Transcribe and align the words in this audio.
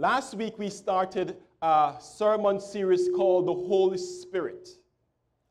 Last 0.00 0.32
week 0.32 0.58
we 0.58 0.70
started 0.70 1.36
a 1.60 1.92
sermon 2.00 2.58
series 2.58 3.10
called 3.14 3.46
The 3.46 3.52
Holy 3.52 3.98
Spirit. 3.98 4.70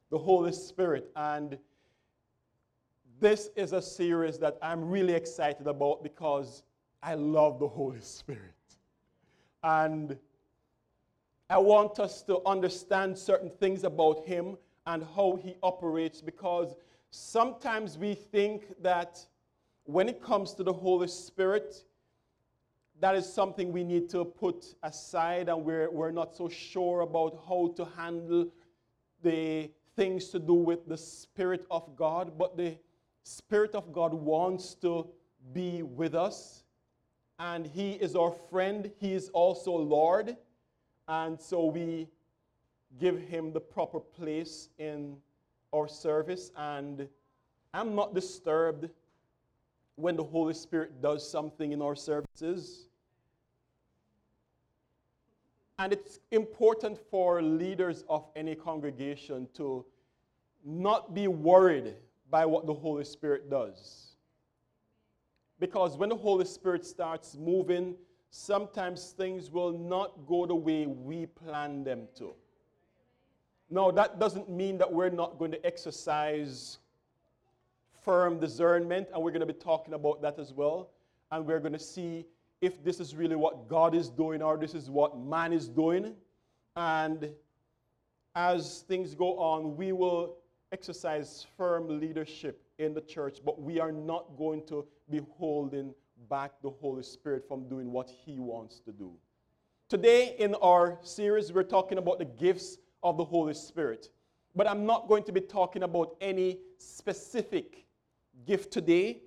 The 0.09 0.17
Holy 0.17 0.51
Spirit. 0.53 1.11
And 1.15 1.59
this 3.19 3.51
is 3.55 3.73
a 3.73 3.81
series 3.83 4.39
that 4.39 4.57
I'm 4.59 4.89
really 4.89 5.13
excited 5.13 5.67
about 5.67 6.01
because 6.01 6.63
I 7.03 7.13
love 7.13 7.59
the 7.59 7.67
Holy 7.67 8.01
Spirit. 8.01 8.55
And 9.61 10.17
I 11.47 11.59
want 11.59 11.99
us 11.99 12.23
to 12.23 12.41
understand 12.43 13.15
certain 13.15 13.51
things 13.51 13.83
about 13.83 14.25
Him 14.25 14.57
and 14.87 15.05
how 15.15 15.37
He 15.43 15.57
operates 15.61 16.21
because 16.21 16.73
sometimes 17.11 17.99
we 17.99 18.15
think 18.15 18.63
that 18.81 19.23
when 19.83 20.09
it 20.09 20.23
comes 20.23 20.55
to 20.55 20.63
the 20.63 20.73
Holy 20.73 21.07
Spirit, 21.07 21.83
that 22.99 23.15
is 23.15 23.31
something 23.31 23.71
we 23.71 23.83
need 23.83 24.09
to 24.09 24.25
put 24.25 24.75
aside, 24.83 25.47
and 25.47 25.63
we're, 25.63 25.89
we're 25.89 26.11
not 26.11 26.35
so 26.35 26.49
sure 26.49 27.01
about 27.01 27.41
how 27.47 27.73
to 27.77 27.85
handle 27.85 28.47
the 29.21 29.69
things 29.95 30.29
to 30.29 30.39
do 30.39 30.53
with 30.53 30.87
the 30.87 30.97
Spirit 30.97 31.65
of 31.71 31.95
God. 31.95 32.37
But 32.37 32.57
the 32.57 32.77
Spirit 33.23 33.73
of 33.73 33.93
God 33.93 34.13
wants 34.13 34.73
to 34.75 35.07
be 35.53 35.81
with 35.81 36.13
us, 36.13 36.63
and 37.39 37.65
He 37.65 37.91
is 37.93 38.15
our 38.15 38.33
friend, 38.49 38.91
He 38.99 39.13
is 39.13 39.29
also 39.29 39.71
Lord, 39.71 40.35
and 41.07 41.39
so 41.39 41.65
we 41.65 42.07
give 42.99 43.19
Him 43.21 43.53
the 43.53 43.61
proper 43.61 43.99
place 43.99 44.69
in 44.77 45.15
our 45.73 45.87
service. 45.87 46.51
And 46.57 47.07
I'm 47.73 47.95
not 47.95 48.13
disturbed 48.13 48.89
when 49.95 50.17
the 50.17 50.23
Holy 50.23 50.53
Spirit 50.53 51.01
does 51.01 51.29
something 51.29 51.71
in 51.71 51.81
our 51.81 51.95
services. 51.95 52.88
And 55.79 55.93
it's 55.93 56.19
important 56.31 56.99
for 57.09 57.41
leaders 57.41 58.03
of 58.09 58.27
any 58.35 58.53
congregation 58.53 59.47
to 59.53 59.85
not 60.65 61.13
be 61.13 61.29
worried 61.29 61.95
by 62.29 62.45
what 62.45 62.67
the 62.67 62.73
Holy 62.73 63.05
Spirit 63.05 63.49
does. 63.49 64.17
Because 65.57 65.97
when 65.97 66.09
the 66.09 66.17
Holy 66.17 66.43
Spirit 66.43 66.85
starts 66.85 67.37
moving, 67.37 67.95
sometimes 68.29 69.11
things 69.11 69.51
will 69.51 69.71
not 69.71 70.27
go 70.27 70.45
the 70.45 70.53
way 70.53 70.85
we 70.85 71.25
plan 71.27 71.85
them 71.85 72.09
to. 72.17 72.33
Now, 73.69 73.89
that 73.91 74.19
doesn't 74.19 74.49
mean 74.49 74.77
that 74.79 74.91
we're 74.91 75.09
not 75.09 75.39
going 75.39 75.51
to 75.51 75.65
exercise 75.65 76.79
firm 78.03 78.37
discernment, 78.37 79.07
and 79.13 79.23
we're 79.23 79.31
going 79.31 79.47
to 79.47 79.53
be 79.53 79.53
talking 79.53 79.93
about 79.93 80.21
that 80.23 80.39
as 80.39 80.51
well. 80.51 80.89
And 81.31 81.45
we're 81.45 81.59
going 81.59 81.73
to 81.73 81.79
see 81.79 82.25
if 82.61 82.83
this 82.83 82.99
is 82.99 83.15
really 83.15 83.35
what 83.35 83.67
God 83.67 83.95
is 83.95 84.09
doing 84.09 84.41
or 84.41 84.57
this 84.57 84.73
is 84.73 84.89
what 84.89 85.17
man 85.17 85.53
is 85.53 85.67
doing. 85.67 86.13
And 86.75 87.31
as 88.35 88.83
things 88.87 89.15
go 89.15 89.37
on, 89.39 89.75
we 89.75 89.91
will 89.91 90.37
exercise 90.71 91.47
firm 91.57 91.99
leadership 91.99 92.61
in 92.77 92.93
the 92.93 93.01
church, 93.01 93.39
but 93.43 93.61
we 93.61 93.79
are 93.79 93.91
not 93.91 94.37
going 94.37 94.65
to 94.67 94.85
be 95.09 95.21
holding 95.37 95.93
back 96.29 96.51
the 96.61 96.69
Holy 96.69 97.03
Spirit 97.03 97.47
from 97.47 97.67
doing 97.67 97.91
what 97.91 98.09
He 98.09 98.39
wants 98.39 98.79
to 98.81 98.91
do. 98.91 99.11
Today, 99.89 100.35
in 100.37 100.53
our 100.55 100.99
series, 101.01 101.51
we're 101.51 101.63
talking 101.63 101.97
about 101.97 102.19
the 102.19 102.25
gifts 102.25 102.77
of 103.01 103.17
the 103.17 103.23
Holy 103.23 103.53
Spirit. 103.53 104.09
But 104.55 104.67
I'm 104.67 104.85
not 104.85 105.07
going 105.07 105.23
to 105.23 105.31
be 105.31 105.41
talking 105.41 105.83
about 105.83 106.15
any 106.21 106.59
specific 106.77 107.85
gift 108.45 108.71
today. 108.71 109.21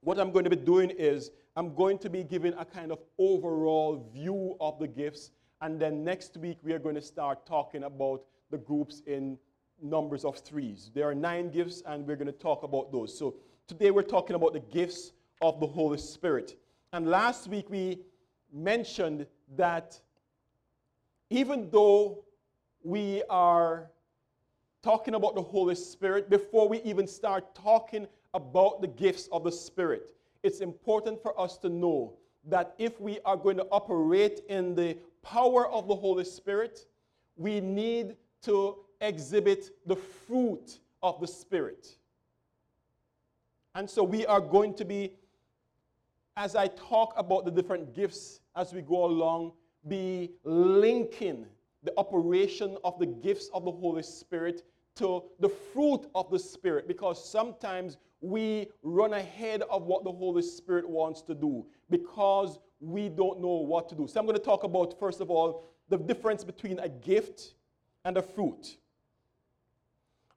What 0.00 0.18
I'm 0.18 0.30
going 0.32 0.44
to 0.44 0.50
be 0.50 0.56
doing 0.56 0.90
is 0.90 1.30
I'm 1.58 1.74
going 1.74 1.96
to 1.98 2.10
be 2.10 2.22
giving 2.22 2.52
a 2.58 2.66
kind 2.66 2.92
of 2.92 2.98
overall 3.18 4.10
view 4.12 4.56
of 4.60 4.78
the 4.78 4.86
gifts. 4.86 5.30
And 5.62 5.80
then 5.80 6.04
next 6.04 6.36
week, 6.36 6.58
we 6.62 6.74
are 6.74 6.78
going 6.78 6.96
to 6.96 7.00
start 7.00 7.46
talking 7.46 7.84
about 7.84 8.24
the 8.50 8.58
groups 8.58 9.00
in 9.06 9.38
numbers 9.82 10.26
of 10.26 10.38
threes. 10.38 10.90
There 10.94 11.08
are 11.08 11.14
nine 11.14 11.50
gifts, 11.50 11.82
and 11.86 12.06
we're 12.06 12.16
going 12.16 12.26
to 12.26 12.32
talk 12.32 12.62
about 12.62 12.92
those. 12.92 13.18
So 13.18 13.36
today, 13.66 13.90
we're 13.90 14.02
talking 14.02 14.36
about 14.36 14.52
the 14.52 14.60
gifts 14.60 15.12
of 15.40 15.58
the 15.58 15.66
Holy 15.66 15.96
Spirit. 15.96 16.56
And 16.92 17.08
last 17.08 17.48
week, 17.48 17.70
we 17.70 18.00
mentioned 18.52 19.26
that 19.56 19.98
even 21.30 21.70
though 21.70 22.22
we 22.82 23.22
are 23.30 23.90
talking 24.82 25.14
about 25.14 25.34
the 25.34 25.42
Holy 25.42 25.74
Spirit, 25.74 26.28
before 26.28 26.68
we 26.68 26.82
even 26.82 27.06
start 27.06 27.54
talking 27.54 28.06
about 28.34 28.82
the 28.82 28.88
gifts 28.88 29.26
of 29.32 29.42
the 29.42 29.50
Spirit, 29.50 30.15
it's 30.46 30.60
important 30.60 31.20
for 31.20 31.38
us 31.38 31.58
to 31.58 31.68
know 31.68 32.14
that 32.44 32.74
if 32.78 33.00
we 33.00 33.18
are 33.24 33.36
going 33.36 33.56
to 33.56 33.66
operate 33.72 34.42
in 34.48 34.76
the 34.76 34.96
power 35.20 35.68
of 35.68 35.88
the 35.88 35.94
Holy 35.96 36.24
Spirit, 36.24 36.86
we 37.36 37.60
need 37.60 38.14
to 38.42 38.76
exhibit 39.00 39.70
the 39.86 39.96
fruit 39.96 40.78
of 41.02 41.20
the 41.20 41.26
Spirit. 41.26 41.96
And 43.74 43.90
so 43.90 44.04
we 44.04 44.24
are 44.24 44.40
going 44.40 44.74
to 44.74 44.84
be, 44.84 45.14
as 46.36 46.54
I 46.54 46.68
talk 46.68 47.14
about 47.16 47.44
the 47.44 47.50
different 47.50 47.92
gifts 47.92 48.40
as 48.54 48.72
we 48.72 48.82
go 48.82 49.04
along, 49.04 49.52
be 49.88 50.30
linking 50.44 51.44
the 51.82 51.92
operation 51.96 52.76
of 52.84 53.00
the 53.00 53.06
gifts 53.06 53.50
of 53.52 53.64
the 53.64 53.72
Holy 53.72 54.04
Spirit 54.04 54.62
to 54.94 55.24
the 55.40 55.48
fruit 55.48 56.06
of 56.14 56.30
the 56.30 56.38
Spirit 56.38 56.86
because 56.86 57.22
sometimes 57.28 57.98
we 58.26 58.68
run 58.82 59.12
ahead 59.12 59.62
of 59.70 59.84
what 59.84 60.04
the 60.04 60.12
Holy 60.12 60.42
Spirit 60.42 60.88
wants 60.88 61.22
to 61.22 61.34
do 61.34 61.64
because 61.90 62.58
we 62.80 63.08
don't 63.08 63.40
know 63.40 63.56
what 63.56 63.88
to 63.88 63.94
do. 63.94 64.06
So 64.06 64.20
I'm 64.20 64.26
going 64.26 64.38
to 64.38 64.44
talk 64.44 64.64
about, 64.64 64.98
first 64.98 65.20
of 65.20 65.30
all, 65.30 65.64
the 65.88 65.96
difference 65.96 66.44
between 66.44 66.78
a 66.80 66.88
gift 66.88 67.54
and 68.04 68.16
a 68.16 68.22
fruit. 68.22 68.76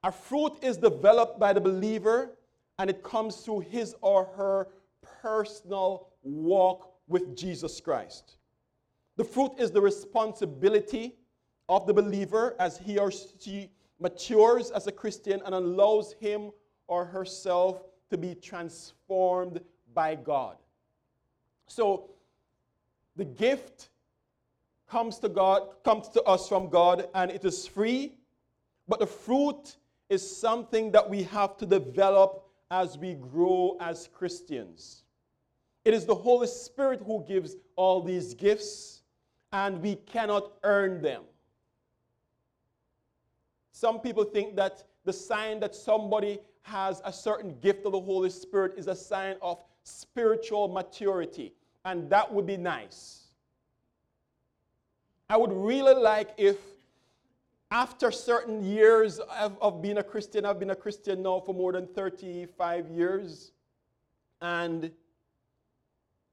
A 0.02 0.12
fruit 0.12 0.52
is 0.62 0.76
developed 0.76 1.38
by 1.38 1.52
the 1.52 1.60
believer 1.60 2.36
and 2.78 2.88
it 2.88 3.02
comes 3.02 3.36
through 3.36 3.60
his 3.60 3.94
or 4.00 4.24
her 4.36 4.68
personal 5.22 6.08
walk 6.22 6.94
with 7.08 7.36
Jesus 7.36 7.80
Christ. 7.80 8.36
The 9.16 9.24
fruit 9.24 9.52
is 9.58 9.70
the 9.70 9.80
responsibility 9.80 11.16
of 11.68 11.86
the 11.86 11.92
believer 11.92 12.56
as 12.58 12.78
he 12.78 12.98
or 12.98 13.10
she 13.12 13.70
matures 14.00 14.70
as 14.70 14.86
a 14.86 14.92
Christian 14.92 15.42
and 15.44 15.54
allows 15.54 16.14
him 16.20 16.50
or 16.90 17.04
herself 17.04 17.84
to 18.10 18.18
be 18.18 18.34
transformed 18.34 19.60
by 19.94 20.16
God. 20.16 20.56
So 21.68 22.10
the 23.14 23.24
gift 23.24 23.90
comes 24.88 25.20
to 25.20 25.28
God, 25.28 25.68
comes 25.84 26.08
to 26.08 26.22
us 26.24 26.48
from 26.48 26.68
God, 26.68 27.08
and 27.14 27.30
it 27.30 27.44
is 27.44 27.64
free, 27.64 28.14
but 28.88 28.98
the 28.98 29.06
fruit 29.06 29.76
is 30.08 30.20
something 30.38 30.90
that 30.90 31.08
we 31.08 31.22
have 31.22 31.56
to 31.58 31.66
develop 31.66 32.44
as 32.72 32.98
we 32.98 33.14
grow 33.14 33.76
as 33.80 34.08
Christians. 34.12 35.04
It 35.84 35.94
is 35.94 36.04
the 36.04 36.14
Holy 36.14 36.48
Spirit 36.48 37.02
who 37.06 37.24
gives 37.26 37.54
all 37.76 38.02
these 38.02 38.34
gifts, 38.34 39.02
and 39.52 39.80
we 39.80 39.94
cannot 39.94 40.50
earn 40.64 41.00
them. 41.00 41.22
Some 43.70 44.00
people 44.00 44.24
think 44.24 44.56
that 44.56 44.82
the 45.04 45.12
sign 45.12 45.60
that 45.60 45.76
somebody 45.76 46.40
has 46.62 47.00
a 47.04 47.12
certain 47.12 47.58
gift 47.60 47.84
of 47.86 47.92
the 47.92 48.00
Holy 48.00 48.30
Spirit 48.30 48.74
is 48.76 48.86
a 48.86 48.94
sign 48.94 49.36
of 49.42 49.62
spiritual 49.82 50.68
maturity, 50.68 51.52
and 51.84 52.08
that 52.10 52.32
would 52.32 52.46
be 52.46 52.56
nice. 52.56 53.24
I 55.28 55.36
would 55.36 55.52
really 55.52 55.94
like 55.94 56.30
if, 56.36 56.56
after 57.70 58.10
certain 58.10 58.64
years 58.64 59.20
of, 59.20 59.56
of 59.60 59.80
being 59.80 59.98
a 59.98 60.02
Christian, 60.02 60.44
I've 60.44 60.58
been 60.58 60.70
a 60.70 60.76
Christian 60.76 61.22
now 61.22 61.40
for 61.40 61.54
more 61.54 61.72
than 61.72 61.86
35 61.86 62.88
years, 62.88 63.52
and 64.42 64.90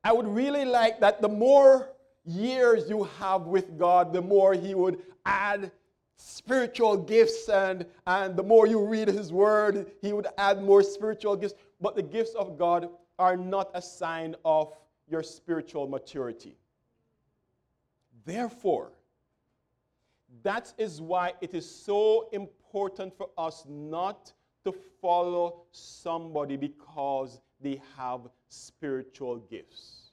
I 0.03 0.13
would 0.13 0.27
really 0.27 0.65
like 0.65 0.99
that 1.01 1.21
the 1.21 1.29
more 1.29 1.89
years 2.25 2.89
you 2.89 3.03
have 3.19 3.43
with 3.43 3.77
God, 3.77 4.13
the 4.13 4.21
more 4.21 4.53
He 4.53 4.73
would 4.73 5.01
add 5.25 5.71
spiritual 6.17 6.97
gifts, 6.97 7.47
and, 7.47 7.85
and 8.05 8.35
the 8.35 8.43
more 8.43 8.67
you 8.67 8.85
read 8.85 9.07
His 9.07 9.31
Word, 9.31 9.91
He 10.01 10.13
would 10.13 10.27
add 10.37 10.61
more 10.63 10.83
spiritual 10.83 11.35
gifts. 11.35 11.55
But 11.79 11.95
the 11.95 12.03
gifts 12.03 12.33
of 12.35 12.57
God 12.57 12.89
are 13.19 13.37
not 13.37 13.71
a 13.73 13.81
sign 13.81 14.35
of 14.43 14.73
your 15.09 15.23
spiritual 15.23 15.87
maturity. 15.87 16.57
Therefore, 18.25 18.91
that 20.43 20.73
is 20.77 21.01
why 21.01 21.33
it 21.41 21.53
is 21.53 21.69
so 21.69 22.29
important 22.33 23.15
for 23.15 23.29
us 23.37 23.63
not 23.67 24.33
to 24.65 24.73
follow 25.01 25.61
somebody 25.71 26.57
because 26.57 27.39
they 27.61 27.81
have 27.95 28.21
spiritual 28.49 29.37
gifts. 29.37 30.11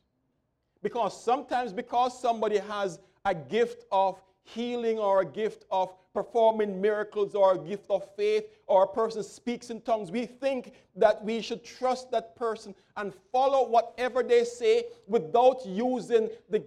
Because 0.83 1.21
sometimes, 1.21 1.73
because 1.73 2.19
somebody 2.21 2.59
has 2.59 3.01
a 3.25 3.35
gift 3.35 3.85
of 3.91 4.21
healing 4.45 4.99
or 4.99 5.23
a 5.23 5.25
gift 5.25 5.65
of 5.71 5.93
performing 6.13 6.81
miracles 6.81 7.35
or 7.35 7.55
a 7.55 7.59
gift 7.59 7.85
of 7.91 8.09
faith 8.15 8.45
or 8.67 8.85
a 8.85 8.87
person 8.87 9.23
speaks 9.23 9.71
in 9.71 9.81
tongues, 9.81 10.11
we 10.11 10.27
think 10.27 10.73
that 10.95 11.23
we 11.25 11.41
should 11.41 11.65
trust 11.65 12.11
that 12.13 12.37
person 12.37 12.75
and 12.97 13.13
follow 13.33 13.69
whatever 13.69 14.23
they 14.23 14.45
say 14.45 14.85
without 15.09 15.67
using 15.67 16.29
the 16.49 16.63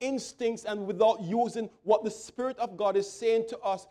instincts 0.00 0.64
and 0.64 0.86
without 0.86 1.20
using 1.20 1.68
what 1.82 2.04
the 2.04 2.10
Spirit 2.10 2.58
of 2.58 2.76
God 2.76 2.96
is 2.96 3.10
saying 3.10 3.44
to 3.48 3.58
us 3.58 3.86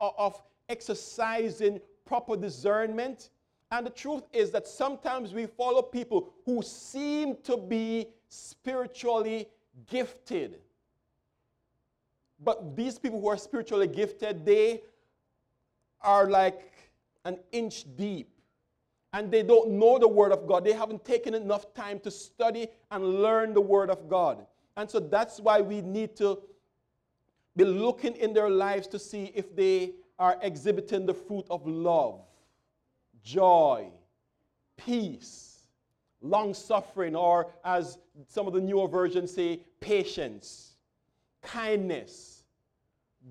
of 0.00 0.42
exercising 0.68 1.80
proper 2.06 2.36
discernment. 2.36 3.30
And 3.70 3.86
the 3.86 3.90
truth 3.90 4.22
is 4.32 4.50
that 4.52 4.66
sometimes 4.66 5.34
we 5.34 5.46
follow 5.46 5.82
people 5.82 6.32
who 6.44 6.62
seem 6.62 7.36
to 7.42 7.56
be 7.56 8.08
spiritually 8.28 9.48
gifted. 9.88 10.60
But 12.42 12.76
these 12.76 12.98
people 12.98 13.20
who 13.20 13.28
are 13.28 13.36
spiritually 13.36 13.88
gifted, 13.88 14.44
they 14.44 14.82
are 16.02 16.28
like 16.28 16.72
an 17.24 17.38
inch 17.52 17.84
deep. 17.96 18.30
And 19.12 19.30
they 19.30 19.42
don't 19.42 19.70
know 19.70 19.98
the 19.98 20.08
Word 20.08 20.32
of 20.32 20.46
God. 20.46 20.64
They 20.64 20.72
haven't 20.72 21.04
taken 21.04 21.34
enough 21.34 21.72
time 21.72 21.98
to 22.00 22.10
study 22.10 22.68
and 22.90 23.22
learn 23.22 23.54
the 23.54 23.60
Word 23.60 23.88
of 23.88 24.08
God. 24.08 24.44
And 24.76 24.90
so 24.90 25.00
that's 25.00 25.40
why 25.40 25.60
we 25.60 25.80
need 25.80 26.16
to 26.16 26.38
be 27.56 27.64
looking 27.64 28.14
in 28.16 28.34
their 28.34 28.50
lives 28.50 28.86
to 28.88 28.98
see 28.98 29.32
if 29.34 29.56
they 29.56 29.92
are 30.18 30.36
exhibiting 30.42 31.06
the 31.06 31.14
fruit 31.14 31.46
of 31.48 31.66
love, 31.66 32.20
joy, 33.22 33.88
peace, 34.76 35.60
long 36.20 36.52
suffering, 36.52 37.16
or 37.16 37.52
as 37.64 37.98
some 38.28 38.46
of 38.46 38.52
the 38.52 38.60
newer 38.60 38.86
versions 38.86 39.34
say, 39.34 39.60
patience, 39.80 40.75
kindness, 41.46 42.42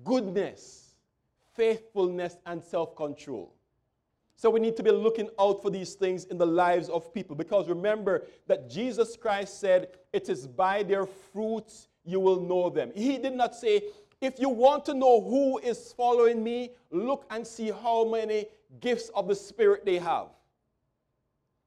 goodness, 0.02 0.94
faithfulness, 1.54 2.36
and 2.46 2.62
self 2.62 2.96
control. 2.96 3.52
So 4.38 4.50
we 4.50 4.60
need 4.60 4.76
to 4.76 4.82
be 4.82 4.90
looking 4.90 5.30
out 5.40 5.62
for 5.62 5.70
these 5.70 5.94
things 5.94 6.24
in 6.24 6.36
the 6.36 6.46
lives 6.46 6.88
of 6.90 7.12
people 7.14 7.34
because 7.34 7.68
remember 7.68 8.26
that 8.46 8.68
Jesus 8.68 9.16
Christ 9.16 9.60
said, 9.60 9.88
It 10.12 10.28
is 10.28 10.46
by 10.46 10.82
their 10.82 11.06
fruits 11.06 11.88
you 12.04 12.20
will 12.20 12.40
know 12.40 12.68
them. 12.68 12.92
He 12.94 13.18
did 13.18 13.32
not 13.32 13.54
say, 13.54 13.82
If 14.20 14.38
you 14.38 14.48
want 14.48 14.84
to 14.86 14.94
know 14.94 15.20
who 15.22 15.58
is 15.58 15.92
following 15.92 16.42
me, 16.44 16.72
look 16.90 17.24
and 17.30 17.46
see 17.46 17.70
how 17.70 18.04
many 18.04 18.46
gifts 18.80 19.10
of 19.14 19.28
the 19.28 19.34
Spirit 19.34 19.84
they 19.86 19.98
have. 19.98 20.28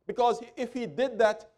Because 0.06 0.42
if 0.56 0.74
he 0.74 0.86
did 0.86 1.18
that, 1.19 1.50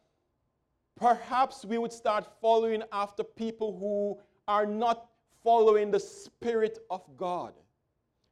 perhaps 0.96 1.66
we 1.66 1.78
would 1.78 1.94
start 1.94 2.26
following 2.42 2.84
after 2.92 3.24
people 3.24 3.78
who 3.78 4.18
are 4.52 4.66
not 4.66 5.08
following 5.46 5.92
the 5.92 6.00
Spirit 6.00 6.80
of 6.90 7.02
God. 7.16 7.54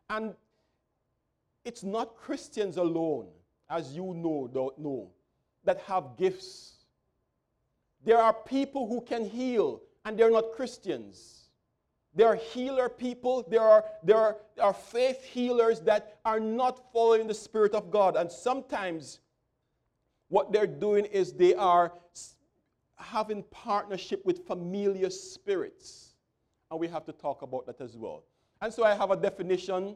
And 0.10 0.33
it's 1.63 1.81
not 1.81 2.18
Christians 2.18 2.75
alone, 2.75 3.27
as 3.69 3.94
you 3.94 4.13
know, 4.13 4.74
know, 4.77 5.10
that 5.63 5.80
have 5.81 6.18
gifts. 6.18 6.86
There 8.04 8.18
are 8.18 8.33
people 8.33 8.86
who 8.86 9.00
can 9.00 9.24
heal, 9.24 9.81
and 10.04 10.19
they're 10.19 10.30
not 10.30 10.51
Christians. 10.51 11.45
There 12.13 12.27
are 12.27 12.36
healer 12.36 12.89
people, 12.89 13.45
there 13.48 13.62
are, 13.62 13.86
there 14.04 14.18
are, 14.18 14.38
there 14.57 14.65
are 14.65 14.74
faith 14.74 15.24
healers 15.24 15.80
that 15.81 16.18
are 16.25 16.39
not 16.39 16.92
following 16.92 17.27
the 17.27 17.33
Spirit 17.33 17.74
of 17.74 17.92
God. 17.92 18.18
And 18.18 18.30
sometimes 18.30 19.22
what 20.27 20.51
they're 20.51 20.68
doing 20.68 21.06
is 21.06 21.31
they 21.31 21.56
are 21.56 21.94
having 22.98 23.44
partnership 23.44 24.25
with 24.25 24.45
familiar 24.45 25.10
spirits. 25.10 26.08
And 26.71 26.80
we 26.80 26.88
have 26.88 27.06
to 27.06 27.12
talk 27.12 27.42
about 27.42 27.66
that 27.66 27.81
as 27.81 27.98
well. 27.98 28.24
And 28.62 28.74
so 28.74 28.83
I 28.83 28.94
have 28.94 29.12
a 29.12 29.16
definition 29.16 29.95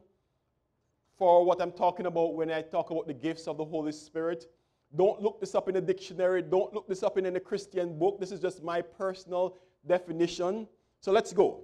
for 1.17 1.45
what 1.45 1.61
I'm 1.61 1.71
talking 1.71 2.05
about 2.05 2.35
when 2.35 2.51
I 2.51 2.61
talk 2.61 2.89
about 2.89 3.07
the 3.07 3.13
gifts 3.13 3.47
of 3.47 3.57
the 3.57 3.65
Holy 3.65 3.91
Spirit. 3.91 4.47
Don't 4.95 5.21
look 5.21 5.39
this 5.39 5.53
up 5.55 5.69
in 5.69 5.75
a 5.75 5.81
dictionary. 5.81 6.41
Don't 6.41 6.73
look 6.73 6.87
this 6.87 7.03
up 7.03 7.17
in 7.17 7.25
any 7.25 7.39
Christian 7.39 7.97
book. 7.97 8.19
This 8.19 8.31
is 8.31 8.39
just 8.39 8.63
my 8.63 8.81
personal 8.81 9.57
definition. 9.85 10.67
So 11.01 11.11
let's 11.11 11.33
go. 11.33 11.61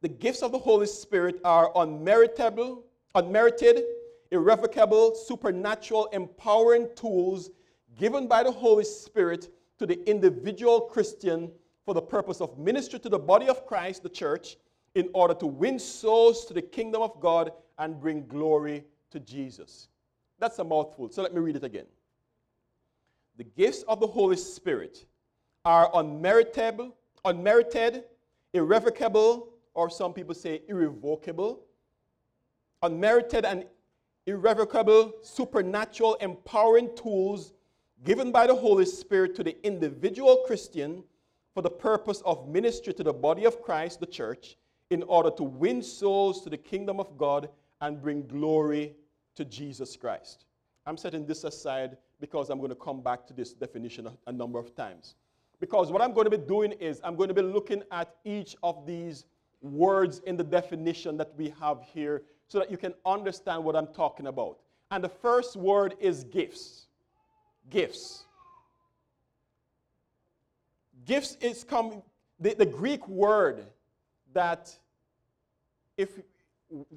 The 0.00 0.08
gifts 0.08 0.42
of 0.42 0.52
the 0.52 0.58
Holy 0.58 0.86
Spirit 0.86 1.40
are 1.44 1.72
unmeritable, 1.74 2.82
unmerited, 3.14 3.82
irrevocable, 4.30 5.14
supernatural, 5.14 6.06
empowering 6.12 6.88
tools 6.94 7.50
given 7.98 8.26
by 8.26 8.42
the 8.42 8.50
Holy 8.50 8.84
Spirit 8.84 9.48
to 9.78 9.86
the 9.86 10.02
individual 10.08 10.82
Christian 10.82 11.50
for 11.84 11.94
the 11.94 12.02
purpose 12.02 12.40
of 12.40 12.58
ministry 12.58 12.98
to 13.00 13.08
the 13.08 13.18
body 13.18 13.48
of 13.48 13.66
Christ, 13.66 14.02
the 14.02 14.08
church, 14.08 14.56
in 14.94 15.08
order 15.12 15.34
to 15.34 15.46
win 15.46 15.78
souls 15.78 16.44
to 16.46 16.54
the 16.54 16.62
kingdom 16.62 17.02
of 17.02 17.20
God 17.20 17.52
and 17.78 18.00
bring 18.00 18.26
glory 18.26 18.84
to 19.10 19.20
Jesus. 19.20 19.88
That's 20.38 20.58
a 20.58 20.64
mouthful, 20.64 21.10
so 21.10 21.22
let 21.22 21.34
me 21.34 21.40
read 21.40 21.56
it 21.56 21.64
again. 21.64 21.86
The 23.36 23.44
gifts 23.44 23.82
of 23.88 24.00
the 24.00 24.06
Holy 24.06 24.36
Spirit 24.36 25.04
are 25.64 25.90
unmerited, 25.94 26.80
unmerited, 27.24 28.04
irrevocable, 28.52 29.48
or 29.74 29.90
some 29.90 30.12
people 30.12 30.34
say 30.34 30.62
irrevocable, 30.68 31.60
unmerited 32.82 33.44
and 33.44 33.64
irrevocable, 34.26 35.12
supernatural, 35.22 36.14
empowering 36.16 36.94
tools 36.94 37.52
given 38.04 38.30
by 38.30 38.46
the 38.46 38.54
Holy 38.54 38.84
Spirit 38.84 39.34
to 39.34 39.42
the 39.42 39.56
individual 39.66 40.44
Christian 40.46 41.02
for 41.54 41.62
the 41.62 41.70
purpose 41.70 42.20
of 42.26 42.48
ministry 42.48 42.92
to 42.92 43.04
the 43.04 43.12
body 43.12 43.44
of 43.44 43.62
Christ, 43.62 44.00
the 44.00 44.06
church, 44.06 44.56
in 44.90 45.04
order 45.04 45.30
to 45.30 45.44
win 45.44 45.82
souls 45.82 46.42
to 46.42 46.50
the 46.50 46.56
kingdom 46.56 46.98
of 46.98 47.16
God 47.16 47.48
and 47.80 48.02
bring 48.02 48.26
glory 48.26 48.94
to 49.36 49.44
Jesus 49.44 49.96
Christ. 49.96 50.46
I'm 50.86 50.96
setting 50.96 51.24
this 51.24 51.44
aside 51.44 51.96
because 52.20 52.50
I'm 52.50 52.58
going 52.58 52.70
to 52.70 52.76
come 52.76 53.00
back 53.00 53.26
to 53.28 53.32
this 53.32 53.52
definition 53.52 54.08
a, 54.26 54.32
number 54.32 54.58
of 54.58 54.74
times. 54.74 55.14
Because 55.60 55.90
what 55.90 56.02
I'm 56.02 56.12
going 56.12 56.24
to 56.24 56.36
be 56.36 56.44
doing 56.44 56.72
is 56.72 57.00
I'm 57.04 57.16
going 57.16 57.28
to 57.28 57.34
be 57.34 57.42
looking 57.42 57.82
at 57.90 58.16
each 58.24 58.56
of 58.62 58.86
these 58.86 59.24
words 59.62 60.20
in 60.26 60.36
the 60.36 60.44
definition 60.44 61.16
that 61.16 61.32
we 61.36 61.54
have 61.60 61.82
here 61.82 62.22
so 62.48 62.58
that 62.58 62.70
you 62.70 62.76
can 62.76 62.94
understand 63.06 63.64
what 63.64 63.76
I'm 63.76 63.86
talking 63.88 64.26
about. 64.26 64.58
And 64.90 65.02
the 65.02 65.08
first 65.08 65.56
word 65.56 65.94
is 66.00 66.24
gifts. 66.24 66.86
Gifts. 67.70 68.24
Gifts 71.04 71.36
is 71.40 71.64
coming, 71.64 72.02
the, 72.40 72.54
the 72.54 72.66
Greek 72.66 73.06
word 73.08 73.66
that 74.32 74.76
if 75.96 76.20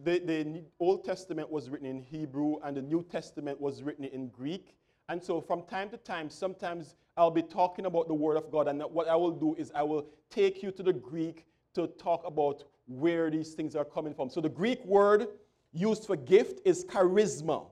the, 0.04 0.20
the 0.20 0.64
Old 0.80 1.04
Testament 1.04 1.52
was 1.52 1.70
written 1.70 1.88
in 1.88 2.02
Hebrew 2.02 2.56
and 2.64 2.76
the 2.76 2.82
New 2.82 3.06
Testament 3.12 3.60
was 3.60 3.84
written 3.84 4.06
in 4.06 4.30
Greek. 4.30 4.76
And 5.10 5.22
so 5.22 5.40
from 5.40 5.64
time 5.64 5.90
to 5.90 5.98
time, 5.98 6.30
sometimes 6.30 6.96
I'll 7.16 7.32
be 7.32 7.42
talking 7.42 7.86
about 7.86 8.08
the 8.08 8.14
Word 8.14 8.38
of 8.38 8.52
God. 8.52 8.68
And 8.68 8.82
what 8.82 9.08
I 9.08 9.16
will 9.16 9.32
do 9.32 9.56
is 9.56 9.72
I 9.76 9.84
will 9.84 10.08
take 10.30 10.64
you 10.64 10.72
to 10.72 10.84
the 10.84 10.94
Greek 10.94 11.46
to 11.76 11.88
talk 11.88 12.26
about 12.26 12.64
where 12.88 13.30
these 13.30 13.54
things 13.54 13.76
are 13.76 13.86
coming 13.86 14.14
from. 14.14 14.30
So 14.30 14.42
the 14.42 14.50
Greek 14.50 14.84
word 14.86 15.28
used 15.74 16.06
for 16.06 16.16
gift 16.16 16.62
is 16.66 16.86
charisma. 16.86 17.66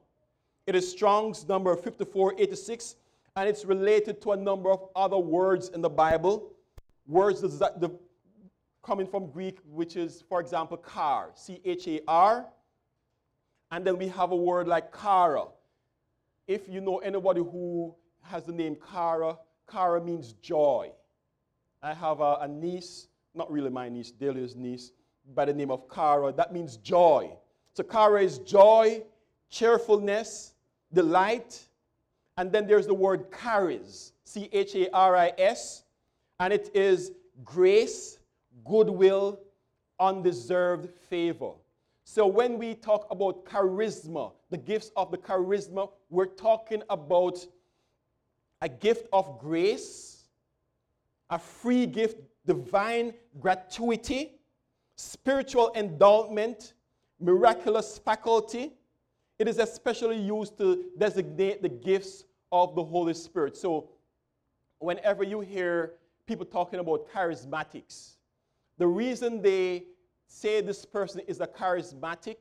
It 0.67 0.75
is 0.75 0.89
Strong's 0.89 1.47
number 1.47 1.75
5486, 1.75 2.95
and 3.35 3.49
it's 3.49 3.65
related 3.65 4.21
to 4.21 4.31
a 4.31 4.37
number 4.37 4.71
of 4.71 4.87
other 4.95 5.17
words 5.17 5.69
in 5.69 5.81
the 5.81 5.89
Bible. 5.89 6.53
Words 7.07 7.41
that 7.59 7.79
the 7.79 7.89
coming 8.83 9.07
from 9.07 9.29
Greek, 9.31 9.59
which 9.67 9.95
is, 9.95 10.23
for 10.29 10.39
example, 10.39 10.81
char, 10.93 11.31
C 11.35 11.59
H 11.65 11.87
A 11.87 12.01
R. 12.07 12.45
And 13.71 13.85
then 13.85 13.97
we 13.97 14.07
have 14.09 14.31
a 14.31 14.35
word 14.35 14.67
like 14.67 14.95
kara. 14.95 15.45
If 16.47 16.69
you 16.69 16.81
know 16.81 16.99
anybody 16.99 17.41
who 17.41 17.95
has 18.21 18.43
the 18.43 18.51
name 18.51 18.77
Kara, 18.91 19.37
Kara 19.69 20.01
means 20.01 20.33
joy. 20.33 20.91
I 21.81 21.93
have 21.93 22.21
a, 22.21 22.37
a 22.41 22.47
niece, 22.47 23.07
not 23.33 23.51
really 23.51 23.69
my 23.69 23.89
niece, 23.89 24.11
Delia's 24.11 24.55
niece, 24.55 24.91
by 25.33 25.45
the 25.45 25.53
name 25.53 25.71
of 25.71 25.89
Kara. 25.89 26.31
That 26.31 26.53
means 26.53 26.77
joy. 26.77 27.31
So 27.73 27.83
Kara 27.83 28.21
is 28.21 28.37
joy, 28.39 29.03
cheerfulness, 29.49 30.53
delight. 30.93 31.59
And 32.37 32.51
then 32.51 32.67
there's 32.67 32.87
the 32.87 32.93
word 32.93 33.27
charis, 33.31 34.11
C 34.25 34.49
H 34.51 34.75
A 34.75 34.93
R 34.93 35.15
I 35.15 35.33
S, 35.37 35.83
and 36.39 36.51
it 36.51 36.69
is 36.73 37.11
grace, 37.43 38.19
goodwill, 38.65 39.39
undeserved 39.99 40.89
favor. 41.09 41.51
So 42.03 42.27
when 42.27 42.57
we 42.57 42.75
talk 42.75 43.07
about 43.09 43.45
charisma, 43.45 44.33
the 44.49 44.57
gifts 44.57 44.91
of 44.95 45.11
the 45.11 45.17
charisma, 45.17 45.89
we're 46.09 46.25
talking 46.25 46.83
about 46.89 47.45
a 48.61 48.69
gift 48.69 49.07
of 49.11 49.39
grace, 49.39 50.25
a 51.29 51.39
free 51.39 51.85
gift, 51.85 52.19
divine 52.45 53.13
gratuity, 53.39 54.33
spiritual 54.97 55.71
endowment, 55.75 56.73
miraculous 57.19 57.97
faculty. 57.97 58.73
It 59.37 59.47
is 59.47 59.57
especially 59.57 60.17
used 60.17 60.57
to 60.59 60.85
designate 60.97 61.61
the 61.61 61.69
gifts 61.69 62.23
of 62.51 62.75
the 62.75 62.83
Holy 62.83 63.13
Spirit. 63.13 63.57
So 63.57 63.89
whenever 64.79 65.23
you 65.23 65.41
hear 65.41 65.93
people 66.25 66.45
talking 66.45 66.79
about 66.79 67.09
charismatics, 67.11 68.15
the 68.77 68.87
reason 68.87 69.41
they 69.41 69.83
say 70.27 70.61
this 70.61 70.85
person 70.85 71.21
is 71.27 71.41
a 71.41 71.47
charismatic 71.47 72.37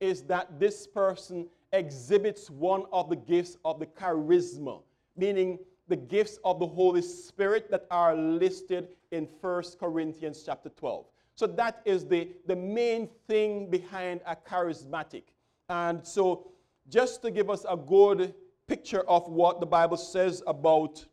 is 0.00 0.22
that 0.22 0.60
this 0.60 0.86
person 0.86 1.48
exhibits 1.72 2.50
one 2.50 2.84
of 2.92 3.08
the 3.08 3.16
gifts 3.16 3.56
of 3.64 3.80
the 3.80 3.86
charisma, 3.86 4.82
meaning 5.16 5.58
the 5.88 5.96
gifts 5.96 6.38
of 6.44 6.58
the 6.58 6.66
Holy 6.66 7.02
Spirit 7.02 7.70
that 7.70 7.86
are 7.90 8.14
listed 8.14 8.88
in 9.10 9.28
1 9.40 9.62
Corinthians 9.78 10.42
chapter 10.44 10.68
12. 10.68 11.06
So 11.34 11.46
that 11.46 11.82
is 11.84 12.06
the, 12.06 12.28
the 12.46 12.56
main 12.56 13.08
thing 13.26 13.70
behind 13.70 14.20
a 14.26 14.36
charismatic. 14.36 15.22
And 15.68 16.06
so, 16.06 16.52
just 16.88 17.22
to 17.22 17.30
give 17.30 17.50
us 17.50 17.64
a 17.68 17.76
good 17.76 18.34
picture 18.66 19.00
of 19.08 19.28
what 19.28 19.60
the 19.60 19.66
Bible 19.66 19.96
says 19.96 20.42
about 20.46 21.04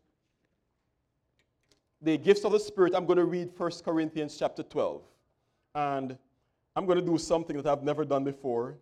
the 2.00 2.18
gifts 2.18 2.44
of 2.44 2.52
the 2.52 2.60
Spirit, 2.60 2.94
I'm 2.94 3.06
going 3.06 3.18
to 3.18 3.24
read 3.24 3.50
1 3.56 3.70
Corinthians 3.84 4.36
chapter 4.38 4.62
12. 4.62 5.02
And 5.74 6.16
I'm 6.76 6.86
going 6.86 6.98
to 6.98 7.04
do 7.04 7.18
something 7.18 7.56
that 7.56 7.66
I've 7.66 7.82
never 7.82 8.04
done 8.04 8.24
before. 8.24 8.76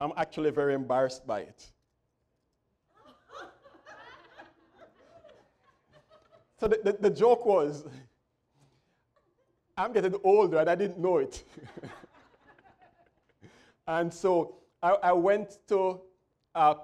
I'm 0.00 0.12
actually 0.16 0.50
very 0.50 0.74
embarrassed 0.74 1.26
by 1.26 1.40
it. 1.40 1.66
so 6.60 6.68
the, 6.68 6.80
the, 6.84 6.96
the 7.00 7.10
joke 7.10 7.46
was 7.46 7.84
I'm 9.76 9.92
getting 9.92 10.14
older 10.24 10.58
and 10.58 10.68
I 10.68 10.74
didn't 10.74 10.98
know 10.98 11.18
it. 11.18 11.44
and 13.86 14.12
so 14.12 14.58
I, 14.82 14.90
I 15.02 15.12
went 15.12 15.58
to 15.68 16.00
a, 16.54 16.76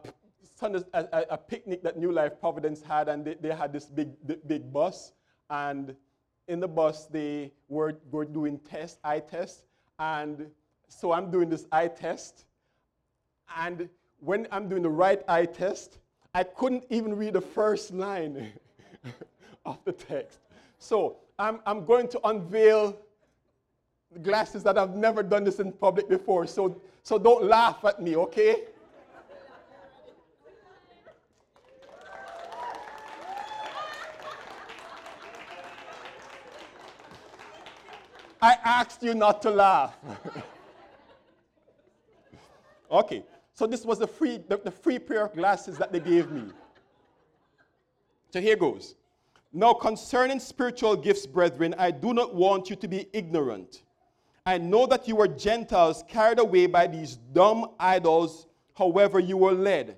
a, 0.62 1.24
a, 1.30 1.38
picnic 1.38 1.82
that 1.82 1.98
New 1.98 2.12
Life 2.12 2.40
Providence 2.40 2.82
had, 2.82 3.08
and 3.08 3.24
they, 3.24 3.34
they 3.34 3.54
had 3.54 3.72
this 3.72 3.86
big, 3.86 4.10
big 4.46 4.72
bus. 4.72 5.12
And 5.50 5.94
in 6.48 6.60
the 6.60 6.68
bus, 6.68 7.06
they 7.06 7.52
were, 7.68 7.94
were 8.10 8.24
doing 8.24 8.58
test, 8.58 8.98
eye 9.04 9.20
tests. 9.20 9.64
And 9.98 10.50
so 10.88 11.12
I'm 11.12 11.30
doing 11.30 11.48
this 11.48 11.66
eye 11.72 11.88
test. 11.88 12.44
And 13.56 13.88
when 14.20 14.46
I'm 14.50 14.68
doing 14.68 14.82
the 14.82 14.90
right 14.90 15.22
eye 15.28 15.46
test, 15.46 15.98
I 16.34 16.42
couldn't 16.42 16.84
even 16.90 17.14
read 17.14 17.34
the 17.34 17.40
first 17.40 17.92
line 17.92 18.52
of 19.64 19.78
the 19.84 19.92
text. 19.92 20.40
So 20.78 21.18
I'm, 21.38 21.60
I'm 21.66 21.84
going 21.84 22.08
to 22.08 22.20
unveil 22.24 22.98
glasses 24.22 24.62
that 24.62 24.78
I've 24.78 24.94
never 24.94 25.22
done 25.22 25.44
this 25.44 25.60
in 25.60 25.72
public 25.72 26.08
before. 26.08 26.46
So, 26.46 26.80
so 27.02 27.18
don't 27.18 27.44
laugh 27.44 27.84
at 27.84 28.00
me, 28.00 28.16
okay? 28.16 28.64
I 38.44 38.58
asked 38.62 39.02
you 39.02 39.14
not 39.14 39.40
to 39.42 39.50
laugh. 39.50 39.96
okay, 42.90 43.24
so 43.54 43.66
this 43.66 43.86
was 43.86 43.98
the 43.98 44.06
free, 44.06 44.36
the, 44.36 44.58
the 44.58 44.70
free 44.70 44.98
pair 44.98 45.24
of 45.24 45.32
glasses 45.32 45.78
that 45.78 45.92
they 45.92 46.00
gave 46.00 46.30
me. 46.30 46.42
So 48.34 48.42
here 48.42 48.56
goes. 48.56 48.96
Now, 49.50 49.72
concerning 49.72 50.40
spiritual 50.40 50.96
gifts, 50.96 51.24
brethren, 51.24 51.72
I 51.78 51.92
do 51.92 52.12
not 52.12 52.34
want 52.34 52.68
you 52.68 52.74
to 52.74 52.88
be 52.88 53.06
ignorant. 53.12 53.83
I 54.46 54.58
know 54.58 54.86
that 54.86 55.08
you 55.08 55.16
were 55.16 55.28
Gentiles 55.28 56.04
carried 56.08 56.38
away 56.38 56.66
by 56.66 56.86
these 56.86 57.16
dumb 57.16 57.70
idols, 57.78 58.46
however, 58.74 59.18
you 59.18 59.36
were 59.36 59.52
led. 59.52 59.96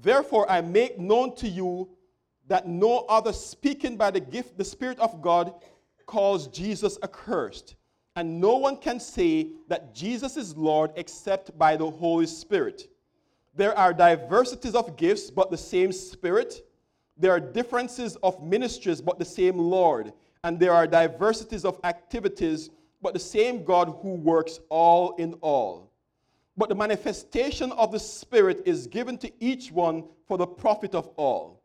Therefore, 0.00 0.50
I 0.50 0.60
make 0.60 0.98
known 0.98 1.34
to 1.36 1.48
you 1.48 1.88
that 2.46 2.68
no 2.68 3.00
other 3.08 3.32
speaking 3.32 3.96
by 3.96 4.10
the 4.10 4.20
gift, 4.20 4.56
the 4.56 4.64
Spirit 4.64 4.98
of 5.00 5.20
God, 5.20 5.52
calls 6.06 6.46
Jesus 6.48 6.98
accursed. 7.02 7.76
And 8.16 8.40
no 8.40 8.56
one 8.56 8.76
can 8.76 8.98
say 9.00 9.50
that 9.68 9.94
Jesus 9.94 10.36
is 10.36 10.56
Lord 10.56 10.92
except 10.96 11.56
by 11.58 11.76
the 11.76 11.90
Holy 11.90 12.26
Spirit. 12.26 12.88
There 13.54 13.76
are 13.76 13.92
diversities 13.92 14.74
of 14.74 14.96
gifts, 14.96 15.30
but 15.30 15.50
the 15.50 15.56
same 15.56 15.92
Spirit 15.92 16.62
there 17.18 17.32
are 17.32 17.40
differences 17.40 18.16
of 18.22 18.40
ministries, 18.42 19.00
but 19.00 19.18
the 19.18 19.24
same 19.24 19.58
Lord. 19.58 20.12
And 20.44 20.58
there 20.58 20.72
are 20.72 20.86
diversities 20.86 21.64
of 21.64 21.80
activities, 21.82 22.70
but 23.00 23.14
the 23.14 23.20
same 23.20 23.64
God 23.64 23.96
who 24.02 24.14
works 24.14 24.60
all 24.68 25.14
in 25.16 25.34
all. 25.34 25.92
But 26.56 26.68
the 26.68 26.74
manifestation 26.74 27.70
of 27.72 27.92
the 27.92 28.00
Spirit 28.00 28.62
is 28.66 28.86
given 28.86 29.16
to 29.18 29.32
each 29.40 29.70
one 29.70 30.04
for 30.26 30.36
the 30.36 30.46
profit 30.46 30.94
of 30.94 31.08
all. 31.16 31.62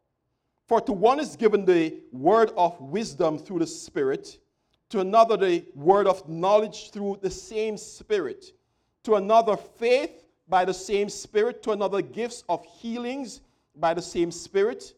For 0.67 0.79
to 0.81 0.93
one 0.93 1.19
is 1.19 1.35
given 1.35 1.65
the 1.65 2.01
word 2.11 2.51
of 2.55 2.79
wisdom 2.79 3.37
through 3.37 3.59
the 3.59 3.67
Spirit, 3.67 4.37
to 4.89 4.99
another 4.99 5.35
the 5.35 5.65
word 5.75 6.07
of 6.07 6.27
knowledge 6.29 6.91
through 6.91 7.19
the 7.21 7.29
same 7.29 7.77
Spirit, 7.77 8.53
to 9.03 9.15
another 9.15 9.57
faith 9.57 10.25
by 10.47 10.63
the 10.63 10.73
same 10.73 11.09
Spirit, 11.09 11.63
to 11.63 11.71
another 11.71 12.01
gifts 12.01 12.43
of 12.47 12.63
healings 12.65 13.41
by 13.75 13.93
the 13.93 14.01
same 14.01 14.31
Spirit 14.31 14.93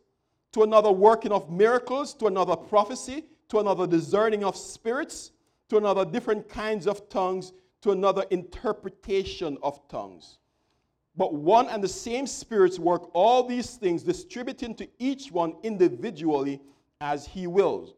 to 0.56 0.64
another 0.64 0.90
working 0.90 1.34
of 1.34 1.52
miracles, 1.52 2.14
to 2.14 2.28
another 2.28 2.56
prophecy, 2.56 3.26
to 3.50 3.60
another 3.60 3.86
discerning 3.86 4.42
of 4.46 4.56
spirits, 4.56 5.32
to 5.70 5.78
another 5.78 6.06
different 6.06 6.48
kinds 6.48 6.88
of 6.88 7.10
tongues, 7.10 7.54
to 7.82 7.92
another 7.92 8.26
interpretation 8.32 9.58
of 9.62 9.88
tongues. 9.88 10.40
But 11.18 11.34
one 11.34 11.70
and 11.70 11.84
the 11.84 11.88
same 11.88 12.28
spirits 12.28 12.78
work 12.78 13.10
all 13.14 13.44
these 13.44 13.76
things, 13.76 14.04
distributing 14.04 14.76
to 14.76 14.88
each 15.00 15.32
one 15.32 15.56
individually 15.64 16.62
as 17.00 17.26
he 17.26 17.48
wills. 17.48 17.94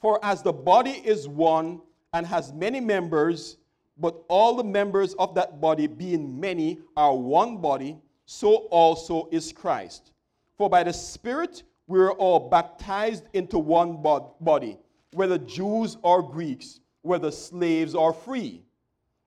For 0.00 0.18
as 0.24 0.42
the 0.42 0.52
body 0.52 1.02
is 1.04 1.28
one 1.28 1.82
and 2.12 2.26
has 2.26 2.52
many 2.52 2.80
members, 2.80 3.58
but 3.98 4.22
all 4.28 4.56
the 4.56 4.64
members 4.64 5.12
of 5.14 5.34
that 5.34 5.60
body, 5.60 5.86
being 5.86 6.40
many, 6.40 6.78
are 6.96 7.14
one 7.14 7.58
body, 7.58 7.98
so 8.24 8.54
also 8.70 9.28
is 9.30 9.52
Christ. 9.52 10.12
For 10.56 10.70
by 10.70 10.84
the 10.84 10.92
Spirit 10.92 11.64
we 11.86 11.98
are 11.98 12.12
all 12.12 12.48
baptized 12.48 13.24
into 13.34 13.58
one 13.58 14.00
body, 14.00 14.78
whether 15.12 15.38
Jews 15.38 15.96
or 16.02 16.22
Greeks, 16.22 16.80
whether 17.02 17.30
slaves 17.30 17.94
or 17.94 18.12
free, 18.12 18.64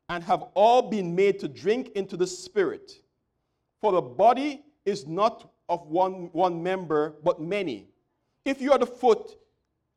and 0.09 0.23
have 0.23 0.43
all 0.53 0.89
been 0.89 1.15
made 1.15 1.39
to 1.39 1.47
drink 1.47 1.91
into 1.95 2.17
the 2.17 2.27
Spirit. 2.27 2.99
For 3.81 3.91
the 3.91 4.01
body 4.01 4.63
is 4.85 5.07
not 5.07 5.51
of 5.69 5.87
one, 5.87 6.29
one 6.33 6.61
member, 6.61 7.15
but 7.23 7.41
many. 7.41 7.87
If 8.45 8.61
you 8.61 8.71
are 8.71 8.77
the 8.77 8.85
foot, 8.85 9.37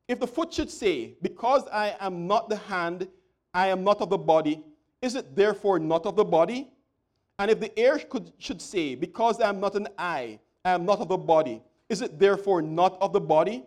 if 0.09 0.21
the 0.21 0.26
foot 0.26 0.52
should 0.52 0.71
say, 0.71 1.16
Because 1.23 1.66
I 1.73 1.97
am 2.00 2.26
not 2.26 2.49
the 2.49 2.57
hand, 2.57 3.09
I 3.52 3.69
am 3.69 3.85
not 3.85 4.00
of 4.00 4.11
the 4.11 4.19
body, 4.19 4.62
is 5.02 5.14
it 5.14 5.35
therefore 5.35 5.78
not 5.78 6.07
of 6.07 6.16
the 6.16 6.25
body? 6.25 6.71
And 7.38 7.50
if 7.50 7.61
the 7.61 7.78
ear 7.78 7.99
could, 7.99 8.33
should 8.38 8.62
say, 8.62 8.95
Because 8.95 9.40
I 9.40 9.49
am 9.49 9.61
not 9.61 9.75
an 9.75 9.88
eye, 9.99 10.38
I 10.64 10.71
am 10.71 10.85
not 10.85 11.00
of 11.00 11.09
the 11.09 11.16
body. 11.16 11.62
Is 11.88 12.02
it 12.02 12.19
therefore 12.19 12.62
not 12.62 12.97
of 13.00 13.12
the 13.12 13.21
body? 13.21 13.64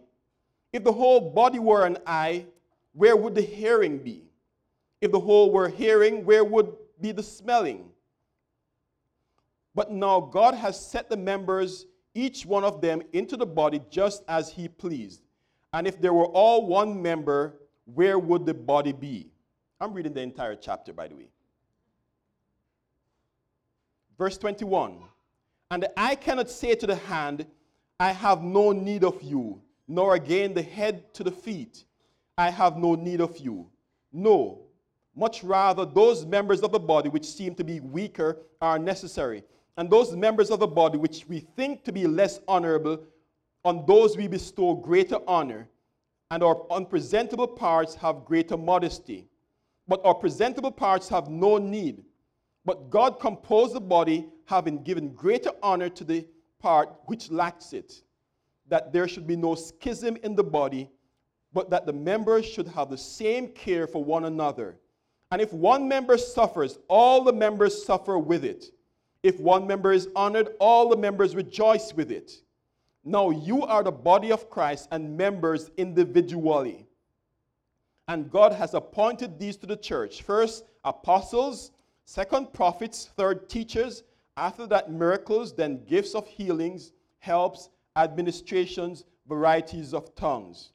If 0.71 0.83
the 0.83 0.91
whole 0.91 1.31
body 1.31 1.59
were 1.59 1.85
an 1.85 1.97
eye, 2.05 2.45
where 2.93 3.15
would 3.15 3.35
the 3.35 3.41
hearing 3.41 3.97
be? 3.97 4.23
If 5.01 5.11
the 5.11 5.19
whole 5.19 5.51
were 5.51 5.69
hearing, 5.69 6.25
where 6.25 6.43
would 6.43 6.71
be 7.01 7.11
the 7.11 7.23
smelling? 7.23 7.89
But 9.75 9.91
now 9.91 10.19
God 10.19 10.53
has 10.53 10.79
set 10.79 11.09
the 11.09 11.17
members, 11.17 11.85
each 12.13 12.45
one 12.45 12.63
of 12.63 12.81
them, 12.81 13.01
into 13.13 13.37
the 13.37 13.45
body 13.45 13.81
just 13.89 14.23
as 14.27 14.49
He 14.49 14.67
pleased. 14.67 15.21
And 15.73 15.87
if 15.87 16.01
there 16.01 16.13
were 16.13 16.25
all 16.25 16.65
one 16.65 17.01
member, 17.01 17.55
where 17.93 18.19
would 18.19 18.45
the 18.45 18.53
body 18.53 18.91
be? 18.91 19.31
I'm 19.79 19.93
reading 19.93 20.13
the 20.13 20.21
entire 20.21 20.55
chapter, 20.55 20.91
by 20.91 21.07
the 21.07 21.15
way. 21.15 21.29
Verse 24.17 24.37
21 24.37 24.97
and 25.71 25.83
the 25.83 25.99
eye 25.99 26.15
cannot 26.15 26.49
say 26.49 26.75
to 26.75 26.87
the 26.87 26.95
hand, 26.95 27.45
I 27.99 28.11
have 28.11 28.41
no 28.41 28.71
need 28.71 29.03
of 29.03 29.21
you, 29.21 29.61
nor 29.89 30.13
again 30.13 30.53
the 30.53 30.61
head 30.61 31.11
to 31.15 31.23
the 31.23 31.31
feet, 31.31 31.83
I 32.37 32.51
have 32.51 32.77
no 32.77 32.93
need 32.93 33.19
of 33.19 33.37
you. 33.39 33.67
No, 34.13 34.61
much 35.15 35.43
rather 35.43 35.83
those 35.83 36.25
members 36.25 36.61
of 36.61 36.71
the 36.71 36.79
body 36.79 37.09
which 37.09 37.25
seem 37.25 37.55
to 37.55 37.63
be 37.63 37.79
weaker 37.79 38.37
are 38.61 38.77
necessary, 38.77 39.43
and 39.77 39.89
those 39.89 40.15
members 40.15 40.51
of 40.51 40.59
the 40.59 40.67
body 40.67 40.99
which 40.99 41.25
we 41.27 41.39
think 41.39 41.83
to 41.83 41.91
be 41.91 42.05
less 42.05 42.39
honorable, 42.47 42.99
on 43.65 43.83
those 43.87 44.15
we 44.15 44.27
bestow 44.27 44.75
greater 44.75 45.17
honor, 45.27 45.67
and 46.29 46.43
our 46.43 46.61
unpresentable 46.69 47.47
parts 47.47 47.95
have 47.95 48.25
greater 48.25 48.55
modesty. 48.55 49.27
But 49.87 50.05
our 50.05 50.13
presentable 50.13 50.71
parts 50.71 51.09
have 51.09 51.29
no 51.29 51.57
need. 51.57 52.03
But 52.63 52.91
God 52.91 53.19
composed 53.19 53.73
the 53.73 53.81
body 53.81 54.29
having 54.45 54.83
given 54.83 55.15
greater 55.15 55.51
honor 55.63 55.89
to 55.89 56.03
the 56.03 56.27
part 56.59 56.93
which 57.07 57.31
lacks 57.31 57.73
it, 57.73 58.03
that 58.69 58.93
there 58.93 59.07
should 59.07 59.27
be 59.27 59.35
no 59.35 59.55
schism 59.55 60.17
in 60.23 60.35
the 60.35 60.43
body, 60.43 60.89
but 61.53 61.69
that 61.69 61.85
the 61.85 61.93
members 61.93 62.45
should 62.45 62.67
have 62.67 62.89
the 62.89 62.97
same 62.97 63.47
care 63.49 63.87
for 63.87 64.03
one 64.03 64.25
another. 64.25 64.77
And 65.31 65.41
if 65.41 65.53
one 65.53 65.87
member 65.87 66.17
suffers, 66.17 66.79
all 66.87 67.23
the 67.23 67.33
members 67.33 67.85
suffer 67.85 68.17
with 68.17 68.43
it. 68.43 68.71
If 69.21 69.39
one 69.39 69.67
member 69.67 69.91
is 69.91 70.07
honored, 70.15 70.49
all 70.59 70.89
the 70.89 70.97
members 70.97 71.35
rejoice 71.35 71.93
with 71.93 72.11
it. 72.11 72.31
Now 73.03 73.29
you 73.29 73.63
are 73.63 73.83
the 73.83 73.91
body 73.91 74.31
of 74.31 74.49
Christ 74.49 74.87
and 74.91 75.17
members 75.17 75.69
individually. 75.77 76.85
And 78.07 78.31
God 78.31 78.53
has 78.53 78.73
appointed 78.73 79.37
these 79.37 79.57
to 79.57 79.67
the 79.67 79.77
church 79.77 80.23
first, 80.23 80.65
apostles, 80.83 81.71
second, 82.05 82.53
prophets, 82.53 83.09
third, 83.15 83.49
teachers 83.49 84.03
after 84.39 84.65
that, 84.67 84.89
miracles, 84.89 85.53
then 85.53 85.83
gifts 85.85 86.15
of 86.15 86.25
healings, 86.25 86.93
helps, 87.19 87.69
administrations, 87.95 89.05
varieties 89.27 89.93
of 89.93 90.15
tongues. 90.15 90.71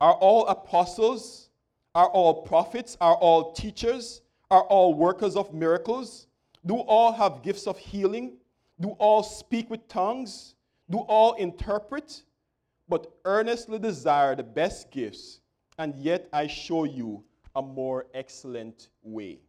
Are 0.00 0.14
all 0.14 0.46
apostles? 0.46 1.50
Are 1.94 2.08
all 2.08 2.42
prophets? 2.42 2.96
Are 3.00 3.14
all 3.14 3.52
teachers? 3.52 4.22
Are 4.50 4.62
all 4.62 4.94
workers 4.94 5.36
of 5.36 5.52
miracles? 5.52 6.26
Do 6.64 6.76
all 6.76 7.12
have 7.12 7.42
gifts 7.42 7.66
of 7.66 7.78
healing? 7.78 8.36
Do 8.80 8.90
all 8.98 9.22
speak 9.22 9.68
with 9.70 9.86
tongues? 9.88 10.54
Do 10.90 10.98
all 10.98 11.34
interpret? 11.34 12.22
But 12.88 13.12
earnestly 13.24 13.78
desire 13.78 14.34
the 14.34 14.42
best 14.42 14.90
gifts, 14.90 15.40
and 15.78 15.94
yet 15.96 16.28
I 16.32 16.46
show 16.46 16.84
you 16.84 17.22
a 17.54 17.60
more 17.60 18.06
excellent 18.14 18.88
way. 19.02 19.40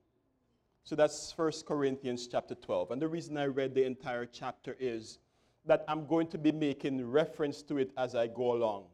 So 0.84 0.96
that's 0.96 1.32
1 1.38 1.52
Corinthians 1.66 2.28
chapter 2.28 2.56
12. 2.56 2.92
And 2.92 3.02
the 3.02 3.08
reason 3.08 3.38
I 3.38 3.46
read 3.46 3.74
the 3.74 3.86
entire 3.86 4.26
chapter 4.26 4.76
is 4.80 5.20
that 5.66 5.84
I'm 5.88 6.06
going 6.06 6.28
to 6.28 6.38
be 6.38 6.52
making 6.52 7.10
reference 7.10 7.62
to 7.64 7.78
it 7.78 7.92
as 7.98 8.16
I 8.16 8.28
go 8.28 8.54
along. 8.54 8.86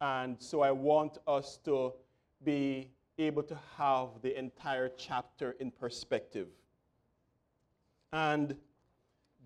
And 0.00 0.36
so 0.38 0.62
I 0.62 0.70
want 0.72 1.18
us 1.26 1.58
to 1.64 1.92
be 2.44 2.90
able 3.18 3.42
to 3.44 3.58
have 3.76 4.08
the 4.22 4.38
entire 4.38 4.90
chapter 4.96 5.56
in 5.60 5.70
perspective. 5.70 6.48
And 8.12 8.56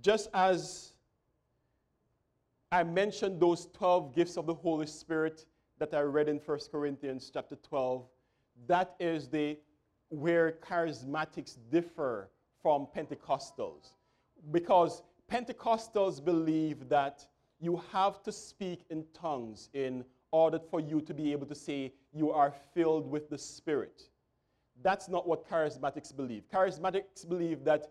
just 0.02 0.28
as 0.34 0.92
I 2.72 2.82
mentioned 2.84 3.40
those 3.40 3.68
12 3.72 4.14
gifts 4.14 4.36
of 4.36 4.46
the 4.46 4.54
Holy 4.54 4.86
Spirit 4.86 5.46
that 5.78 5.94
I 5.94 6.00
read 6.00 6.28
in 6.28 6.36
1 6.38 6.58
Corinthians 6.70 7.30
chapter 7.32 7.56
12, 7.56 8.06
that 8.66 8.94
is 9.00 9.28
the 9.28 9.58
where 10.10 10.52
charismatics 10.52 11.56
differ 11.70 12.28
from 12.62 12.86
Pentecostals. 12.94 13.94
Because 14.50 15.02
Pentecostals 15.30 16.24
believe 16.24 16.88
that 16.88 17.24
you 17.60 17.80
have 17.92 18.22
to 18.24 18.32
speak 18.32 18.84
in 18.90 19.04
tongues 19.14 19.68
in 19.74 20.04
order 20.32 20.58
for 20.58 20.80
you 20.80 21.00
to 21.02 21.14
be 21.14 21.30
able 21.30 21.46
to 21.46 21.54
say 21.54 21.92
you 22.12 22.32
are 22.32 22.52
filled 22.74 23.08
with 23.08 23.30
the 23.30 23.38
Spirit. 23.38 24.02
That's 24.82 25.08
not 25.08 25.28
what 25.28 25.48
charismatics 25.48 26.14
believe. 26.16 26.44
Charismatics 26.52 27.28
believe 27.28 27.64
that 27.64 27.86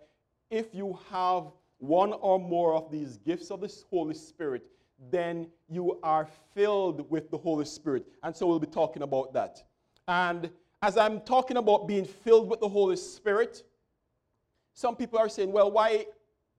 if 0.50 0.74
you 0.74 1.00
have 1.12 1.46
one 1.78 2.14
or 2.14 2.40
more 2.40 2.74
of 2.74 2.92
these 2.92 3.18
gifts 3.18 3.52
of 3.52 3.62
the 3.62 3.74
Holy 3.90 4.16
Spirit, 4.16 4.64
then 5.12 5.48
you 5.70 5.98
are 6.04 6.28
filled 6.54 7.10
with 7.10 7.32
the 7.32 7.38
Holy 7.38 7.66
Spirit. 7.66 8.06
And 8.24 8.36
so 8.36 8.48
we'll 8.48 8.60
be 8.60 8.68
talking 8.68 9.04
about 9.04 9.34
that. 9.34 9.64
And 10.08 10.50
as 10.82 10.98
I'm 10.98 11.22
talking 11.22 11.58
about 11.58 11.88
being 11.88 12.06
filled 12.06 12.50
with 12.50 12.60
the 12.60 12.68
Holy 12.68 12.98
Spirit, 12.98 13.64
some 14.74 14.96
people 14.96 15.20
are 15.20 15.30
saying, 15.30 15.52
well, 15.52 15.72
why 15.72 16.06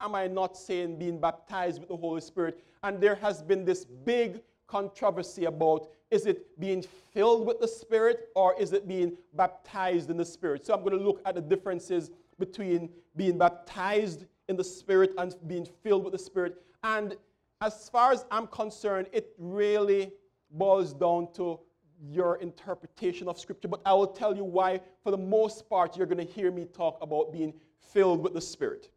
am 0.00 0.14
I 0.14 0.26
not 0.26 0.56
saying 0.56 0.98
being 0.98 1.20
baptized 1.20 1.80
with 1.80 1.88
the 1.88 1.96
Holy 1.96 2.20
Spirit? 2.20 2.62
And 2.82 3.00
there 3.00 3.14
has 3.16 3.42
been 3.42 3.64
this 3.64 3.84
big 3.84 4.40
controversy 4.66 5.44
about 5.44 5.90
is 6.10 6.26
it 6.26 6.58
being 6.58 6.82
filled 7.12 7.46
with 7.46 7.60
the 7.60 7.68
Spirit 7.68 8.30
or 8.34 8.58
is 8.58 8.72
it 8.72 8.88
being 8.88 9.16
baptized 9.34 10.10
in 10.10 10.16
the 10.16 10.24
Spirit? 10.24 10.66
So 10.66 10.74
I'm 10.74 10.80
going 10.80 10.98
to 10.98 11.04
look 11.04 11.20
at 11.24 11.34
the 11.34 11.40
differences 11.40 12.10
between 12.38 12.88
being 13.16 13.38
baptized 13.38 14.26
in 14.48 14.56
the 14.56 14.64
Spirit 14.64 15.12
and 15.18 15.34
being 15.46 15.66
filled 15.82 16.04
with 16.04 16.12
the 16.12 16.18
Spirit. 16.18 16.62
And 16.82 17.16
as 17.60 17.88
far 17.88 18.12
as 18.12 18.24
I'm 18.30 18.46
concerned, 18.48 19.08
it 19.12 19.32
really 19.38 20.12
boils 20.50 20.92
down 20.92 21.28
to 21.34 21.60
your 22.02 22.36
interpretation 22.36 23.28
of 23.28 23.38
Scripture, 23.38 23.68
but 23.68 23.80
I 23.84 23.92
will 23.92 24.06
tell 24.06 24.34
you 24.34 24.44
why, 24.44 24.80
for 25.04 25.10
the 25.10 25.18
most 25.18 25.68
part, 25.68 25.96
you're 25.96 26.06
going 26.06 26.26
to 26.26 26.32
hear 26.32 26.50
me 26.50 26.64
talk 26.64 26.98
about 27.02 27.32
being 27.32 27.52
filled 27.92 28.22
with 28.22 28.32
the 28.32 28.40
Spirit. 28.40 28.90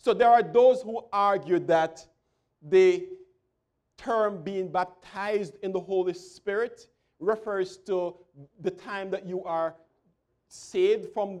So 0.00 0.14
there 0.14 0.28
are 0.28 0.42
those 0.42 0.82
who 0.82 1.04
argue 1.12 1.58
that 1.60 2.04
the 2.62 3.06
term 3.98 4.42
being 4.42 4.72
baptized 4.72 5.56
in 5.62 5.72
the 5.72 5.80
Holy 5.80 6.14
Spirit 6.14 6.88
refers 7.18 7.76
to 7.76 8.16
the 8.60 8.70
time 8.70 9.10
that 9.10 9.26
you 9.26 9.44
are 9.44 9.74
saved 10.48 11.12
from 11.12 11.40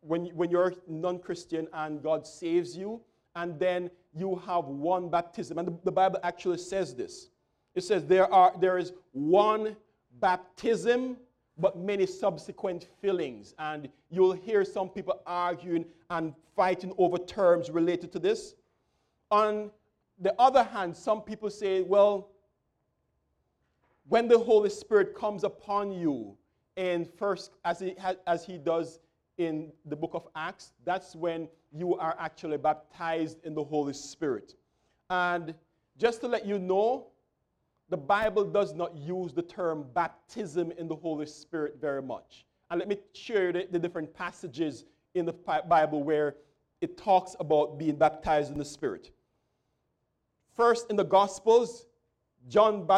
when, 0.00 0.26
when 0.26 0.50
you're 0.50 0.74
non 0.86 1.18
Christian 1.18 1.66
and 1.72 2.00
God 2.02 2.26
saves 2.26 2.76
you, 2.76 3.00
and 3.34 3.58
then 3.58 3.90
you 4.14 4.40
have 4.46 4.66
one 4.66 5.08
baptism. 5.08 5.58
And 5.58 5.68
the, 5.68 5.78
the 5.84 5.92
Bible 5.92 6.20
actually 6.22 6.58
says 6.58 6.94
this 6.94 7.28
it 7.74 7.82
says 7.84 8.04
there, 8.04 8.32
are, 8.32 8.54
there 8.58 8.78
is 8.78 8.92
one 9.12 9.76
baptism, 10.20 11.18
but 11.58 11.78
many 11.78 12.06
subsequent 12.06 12.88
fillings. 13.00 13.54
And 13.58 13.88
you'll 14.10 14.32
hear 14.32 14.64
some 14.64 14.88
people 14.88 15.20
arguing 15.26 15.86
and 16.10 16.34
fighting 16.54 16.92
over 16.98 17.18
terms 17.18 17.70
related 17.70 18.12
to 18.12 18.18
this. 18.18 18.54
On 19.30 19.70
the 20.20 20.34
other 20.38 20.62
hand, 20.62 20.96
some 20.96 21.22
people 21.22 21.50
say, 21.50 21.82
well, 21.82 22.30
when 24.08 24.28
the 24.28 24.38
Holy 24.38 24.70
Spirit 24.70 25.14
comes 25.14 25.44
upon 25.44 25.92
you, 25.92 26.36
and 26.76 27.08
first, 27.18 27.52
as 27.64 27.80
he, 27.80 27.96
as 28.26 28.44
he 28.44 28.58
does 28.58 29.00
in 29.38 29.72
the 29.86 29.96
book 29.96 30.12
of 30.14 30.28
Acts, 30.36 30.72
that's 30.84 31.16
when 31.16 31.48
you 31.72 31.96
are 31.96 32.14
actually 32.18 32.56
baptized 32.58 33.38
in 33.44 33.54
the 33.54 33.64
Holy 33.64 33.92
Spirit. 33.92 34.54
And 35.10 35.54
just 35.98 36.20
to 36.20 36.28
let 36.28 36.46
you 36.46 36.58
know, 36.58 37.08
the 37.88 37.96
Bible 37.96 38.44
does 38.44 38.74
not 38.74 38.96
use 38.96 39.32
the 39.32 39.42
term 39.42 39.84
baptism 39.94 40.72
in 40.72 40.88
the 40.88 40.96
Holy 40.96 41.26
Spirit 41.26 41.76
very 41.80 42.02
much. 42.02 42.44
And 42.70 42.78
let 42.78 42.88
me 42.88 42.98
share 43.12 43.52
the, 43.52 43.68
the 43.70 43.78
different 43.78 44.12
passages 44.12 44.84
in 45.14 45.24
the 45.24 45.32
Bible 45.32 46.02
where 46.02 46.36
it 46.80 46.96
talks 46.98 47.36
about 47.38 47.78
being 47.78 47.96
baptized 47.96 48.50
in 48.50 48.58
the 48.58 48.64
Spirit. 48.64 49.12
First, 50.54 50.90
in 50.90 50.96
the 50.96 51.04
Gospels, 51.04 51.86
John, 52.48 52.88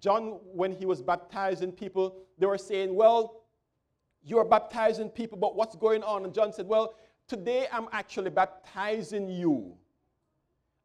John, 0.00 0.38
when 0.52 0.72
he 0.72 0.86
was 0.86 1.02
baptizing 1.02 1.72
people, 1.72 2.16
they 2.38 2.46
were 2.46 2.58
saying, 2.58 2.94
Well, 2.94 3.42
you're 4.22 4.44
baptizing 4.44 5.10
people, 5.10 5.38
but 5.38 5.54
what's 5.54 5.76
going 5.76 6.02
on? 6.02 6.24
And 6.24 6.34
John 6.34 6.52
said, 6.52 6.66
Well, 6.66 6.94
today 7.28 7.66
I'm 7.72 7.88
actually 7.92 8.30
baptizing 8.30 9.28
you. 9.28 9.74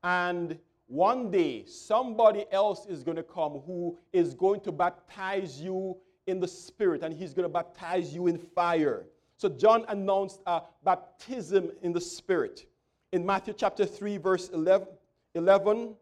And 0.03 0.57
one 0.89 1.31
day, 1.31 1.63
somebody 1.65 2.45
else 2.51 2.85
is 2.87 3.03
going 3.03 3.15
to 3.15 3.23
come 3.23 3.61
who 3.65 3.97
is 4.11 4.33
going 4.33 4.59
to 4.61 4.71
baptize 4.71 5.61
you 5.61 5.95
in 6.27 6.39
the 6.39 6.47
Spirit, 6.47 7.03
and 7.03 7.13
he's 7.13 7.33
going 7.33 7.47
to 7.47 7.53
baptize 7.53 8.13
you 8.13 8.27
in 8.27 8.37
fire. 8.37 9.05
So, 9.37 9.47
John 9.47 9.85
announced 9.87 10.41
a 10.45 10.63
baptism 10.83 11.71
in 11.81 11.93
the 11.93 12.01
Spirit. 12.01 12.65
In 13.13 13.25
Matthew 13.25 13.53
chapter 13.55 13.85
3, 13.85 14.17
verse 14.17 14.49
11, 14.49 14.87
11 15.35 15.95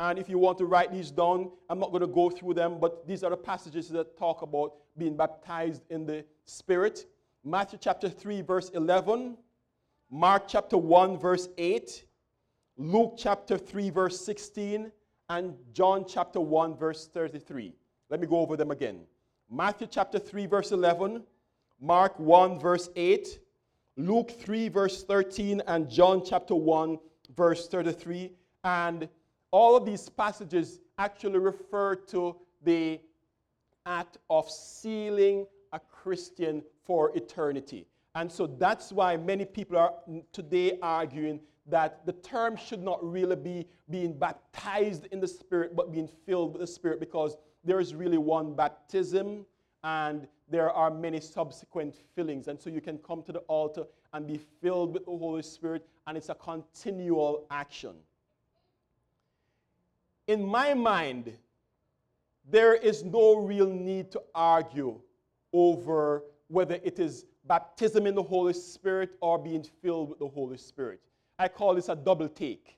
and 0.00 0.18
if 0.18 0.30
you 0.30 0.38
want 0.38 0.56
to 0.58 0.64
write 0.64 0.90
these 0.90 1.10
down, 1.10 1.50
I'm 1.68 1.78
not 1.78 1.90
going 1.90 2.00
to 2.00 2.06
go 2.06 2.30
through 2.30 2.54
them, 2.54 2.78
but 2.80 3.06
these 3.06 3.22
are 3.22 3.28
the 3.28 3.36
passages 3.36 3.90
that 3.90 4.16
talk 4.16 4.40
about 4.40 4.72
being 4.96 5.14
baptized 5.14 5.82
in 5.90 6.06
the 6.06 6.24
Spirit. 6.46 7.04
Matthew 7.44 7.78
chapter 7.78 8.08
3, 8.08 8.40
verse 8.40 8.70
11. 8.70 9.36
Mark 10.10 10.48
chapter 10.48 10.78
1, 10.78 11.18
verse 11.18 11.50
8. 11.58 12.06
Luke 12.80 13.16
chapter 13.18 13.58
3, 13.58 13.90
verse 13.90 14.18
16, 14.24 14.90
and 15.28 15.54
John 15.74 16.06
chapter 16.08 16.40
1, 16.40 16.78
verse 16.78 17.10
33. 17.12 17.74
Let 18.08 18.20
me 18.20 18.26
go 18.26 18.38
over 18.38 18.56
them 18.56 18.70
again. 18.70 19.00
Matthew 19.50 19.86
chapter 19.86 20.18
3, 20.18 20.46
verse 20.46 20.72
11, 20.72 21.22
Mark 21.78 22.18
1, 22.18 22.58
verse 22.58 22.88
8, 22.96 23.38
Luke 23.98 24.30
3, 24.30 24.70
verse 24.70 25.04
13, 25.04 25.60
and 25.66 25.90
John 25.90 26.24
chapter 26.24 26.54
1, 26.54 26.98
verse 27.36 27.68
33. 27.68 28.32
And 28.64 29.10
all 29.50 29.76
of 29.76 29.84
these 29.84 30.08
passages 30.08 30.80
actually 30.96 31.38
refer 31.38 31.96
to 31.96 32.34
the 32.62 32.98
act 33.84 34.16
of 34.30 34.48
sealing 34.50 35.46
a 35.74 35.80
Christian 35.80 36.62
for 36.86 37.14
eternity. 37.14 37.86
And 38.14 38.32
so 38.32 38.46
that's 38.46 38.90
why 38.90 39.18
many 39.18 39.44
people 39.44 39.76
are 39.76 39.92
today 40.32 40.78
arguing 40.80 41.40
that 41.70 42.04
the 42.06 42.12
term 42.12 42.56
should 42.56 42.82
not 42.82 42.98
really 43.02 43.36
be 43.36 43.66
being 43.88 44.12
baptized 44.12 45.06
in 45.06 45.20
the 45.20 45.28
Spirit, 45.28 45.74
but 45.74 45.92
being 45.92 46.08
filled 46.26 46.52
with 46.52 46.60
the 46.60 46.66
Spirit, 46.66 47.00
because 47.00 47.36
there 47.64 47.80
is 47.80 47.94
really 47.94 48.18
one 48.18 48.54
baptism 48.54 49.46
and 49.84 50.26
there 50.48 50.70
are 50.70 50.90
many 50.90 51.20
subsequent 51.20 51.94
fillings. 52.14 52.48
And 52.48 52.60
so 52.60 52.70
you 52.70 52.80
can 52.80 52.98
come 52.98 53.22
to 53.22 53.32
the 53.32 53.38
altar 53.40 53.84
and 54.12 54.26
be 54.26 54.40
filled 54.60 54.92
with 54.94 55.04
the 55.04 55.16
Holy 55.16 55.42
Spirit, 55.42 55.86
and 56.06 56.16
it's 56.16 56.28
a 56.28 56.34
continual 56.34 57.46
action. 57.50 57.94
In 60.26 60.44
my 60.44 60.74
mind, 60.74 61.32
there 62.50 62.74
is 62.74 63.04
no 63.04 63.36
real 63.36 63.70
need 63.70 64.10
to 64.12 64.22
argue 64.34 65.00
over 65.52 66.24
whether 66.48 66.78
it 66.82 66.98
is 66.98 67.24
baptism 67.46 68.06
in 68.06 68.14
the 68.14 68.22
Holy 68.22 68.52
Spirit 68.52 69.10
or 69.20 69.38
being 69.38 69.64
filled 69.82 70.10
with 70.10 70.18
the 70.18 70.28
Holy 70.28 70.56
Spirit. 70.56 71.00
I 71.40 71.48
call 71.48 71.74
this 71.74 71.88
a 71.88 71.96
double 71.96 72.28
take. 72.28 72.76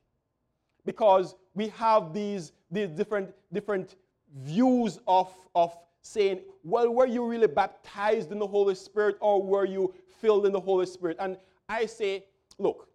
Because 0.87 1.35
we 1.55 1.69
have 1.69 2.15
these, 2.15 2.53
these 2.71 2.89
different, 2.89 3.35
different 3.53 3.97
views 4.37 5.01
of, 5.09 5.33
of 5.57 5.77
saying, 6.01 6.43
well, 6.63 6.89
were 6.91 7.07
you 7.07 7.27
really 7.27 7.49
baptized 7.49 8.31
in 8.31 8.39
the 8.39 8.47
Holy 8.47 8.77
Spirit 8.77 9.17
or 9.21 9.43
were 9.43 9.65
you 9.65 9.93
filled 10.21 10.47
in 10.47 10.53
the 10.53 10.61
Holy 10.61 10.87
Spirit? 10.87 11.17
And 11.19 11.37
I 11.69 11.87
say, 11.87 12.25
look, 12.59 12.89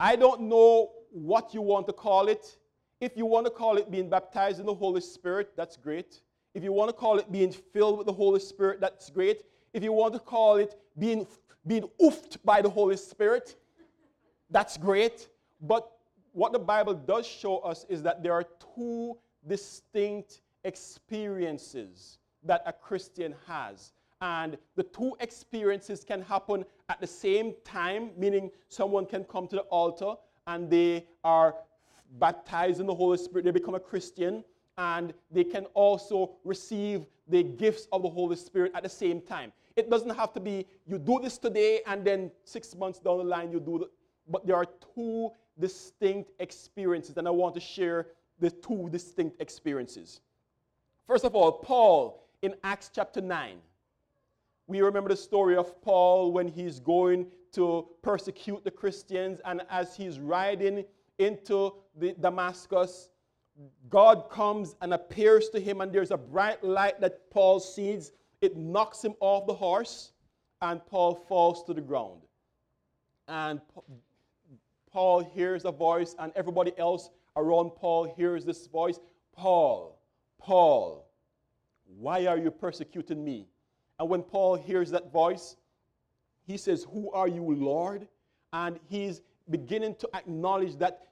I 0.00 0.16
don't 0.16 0.42
know 0.42 0.90
what 1.10 1.54
you 1.54 1.62
want 1.62 1.86
to 1.86 1.92
call 1.92 2.26
it. 2.26 2.58
If 3.00 3.16
you 3.16 3.26
want 3.26 3.46
to 3.46 3.50
call 3.50 3.76
it 3.76 3.92
being 3.92 4.10
baptized 4.10 4.58
in 4.58 4.66
the 4.66 4.74
Holy 4.74 5.00
Spirit, 5.00 5.52
that's 5.56 5.76
great. 5.76 6.20
If 6.54 6.64
you 6.64 6.72
want 6.72 6.88
to 6.88 6.94
call 6.94 7.18
it 7.18 7.30
being 7.30 7.52
filled 7.52 7.98
with 7.98 8.08
the 8.08 8.12
Holy 8.12 8.40
Spirit, 8.40 8.80
that's 8.80 9.08
great. 9.08 9.42
If 9.72 9.84
you 9.84 9.92
want 9.92 10.14
to 10.14 10.20
call 10.20 10.56
it 10.56 10.74
being, 10.98 11.26
being 11.66 11.88
oofed 12.00 12.38
by 12.44 12.62
the 12.62 12.70
Holy 12.70 12.96
Spirit, 12.96 13.56
that's 14.50 14.76
great. 14.76 15.28
But 15.60 15.90
what 16.32 16.52
the 16.52 16.58
Bible 16.58 16.94
does 16.94 17.26
show 17.26 17.58
us 17.58 17.84
is 17.88 18.02
that 18.02 18.22
there 18.22 18.32
are 18.32 18.44
two 18.74 19.16
distinct 19.46 20.42
experiences 20.64 22.18
that 22.44 22.62
a 22.66 22.72
Christian 22.72 23.34
has. 23.46 23.92
And 24.20 24.56
the 24.76 24.82
two 24.82 25.14
experiences 25.20 26.04
can 26.04 26.22
happen 26.22 26.64
at 26.88 27.00
the 27.00 27.06
same 27.06 27.54
time, 27.64 28.10
meaning 28.16 28.50
someone 28.68 29.06
can 29.06 29.24
come 29.24 29.46
to 29.48 29.56
the 29.56 29.62
altar 29.62 30.14
and 30.46 30.70
they 30.70 31.06
are 31.24 31.54
baptized 32.18 32.80
in 32.80 32.86
the 32.86 32.94
Holy 32.94 33.18
Spirit, 33.18 33.44
they 33.44 33.50
become 33.50 33.74
a 33.74 33.80
Christian, 33.80 34.44
and 34.78 35.12
they 35.30 35.44
can 35.44 35.64
also 35.74 36.36
receive 36.44 37.04
the 37.28 37.42
gifts 37.42 37.88
of 37.92 38.02
the 38.02 38.08
Holy 38.08 38.36
Spirit 38.36 38.72
at 38.74 38.82
the 38.82 38.88
same 38.88 39.20
time. 39.20 39.52
It 39.76 39.90
doesn't 39.90 40.16
have 40.16 40.32
to 40.34 40.40
be 40.40 40.66
you 40.86 40.98
do 40.98 41.20
this 41.22 41.38
today 41.38 41.82
and 41.86 42.04
then 42.04 42.30
six 42.44 42.74
months 42.74 42.98
down 42.98 43.18
the 43.18 43.24
line 43.24 43.52
you 43.52 43.60
do 43.60 43.82
it. 43.82 43.90
But 44.28 44.46
there 44.46 44.56
are 44.56 44.66
two 44.94 45.30
distinct 45.58 46.30
experiences, 46.40 47.16
and 47.16 47.28
I 47.28 47.30
want 47.30 47.54
to 47.54 47.60
share 47.60 48.08
the 48.38 48.50
two 48.50 48.88
distinct 48.90 49.40
experiences. 49.40 50.20
First 51.06 51.24
of 51.24 51.34
all, 51.34 51.52
Paul 51.52 52.26
in 52.42 52.54
Acts 52.64 52.90
chapter 52.94 53.20
9. 53.20 53.58
We 54.66 54.80
remember 54.80 55.10
the 55.10 55.16
story 55.16 55.56
of 55.56 55.80
Paul 55.80 56.32
when 56.32 56.48
he's 56.48 56.80
going 56.80 57.26
to 57.52 57.86
persecute 58.02 58.64
the 58.64 58.70
Christians, 58.70 59.40
and 59.44 59.62
as 59.70 59.96
he's 59.96 60.18
riding 60.18 60.84
into 61.18 61.74
the 61.96 62.14
Damascus, 62.20 63.08
God 63.88 64.28
comes 64.28 64.74
and 64.82 64.92
appears 64.92 65.48
to 65.50 65.60
him, 65.60 65.80
and 65.80 65.92
there's 65.92 66.10
a 66.10 66.16
bright 66.16 66.62
light 66.62 67.00
that 67.00 67.30
Paul 67.30 67.60
sees. 67.60 68.12
It 68.46 68.56
knocks 68.56 69.04
him 69.04 69.14
off 69.18 69.48
the 69.48 69.54
horse, 69.54 70.12
and 70.62 70.80
Paul 70.86 71.16
falls 71.28 71.64
to 71.64 71.74
the 71.74 71.80
ground. 71.80 72.20
And 73.26 73.60
Paul 74.92 75.24
hears 75.24 75.64
a 75.64 75.72
voice, 75.72 76.14
and 76.20 76.32
everybody 76.36 76.72
else 76.78 77.10
around 77.36 77.70
Paul 77.70 78.04
hears 78.04 78.44
this 78.44 78.68
voice 78.68 79.00
Paul, 79.34 79.98
Paul, 80.38 81.10
why 81.98 82.26
are 82.26 82.38
you 82.38 82.52
persecuting 82.52 83.24
me? 83.24 83.48
And 83.98 84.08
when 84.08 84.22
Paul 84.22 84.54
hears 84.54 84.92
that 84.92 85.12
voice, 85.12 85.56
he 86.46 86.56
says, 86.56 86.86
Who 86.92 87.10
are 87.10 87.26
you, 87.26 87.42
Lord? 87.42 88.06
And 88.52 88.78
he's 88.88 89.22
beginning 89.50 89.96
to 89.96 90.08
acknowledge 90.14 90.76
that 90.76 91.08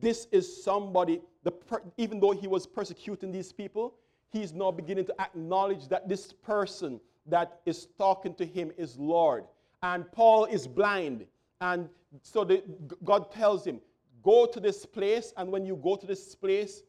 this 0.00 0.26
is 0.32 0.64
somebody, 0.64 1.20
the 1.44 1.52
even 1.96 2.18
though 2.18 2.32
he 2.32 2.48
was 2.48 2.66
persecuting 2.66 3.30
these 3.30 3.52
people, 3.52 3.94
he's 4.30 4.52
now 4.52 4.70
beginning 4.70 5.06
to 5.06 5.20
acknowledge 5.20 5.88
that 5.88 6.08
this 6.08 6.32
person 6.32 7.00
that 7.26 7.60
is 7.66 7.88
talking 7.98 8.34
to 8.34 8.46
him 8.46 8.72
is 8.76 8.96
Lord. 8.98 9.44
And 9.82 10.10
Paul 10.12 10.46
is 10.46 10.66
blind. 10.66 11.26
And 11.60 11.88
so 12.22 12.44
the, 12.44 12.62
God 13.04 13.30
tells 13.30 13.66
him, 13.66 13.80
Go 14.22 14.46
to 14.46 14.60
this 14.60 14.84
place, 14.84 15.32
and 15.36 15.50
when 15.50 15.64
you 15.64 15.76
go 15.76 15.94
to 15.96 16.06
this 16.06 16.34
place, 16.34 16.82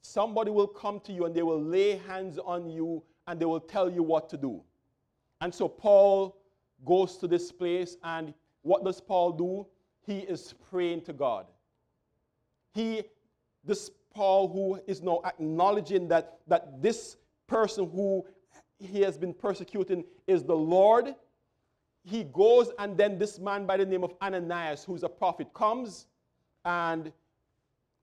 somebody 0.00 0.50
will 0.50 0.66
come 0.66 1.00
to 1.00 1.12
you 1.12 1.26
and 1.26 1.34
they 1.34 1.42
will 1.42 1.62
lay 1.62 1.96
hands 1.96 2.38
on 2.38 2.68
you 2.70 3.02
and 3.26 3.38
they 3.38 3.44
will 3.44 3.60
tell 3.60 3.90
you 3.90 4.02
what 4.02 4.28
to 4.30 4.36
do. 4.36 4.62
And 5.40 5.54
so 5.54 5.68
Paul 5.68 6.38
goes 6.84 7.18
to 7.18 7.28
this 7.28 7.52
place, 7.52 7.96
and 8.02 8.34
what 8.62 8.84
does 8.84 9.00
Paul 9.00 9.32
do? 9.32 9.66
He 10.04 10.18
is 10.20 10.54
praying 10.70 11.02
to 11.02 11.12
God. 11.12 11.46
He, 12.74 13.02
this 13.64 13.90
Paul, 14.14 14.48
who 14.48 14.80
is 14.86 15.02
now 15.02 15.20
acknowledging 15.24 16.08
that, 16.08 16.38
that 16.46 16.82
this 16.82 17.16
person 17.46 17.90
who 17.90 18.24
he 18.78 19.00
has 19.00 19.16
been 19.16 19.34
persecuting 19.34 20.04
is 20.26 20.42
the 20.42 20.56
Lord. 20.56 21.14
He 22.04 22.24
goes, 22.24 22.70
and 22.78 22.96
then 22.96 23.18
this 23.18 23.38
man 23.38 23.66
by 23.66 23.76
the 23.76 23.86
name 23.86 24.02
of 24.02 24.14
Ananias, 24.20 24.84
who's 24.84 25.02
a 25.02 25.08
prophet, 25.08 25.52
comes 25.54 26.06
and 26.64 27.12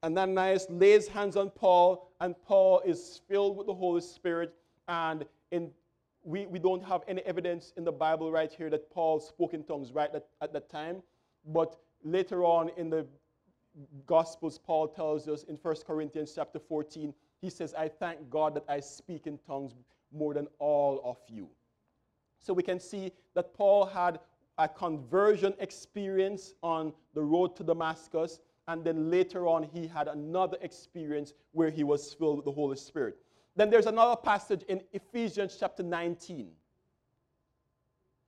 Ananias 0.04 0.68
lays 0.70 1.08
hands 1.08 1.36
on 1.36 1.50
Paul, 1.50 2.12
and 2.22 2.36
Paul 2.46 2.82
is 2.86 3.22
filled 3.28 3.58
with 3.58 3.68
the 3.68 3.74
Holy 3.74 4.02
Spirit. 4.02 4.54
And 4.88 5.26
in, 5.52 5.72
we, 6.24 6.46
we 6.46 6.60
don't 6.60 6.84
have 6.84 7.02
any 7.08 7.22
evidence 7.24 7.74
in 7.76 7.84
the 7.84 7.92
Bible 7.92 8.32
right 8.32 8.52
here 8.52 8.70
that 8.70 8.90
Paul 8.90 9.20
spoke 9.20 9.54
in 9.54 9.64
tongues 9.64 9.92
right 9.92 10.14
at, 10.14 10.26
at 10.42 10.54
that 10.54 10.70
time. 10.70 11.02
But 11.46 11.78
later 12.04 12.44
on 12.44 12.72
in 12.78 12.90
the 12.90 13.06
Gospels, 14.06 14.58
Paul 14.58 14.88
tells 14.88 15.28
us 15.28 15.44
in 15.44 15.56
1 15.56 15.76
Corinthians 15.86 16.34
chapter 16.36 16.60
14, 16.60 17.14
he 17.42 17.50
says, 17.50 17.74
I 17.74 17.88
thank 17.88 18.30
God 18.30 18.56
that 18.56 18.66
I 18.68 18.80
speak 18.80 19.28
in 19.28 19.38
tongues 19.48 19.74
more 20.12 20.34
than 20.34 20.48
all 20.60 21.02
of 21.06 21.18
you. 21.28 21.48
So 22.40 22.54
we 22.54 22.64
can 22.64 22.80
see 22.80 23.12
that 23.36 23.54
Paul 23.54 23.86
had 23.86 24.20
a 24.58 24.68
conversion 24.68 25.54
experience 25.60 26.54
on 26.62 26.94
the 27.14 27.22
road 27.22 27.56
to 27.58 27.64
Damascus, 27.64 28.40
and 28.68 28.84
then 28.84 29.10
later 29.10 29.48
on 29.48 29.64
he 29.64 29.88
had 29.88 30.08
another 30.08 30.58
experience 30.62 31.34
where 31.52 31.70
he 31.70 31.84
was 31.84 32.14
filled 32.14 32.38
with 32.38 32.46
the 32.46 32.52
Holy 32.52 32.76
Spirit. 32.76 33.18
Then 33.56 33.70
there's 33.70 33.88
another 33.88 34.16
passage 34.16 34.64
in 34.68 34.82
Ephesians 34.94 35.58
chapter 35.60 35.84
19. 35.84 36.50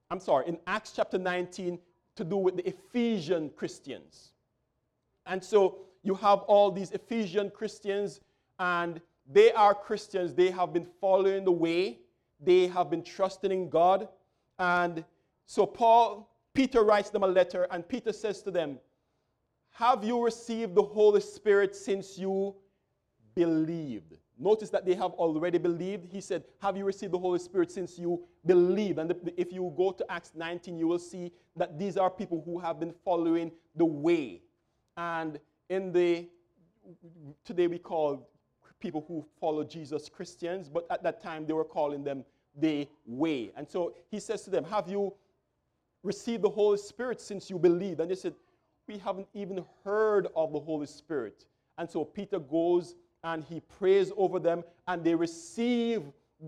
I'm 0.10 0.20
sorry, 0.20 0.48
in 0.48 0.58
Acts 0.68 0.94
chapter 0.96 1.18
19 1.18 1.80
to 2.16 2.24
do 2.24 2.38
with 2.38 2.58
the 2.58 2.68
Ephesian 2.68 3.50
Christians. 3.56 4.34
And 5.26 5.44
so 5.44 5.80
you 6.04 6.16
have 6.16 6.40
all 6.40 6.72
these 6.72 6.92
Ephesian 6.92 7.50
Christians, 7.50 8.22
and 8.60 9.02
they 9.32 9.52
are 9.52 9.74
Christians. 9.74 10.34
They 10.34 10.52
have 10.52 10.74
been 10.74 10.88
following 11.00 11.46
the 11.46 11.52
way, 11.52 12.00
they 12.40 12.68
have 12.68 12.90
been 12.90 13.04
trusting 13.04 13.52
in 13.52 13.70
God. 13.70 14.08
And 14.58 15.04
so 15.46 15.66
Paul, 15.66 16.30
Peter 16.54 16.84
writes 16.84 17.10
them 17.10 17.24
a 17.24 17.28
letter, 17.28 17.68
and 17.72 17.88
Peter 17.88 18.12
says 18.12 18.42
to 18.44 18.52
them, 18.52 18.80
Have 19.72 20.04
you 20.04 20.24
received 20.24 20.76
the 20.76 20.84
Holy 20.84 21.22
Spirit 21.22 21.76
since 21.76 22.18
you 22.18 22.56
believed? 23.36 24.18
Notice 24.38 24.72
that 24.72 24.86
they 24.86 24.96
have 24.96 25.12
already 25.12 25.60
believed. 25.60 26.12
He 26.12 26.20
said, 26.20 26.44
Have 26.62 26.76
you 26.76 26.84
received 26.84 27.14
the 27.14 27.20
Holy 27.20 27.38
Spirit 27.38 27.72
since 27.72 28.00
you 28.00 28.24
believed? 28.46 28.98
And 28.98 29.14
if 29.38 29.54
you 29.54 29.72
go 29.78 29.92
to 29.92 30.12
Acts 30.12 30.32
19, 30.36 30.80
you 30.80 30.88
will 30.88 31.00
see 31.00 31.32
that 31.56 31.78
these 31.78 31.96
are 31.96 32.10
people 32.10 32.42
who 32.44 32.58
have 32.58 32.80
been 32.80 32.94
following 33.06 33.52
the 33.76 33.86
way. 33.86 34.42
And 34.98 35.40
in 35.70 35.92
the 35.92 36.28
today 37.46 37.68
we 37.68 37.78
call 37.78 38.28
people 38.80 39.06
who 39.08 39.26
follow 39.40 39.64
Jesus 39.64 40.10
Christians, 40.10 40.68
but 40.68 40.86
at 40.90 41.04
that 41.04 41.22
time 41.22 41.46
they 41.46 41.54
were 41.54 41.64
calling 41.64 42.04
them 42.04 42.26
the 42.60 42.88
way. 43.06 43.52
And 43.56 43.68
so 43.68 43.94
he 44.10 44.20
says 44.20 44.44
to 44.44 44.50
them, 44.50 44.64
Have 44.66 44.90
you 44.90 45.14
received 46.04 46.44
the 46.44 46.50
Holy 46.50 46.78
Spirit 46.78 47.22
since 47.22 47.50
you 47.50 47.58
believe? 47.58 48.00
And 48.00 48.10
they 48.10 48.16
said, 48.16 48.34
We 48.88 48.98
haven't 48.98 49.28
even 49.34 49.64
heard 49.86 50.28
of 50.36 50.52
the 50.52 50.60
Holy 50.60 50.88
Spirit. 50.88 51.46
And 51.78 51.90
so 51.90 52.04
Peter 52.04 52.40
goes 52.40 52.96
and 53.24 53.44
he 53.44 53.60
prays 53.60 54.12
over 54.18 54.40
them, 54.40 54.64
and 54.88 55.04
they 55.04 55.14
receive 55.14 56.02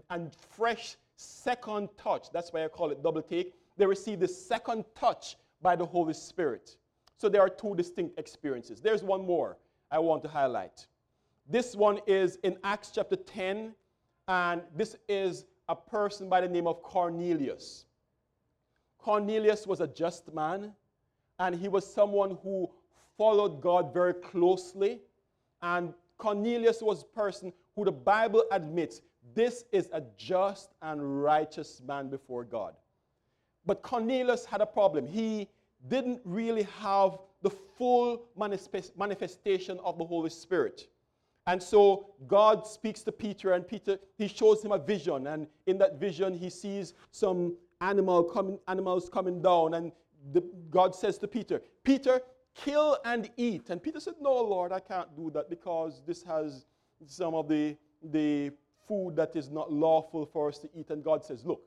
a 0.10 0.22
fresh 0.50 0.96
second 1.16 1.90
touch. 1.98 2.32
That's 2.34 2.52
why 2.52 2.66
I 2.66 2.68
call 2.68 2.92
it 2.92 3.04
double 3.04 3.22
take. 3.22 3.54
They 3.78 3.86
receive 3.86 4.20
the 4.20 4.28
second 4.28 4.86
touch 4.96 5.38
by 5.62 5.76
the 5.76 5.86
Holy 5.86 6.14
Spirit. 6.14 6.78
So 7.24 7.30
there 7.30 7.40
are 7.40 7.48
two 7.48 7.74
distinct 7.74 8.20
experiences. 8.20 8.82
There's 8.82 9.02
one 9.02 9.26
more 9.26 9.58
I 9.90 9.98
want 9.98 10.24
to 10.24 10.28
highlight. 10.28 10.88
This 11.48 11.74
one 11.74 12.02
is 12.06 12.38
in 12.44 12.58
Acts 12.66 12.92
chapter 12.94 13.16
10, 13.16 13.74
and 14.28 14.62
this 14.76 14.98
is 15.08 15.46
a 15.70 15.76
person 15.78 16.28
by 16.28 16.42
the 16.42 16.50
name 16.50 16.68
of 16.68 16.84
Cornelius. 16.84 17.86
Cornelius 18.98 19.66
was 19.66 19.80
a 19.80 19.88
just 19.88 20.34
man, 20.34 20.74
and 21.40 21.56
he 21.56 21.70
was 21.70 21.88
someone 21.90 22.38
who 22.44 22.70
followed 23.18 23.62
God 23.62 23.94
very 23.94 24.16
closely. 24.16 25.00
And 25.62 25.94
Cornelius 26.18 26.82
was 26.82 27.04
a 27.04 27.06
person 27.06 27.54
who 27.78 27.86
the 27.86 27.92
Bible 27.94 28.44
admits 28.52 29.00
this 29.34 29.64
is 29.72 29.90
a 29.94 30.04
just 30.18 30.72
and 30.82 31.24
righteous 31.24 31.82
man 31.88 32.10
before 32.10 32.44
God. 32.44 32.74
But 33.66 33.82
Cornelius 33.82 34.44
had 34.44 34.60
a 34.60 34.66
problem. 34.66 35.08
He 35.08 35.48
didn't 35.88 36.22
really 36.24 36.68
have 36.80 37.18
the 37.42 37.50
full 37.50 38.24
manifestation 38.38 39.80
of 39.84 39.98
the 39.98 40.06
Holy 40.06 40.30
Spirit. 40.30 40.88
And 41.46 41.62
so 41.62 42.08
God 42.28 42.66
speaks 42.66 43.02
to 43.04 43.12
Peter, 43.12 43.54
and 43.54 43.68
Peter, 43.68 44.00
he 44.18 44.28
shows 44.28 44.64
him 44.64 44.72
a 44.72 44.78
vision. 44.78 45.28
And 45.28 45.48
in 45.68 45.78
that 45.80 46.00
vision, 46.00 46.34
he 46.34 46.50
sees 46.50 46.94
some 47.12 47.58
animal 47.82 48.24
coming, 48.24 48.58
animals 48.68 49.10
coming 49.10 49.42
down. 49.42 49.74
And 49.74 49.92
the, 50.32 50.42
God 50.70 50.96
says 50.96 51.18
to 51.18 51.28
Peter, 51.28 51.62
Peter, 51.84 52.22
kill 52.56 52.98
and 53.04 53.30
eat. 53.36 53.70
And 53.70 53.84
Peter 53.84 54.00
said, 54.00 54.14
No, 54.22 54.36
Lord, 54.42 54.72
I 54.72 54.80
can't 54.80 55.14
do 55.18 55.30
that 55.32 55.50
because 55.50 56.02
this 56.08 56.24
has 56.24 56.66
some 57.06 57.34
of 57.34 57.50
the, 57.50 57.76
the 58.02 58.52
food 58.88 59.18
that 59.18 59.36
is 59.36 59.50
not 59.50 59.70
lawful 59.70 60.26
for 60.26 60.48
us 60.48 60.60
to 60.60 60.70
eat. 60.74 60.92
And 60.92 61.04
God 61.04 61.26
says, 61.26 61.44
Look, 61.44 61.62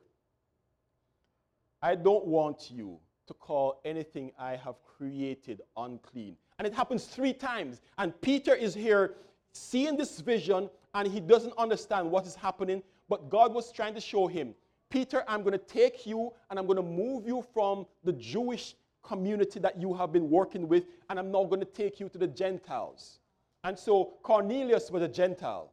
I 1.83 1.93
don't 1.93 2.25
want 2.25 2.71
you 2.71 2.99
to 3.27 3.33
call 3.33 3.81
anything 3.85 4.31
I 4.39 4.55
have 4.55 4.75
created 4.83 5.61
unclean. 5.75 6.35
And 6.57 6.67
it 6.67 6.73
happens 6.73 7.05
three 7.05 7.33
times. 7.33 7.81
And 7.97 8.19
Peter 8.21 8.55
is 8.55 8.73
here 8.73 9.15
seeing 9.53 9.95
this 9.95 10.19
vision 10.19 10.69
and 10.93 11.07
he 11.07 11.19
doesn't 11.19 11.53
understand 11.57 12.09
what 12.09 12.25
is 12.25 12.35
happening, 12.35 12.81
but 13.09 13.29
God 13.29 13.53
was 13.53 13.71
trying 13.71 13.93
to 13.93 14.01
show 14.01 14.27
him, 14.27 14.55
Peter, 14.89 15.23
I'm 15.27 15.41
going 15.41 15.51
to 15.51 15.57
take 15.57 16.05
you 16.05 16.31
and 16.49 16.57
I'm 16.57 16.65
going 16.65 16.77
to 16.77 16.83
move 16.83 17.27
you 17.27 17.45
from 17.53 17.85
the 18.03 18.13
Jewish 18.13 18.75
community 19.03 19.59
that 19.59 19.79
you 19.79 19.93
have 19.93 20.11
been 20.11 20.29
working 20.29 20.67
with, 20.67 20.85
and 21.09 21.17
I'm 21.17 21.31
now 21.31 21.45
going 21.45 21.61
to 21.61 21.65
take 21.65 21.99
you 21.99 22.09
to 22.09 22.17
the 22.17 22.27
Gentiles. 22.27 23.19
And 23.63 23.77
so 23.77 24.13
Cornelius 24.23 24.91
was 24.91 25.01
a 25.01 25.07
Gentile. 25.07 25.71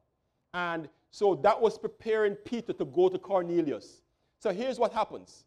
And 0.53 0.89
so 1.11 1.35
that 1.37 1.61
was 1.61 1.79
preparing 1.79 2.35
Peter 2.35 2.73
to 2.73 2.85
go 2.85 3.09
to 3.09 3.19
Cornelius. 3.19 4.03
So 4.39 4.53
here's 4.53 4.79
what 4.79 4.93
happens 4.93 5.45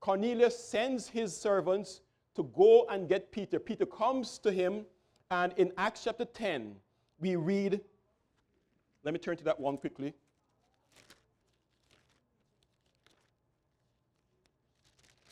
Cornelius 0.00 0.58
sends 0.58 1.08
his 1.08 1.36
servants 1.36 2.00
to 2.34 2.44
go 2.56 2.86
and 2.90 3.08
get 3.08 3.30
Peter. 3.30 3.58
Peter 3.58 3.84
comes 3.84 4.38
to 4.38 4.50
him, 4.50 4.86
and 5.30 5.52
in 5.58 5.72
Acts 5.76 6.04
chapter 6.04 6.24
10, 6.24 6.74
we 7.20 7.36
read, 7.36 7.80
let 9.04 9.12
me 9.12 9.20
turn 9.20 9.36
to 9.36 9.44
that 9.44 9.60
one 9.60 9.76
quickly. 9.76 10.14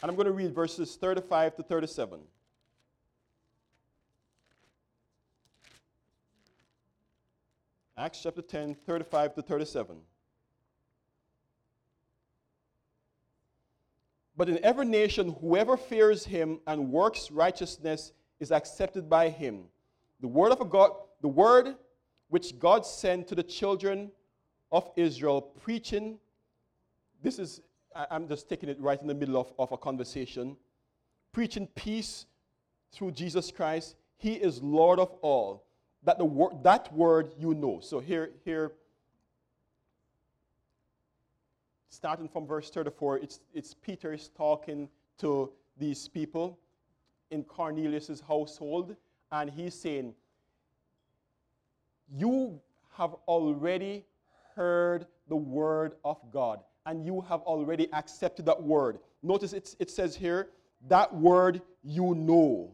And 0.02 0.10
I'm 0.10 0.16
going 0.16 0.26
to 0.26 0.32
read 0.32 0.54
verses 0.54 0.96
35 0.96 1.56
to 1.56 1.62
37. 1.62 2.20
Acts 7.96 8.20
chapter 8.22 8.42
10, 8.42 8.76
35 8.86 9.34
to 9.34 9.42
37. 9.42 9.96
But 14.38 14.48
in 14.48 14.64
every 14.64 14.86
nation, 14.86 15.34
whoever 15.40 15.76
fears 15.76 16.24
him 16.24 16.60
and 16.68 16.92
works 16.92 17.32
righteousness 17.32 18.12
is 18.38 18.52
accepted 18.52 19.10
by 19.10 19.30
him. 19.30 19.64
The 20.20 20.28
word 20.28 20.52
of 20.52 20.70
God, 20.70 20.92
the 21.20 21.28
word 21.28 21.74
which 22.28 22.56
God 22.60 22.86
sent 22.86 23.26
to 23.28 23.34
the 23.34 23.42
children 23.42 24.12
of 24.70 24.88
Israel, 24.94 25.42
preaching. 25.42 26.20
This 27.20 27.40
is, 27.40 27.60
I'm 28.12 28.28
just 28.28 28.48
taking 28.48 28.68
it 28.68 28.80
right 28.80 29.00
in 29.02 29.08
the 29.08 29.14
middle 29.14 29.36
of, 29.40 29.52
of 29.58 29.72
a 29.72 29.76
conversation. 29.76 30.56
Preaching 31.32 31.66
peace 31.74 32.26
through 32.92 33.10
Jesus 33.10 33.50
Christ. 33.50 33.96
He 34.18 34.34
is 34.34 34.62
Lord 34.62 35.00
of 35.00 35.10
all. 35.20 35.64
That, 36.04 36.16
the 36.16 36.24
wor- 36.24 36.56
that 36.62 36.92
word 36.94 37.32
you 37.40 37.54
know. 37.54 37.80
So 37.82 37.98
here, 37.98 38.30
here 38.44 38.70
starting 41.88 42.28
from 42.28 42.46
verse 42.46 42.70
34, 42.70 43.18
it's, 43.18 43.40
it's 43.54 43.74
Peter 43.74 44.12
is 44.12 44.28
talking 44.28 44.88
to 45.18 45.50
these 45.78 46.08
people 46.08 46.58
in 47.30 47.44
Cornelius' 47.44 48.22
household, 48.26 48.96
and 49.32 49.50
he's 49.50 49.74
saying, 49.74 50.14
You 52.10 52.60
have 52.96 53.14
already 53.26 54.04
heard 54.54 55.06
the 55.28 55.36
word 55.36 55.92
of 56.04 56.18
God, 56.32 56.60
and 56.86 57.04
you 57.04 57.20
have 57.28 57.40
already 57.42 57.88
accepted 57.92 58.46
that 58.46 58.62
word. 58.62 58.98
Notice 59.22 59.52
it 59.52 59.90
says 59.90 60.16
here, 60.16 60.48
that 60.86 61.12
word 61.14 61.60
you 61.82 62.14
know. 62.14 62.70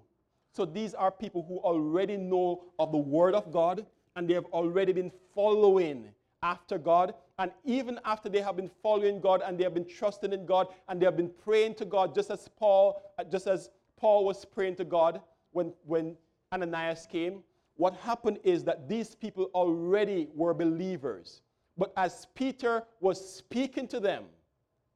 So 0.53 0.65
these 0.65 0.95
are 0.95 1.11
people 1.11 1.45
who 1.49 1.59
already 1.59 2.17
know 2.17 2.63
of 2.79 2.93
the 2.93 2.99
word 2.99 3.35
of 3.35 3.53
God, 3.53 3.85
and 4.15 4.29
they 4.29 4.35
have 4.35 4.45
already 4.47 4.93
been 4.93 5.11
following 5.35 6.09
after 6.43 6.79
God. 6.79 7.15
And 7.39 7.51
even 7.65 7.99
after 8.05 8.29
they 8.29 8.41
have 8.41 8.57
been 8.57 8.71
following 8.83 9.21
God 9.21 9.43
and 9.45 9.59
they 9.59 9.65
have 9.65 9.75
been 9.75 9.89
trusting 9.89 10.33
in 10.33 10.47
God 10.47 10.69
and 10.89 11.01
they 11.01 11.05
have 11.05 11.17
been 11.17 11.31
praying 11.45 11.75
to 11.77 11.85
God, 11.85 12.15
just 12.15 12.31
as 12.31 12.49
Paul, 12.57 13.03
uh, 13.19 13.25
just 13.25 13.47
as 13.47 13.71
Paul 13.97 14.25
was 14.25 14.45
praying 14.45 14.77
to 14.77 14.85
God 14.85 15.21
when, 15.53 15.73
when 15.85 16.17
Ananias 16.53 17.07
came, 17.11 17.43
what 17.77 17.95
happened 17.97 18.39
is 18.45 18.63
that 18.65 18.89
these 18.89 19.17
people 19.17 19.51
already 19.55 20.29
were 20.35 20.55
believers. 20.55 21.43
But 21.77 21.93
as 21.97 22.27
Peter 22.35 22.85
was 23.01 23.37
speaking 23.37 23.89
to 23.89 23.99
them, 23.99 24.25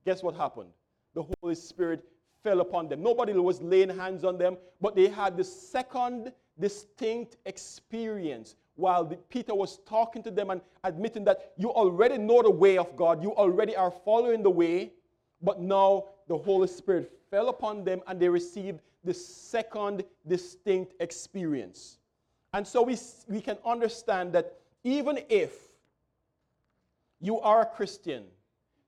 guess 0.04 0.22
what 0.22 0.36
happened? 0.36 0.70
The 1.14 1.24
Holy 1.40 1.56
Spirit 1.56 2.04
fell 2.44 2.60
upon 2.60 2.88
them. 2.88 3.02
Nobody 3.02 3.32
was 3.32 3.60
laying 3.60 3.88
hands 3.88 4.22
on 4.22 4.38
them, 4.38 4.56
but 4.80 4.94
they 4.94 5.08
had 5.08 5.36
the 5.36 5.42
second 5.42 6.32
distinct 6.60 7.36
experience 7.46 8.54
while 8.78 9.04
the, 9.04 9.16
Peter 9.16 9.54
was 9.54 9.78
talking 9.88 10.22
to 10.22 10.30
them 10.30 10.50
and 10.50 10.60
admitting 10.84 11.24
that 11.24 11.52
you 11.56 11.70
already 11.70 12.16
know 12.16 12.42
the 12.42 12.50
way 12.50 12.78
of 12.78 12.96
God, 12.96 13.20
you 13.20 13.32
already 13.32 13.74
are 13.74 13.90
following 13.90 14.40
the 14.40 14.50
way, 14.50 14.92
but 15.42 15.60
now 15.60 16.04
the 16.28 16.38
Holy 16.38 16.68
Spirit 16.68 17.10
fell 17.28 17.48
upon 17.48 17.84
them 17.84 18.00
and 18.06 18.20
they 18.20 18.28
received 18.28 18.78
the 19.02 19.12
second 19.12 20.04
distinct 20.28 20.94
experience. 21.00 21.98
And 22.52 22.64
so 22.64 22.82
we, 22.82 22.96
we 23.26 23.40
can 23.40 23.58
understand 23.66 24.32
that 24.34 24.60
even 24.84 25.18
if 25.28 25.56
you 27.20 27.40
are 27.40 27.62
a 27.62 27.66
Christian, 27.66 28.26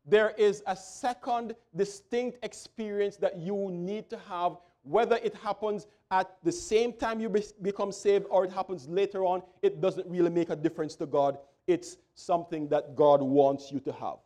there 0.07 0.31
is 0.39 0.63
a 0.69 0.77
second 0.77 1.57
distinct 1.75 2.39
experience 2.45 3.17
that 3.17 3.39
you 3.39 3.71
need 3.73 4.09
to 4.11 4.19
have 4.29 4.57
whether 4.83 5.17
it 5.17 5.35
happens 5.35 5.87
at 6.11 6.37
the 6.43 6.53
same 6.53 6.93
time 6.93 7.21
you 7.21 7.29
be- 7.29 7.45
become 7.63 7.93
saved 7.93 8.27
or 8.31 8.45
it 8.45 8.53
happens 8.53 8.89
later 8.89 9.25
on, 9.25 9.43
it 9.63 9.81
doesn't 9.81 10.07
really 10.09 10.31
make 10.31 10.51
a 10.51 10.57
difference 10.57 10.97
to 10.97 11.07
God. 11.07 11.39
It's 11.67 11.99
something 12.15 12.69
that 12.69 12.97
God 12.97 13.23
wants 13.23 13.71
you 13.71 13.81
to 13.81 13.93
have. 13.93 14.17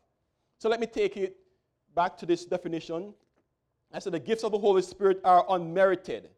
So 0.59 0.69
let 0.69 0.81
me 0.81 0.87
take 0.87 1.17
it 1.17 1.37
back 1.95 2.17
to 2.19 2.27
this 2.27 2.45
definition. 2.45 3.13
I 3.93 3.99
said 3.99 4.13
the 4.13 4.19
gifts 4.19 4.45
of 4.45 4.53
the 4.53 4.59
Holy 4.59 4.83
Spirit 4.83 5.21
are 5.25 5.45
unmerited, 5.51 6.31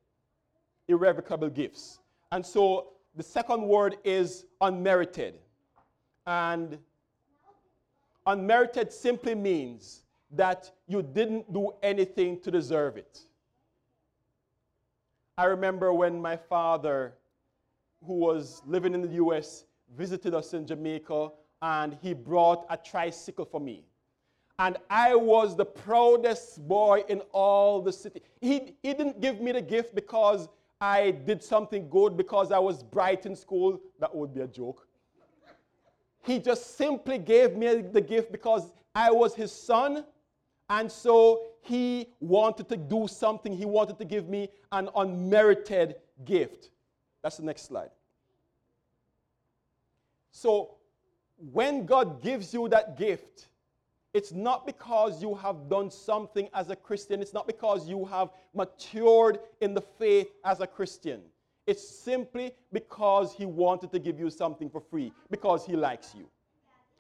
irrevocable 0.89 1.49
gifts. 1.49 2.01
And 2.33 2.45
so 2.45 2.93
the 3.15 3.23
second 3.23 3.63
word 3.63 3.97
is 4.05 4.47
unmerited. 4.61 5.39
And 6.27 6.79
unmerited 8.27 8.93
simply 8.93 9.35
means 9.35 10.03
that 10.33 10.71
you 10.89 11.03
didn't 11.03 11.53
do 11.53 11.73
anything 11.83 12.41
to 12.41 12.51
deserve 12.51 12.97
it. 12.97 13.21
I 15.39 15.45
remember 15.45 15.93
when 15.93 16.21
my 16.23 16.35
father, 16.35 17.15
who 18.07 18.15
was 18.15 18.63
living 18.67 18.95
in 18.95 19.03
the 19.03 19.15
US, 19.25 19.67
visited 19.95 20.35
us 20.35 20.55
in 20.55 20.67
Jamaica 20.67 21.29
and 21.61 21.97
he 22.01 22.15
brought 22.15 22.65
a 22.71 22.77
tricycle 22.79 23.45
for 23.45 23.61
me. 23.61 23.85
And 24.59 24.79
I 24.89 25.15
was 25.15 25.55
the 25.55 25.67
proudest 25.67 26.67
boy 26.67 27.05
in 27.09 27.21
all 27.33 27.83
the 27.83 27.93
city. 27.93 28.23
He, 28.41 28.77
he 28.83 28.95
didn't 28.95 29.21
give 29.21 29.43
me 29.43 29.53
the 29.53 29.61
gift 29.61 29.95
because 29.95 30.49
I 30.81 31.11
did 31.11 31.43
something 31.43 31.91
good, 31.91 32.17
because 32.17 32.51
I 32.51 32.59
was 32.59 32.83
bright 32.83 33.27
in 33.27 33.37
school. 33.37 33.79
That 34.01 34.15
would 34.15 34.35
be 34.35 34.41
a 34.41 34.47
joke. 34.47 34.89
He 36.25 36.39
just 36.39 36.79
simply 36.79 37.19
gave 37.19 37.57
me 37.57 37.83
the 37.83 38.01
gift 38.01 38.33
because 38.33 38.73
I 38.95 39.11
was 39.11 39.35
his 39.35 39.53
son 39.53 40.05
and 40.69 40.91
so 40.91 41.43
he 41.61 42.09
wanted 42.21 42.69
to 42.69 42.77
do 42.77 43.07
something. 43.09 43.53
He 43.53 43.65
wanted 43.65 43.99
to 43.99 44.05
give 44.05 44.29
me 44.29 44.49
an 44.73 44.89
unmerited 44.97 45.97
gift. 46.25 46.71
That's 47.23 47.37
the 47.37 47.45
next 47.45 47.63
slide. 47.67 47.91
So 50.31 50.77
when 51.53 51.87
God 51.87 52.23
gives 52.23 52.53
you 52.55 52.69
that 52.69 52.97
gift, 52.99 53.49
it's 54.15 54.33
not 54.33 54.65
because 54.67 55.21
you 55.21 55.35
have 55.35 55.69
done 55.69 55.91
something 55.91 56.49
as 56.55 56.71
a 56.71 56.77
Christian. 56.77 57.21
It's 57.21 57.35
not 57.35 57.47
because 57.47 57.89
you 57.89 58.05
have 58.07 58.31
matured 58.55 59.41
in 59.61 59.75
the 59.75 59.81
faith 59.81 60.29
as 60.45 60.61
a 60.61 60.67
Christian. 60.67 61.21
It's 61.67 61.87
simply 61.87 62.53
because 62.73 63.35
He 63.35 63.45
wanted 63.45 63.91
to 63.93 63.99
give 63.99 64.19
you 64.19 64.31
something 64.31 64.71
for 64.71 64.81
free, 64.81 65.13
because 65.31 65.67
He 65.67 65.75
likes 65.77 66.15
you. 66.15 66.27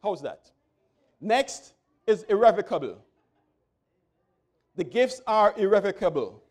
How's 0.02 0.20
that? 0.22 0.50
Next 1.20 1.72
is 2.06 2.24
irrevocable. 2.24 2.98
The 4.76 4.84
gifts 4.84 5.20
are 5.26 5.54
irrevocable. 5.56 6.42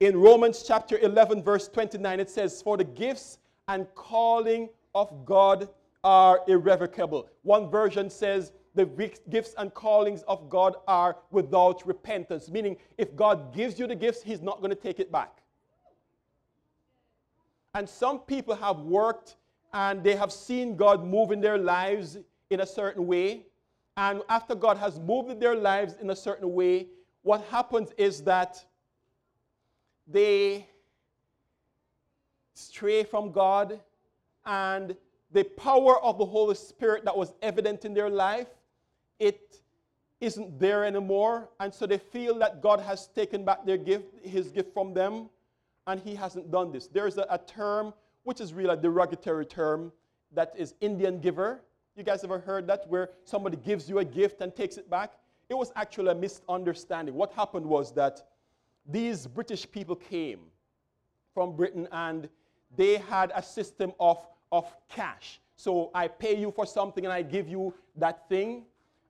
In 0.00 0.16
Romans 0.16 0.64
chapter 0.66 0.98
11, 0.98 1.42
verse 1.42 1.68
29, 1.68 2.20
it 2.20 2.30
says, 2.30 2.62
For 2.62 2.76
the 2.76 2.84
gifts 2.84 3.38
and 3.68 3.86
calling 3.94 4.68
of 4.94 5.24
God 5.24 5.68
are 6.04 6.40
irrevocable. 6.46 7.28
One 7.42 7.70
version 7.70 8.08
says, 8.08 8.52
the 8.74 8.86
gifts 9.28 9.54
and 9.58 9.74
callings 9.74 10.22
of 10.28 10.48
God 10.48 10.76
are 10.86 11.16
without 11.30 11.86
repentance, 11.86 12.50
meaning 12.50 12.76
if 12.98 13.16
God 13.16 13.52
gives 13.54 13.78
you 13.78 13.86
the 13.86 13.96
gifts, 13.96 14.22
He's 14.22 14.40
not 14.40 14.58
going 14.58 14.70
to 14.70 14.76
take 14.76 15.00
it 15.00 15.10
back. 15.10 15.38
And 17.74 17.88
some 17.88 18.20
people 18.20 18.54
have 18.54 18.78
worked 18.80 19.36
and 19.72 20.02
they 20.02 20.16
have 20.16 20.32
seen 20.32 20.76
God 20.76 21.04
move 21.04 21.30
in 21.30 21.40
their 21.40 21.58
lives 21.58 22.18
in 22.50 22.60
a 22.60 22.66
certain 22.66 23.06
way, 23.06 23.46
and 24.00 24.22
after 24.30 24.54
God 24.54 24.78
has 24.78 24.98
moved 24.98 25.38
their 25.38 25.54
lives 25.54 25.94
in 26.00 26.08
a 26.08 26.16
certain 26.16 26.54
way, 26.54 26.86
what 27.20 27.44
happens 27.50 27.92
is 27.98 28.22
that 28.22 28.64
they 30.06 30.66
stray 32.54 33.04
from 33.04 33.30
God 33.30 33.78
and 34.46 34.96
the 35.32 35.44
power 35.44 36.02
of 36.02 36.16
the 36.16 36.24
Holy 36.24 36.54
Spirit 36.54 37.04
that 37.04 37.14
was 37.14 37.34
evident 37.42 37.84
in 37.84 37.92
their 37.92 38.08
life, 38.08 38.48
it 39.18 39.60
isn't 40.22 40.58
there 40.58 40.82
anymore. 40.82 41.50
And 41.60 41.72
so 41.72 41.86
they 41.86 41.98
feel 41.98 42.38
that 42.38 42.62
God 42.62 42.80
has 42.80 43.08
taken 43.08 43.44
back 43.44 43.66
their 43.66 43.76
gift, 43.76 44.06
his 44.24 44.50
gift 44.50 44.72
from 44.72 44.94
them, 44.94 45.28
and 45.86 46.00
he 46.00 46.14
hasn't 46.14 46.50
done 46.50 46.72
this. 46.72 46.86
There's 46.86 47.18
a, 47.18 47.26
a 47.28 47.36
term 47.36 47.92
which 48.22 48.40
is 48.40 48.54
really 48.54 48.72
a 48.72 48.76
derogatory 48.78 49.44
term 49.44 49.92
that 50.32 50.54
is 50.56 50.72
Indian 50.80 51.20
giver. 51.20 51.60
You 52.00 52.04
guys 52.04 52.24
ever 52.24 52.38
heard 52.38 52.66
that 52.68 52.88
where 52.88 53.10
somebody 53.24 53.58
gives 53.58 53.86
you 53.86 53.98
a 53.98 54.04
gift 54.06 54.40
and 54.40 54.56
takes 54.56 54.78
it 54.78 54.88
back? 54.88 55.12
It 55.50 55.54
was 55.54 55.70
actually 55.76 56.10
a 56.12 56.14
misunderstanding. 56.14 57.14
What 57.14 57.30
happened 57.34 57.66
was 57.66 57.92
that 57.92 58.22
these 58.86 59.26
British 59.26 59.70
people 59.70 59.96
came 59.96 60.40
from 61.34 61.54
Britain 61.54 61.86
and 61.92 62.30
they 62.74 62.96
had 62.96 63.32
a 63.34 63.42
system 63.42 63.92
of, 64.00 64.26
of 64.50 64.74
cash. 64.88 65.42
So 65.56 65.90
I 65.94 66.08
pay 66.08 66.40
you 66.40 66.50
for 66.50 66.64
something 66.64 67.04
and 67.04 67.12
I 67.12 67.20
give 67.20 67.50
you 67.50 67.74
that 67.96 68.26
thing. 68.30 68.64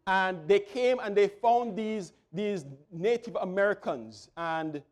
And 0.09 0.49
they 0.49 0.59
came 0.59 0.99
and 0.99 1.17
they 1.17 1.29
found 1.29 1.77
these, 1.77 2.13
these 2.33 2.65
Native 2.91 3.37
Americans 3.37 4.31
and 4.37 4.83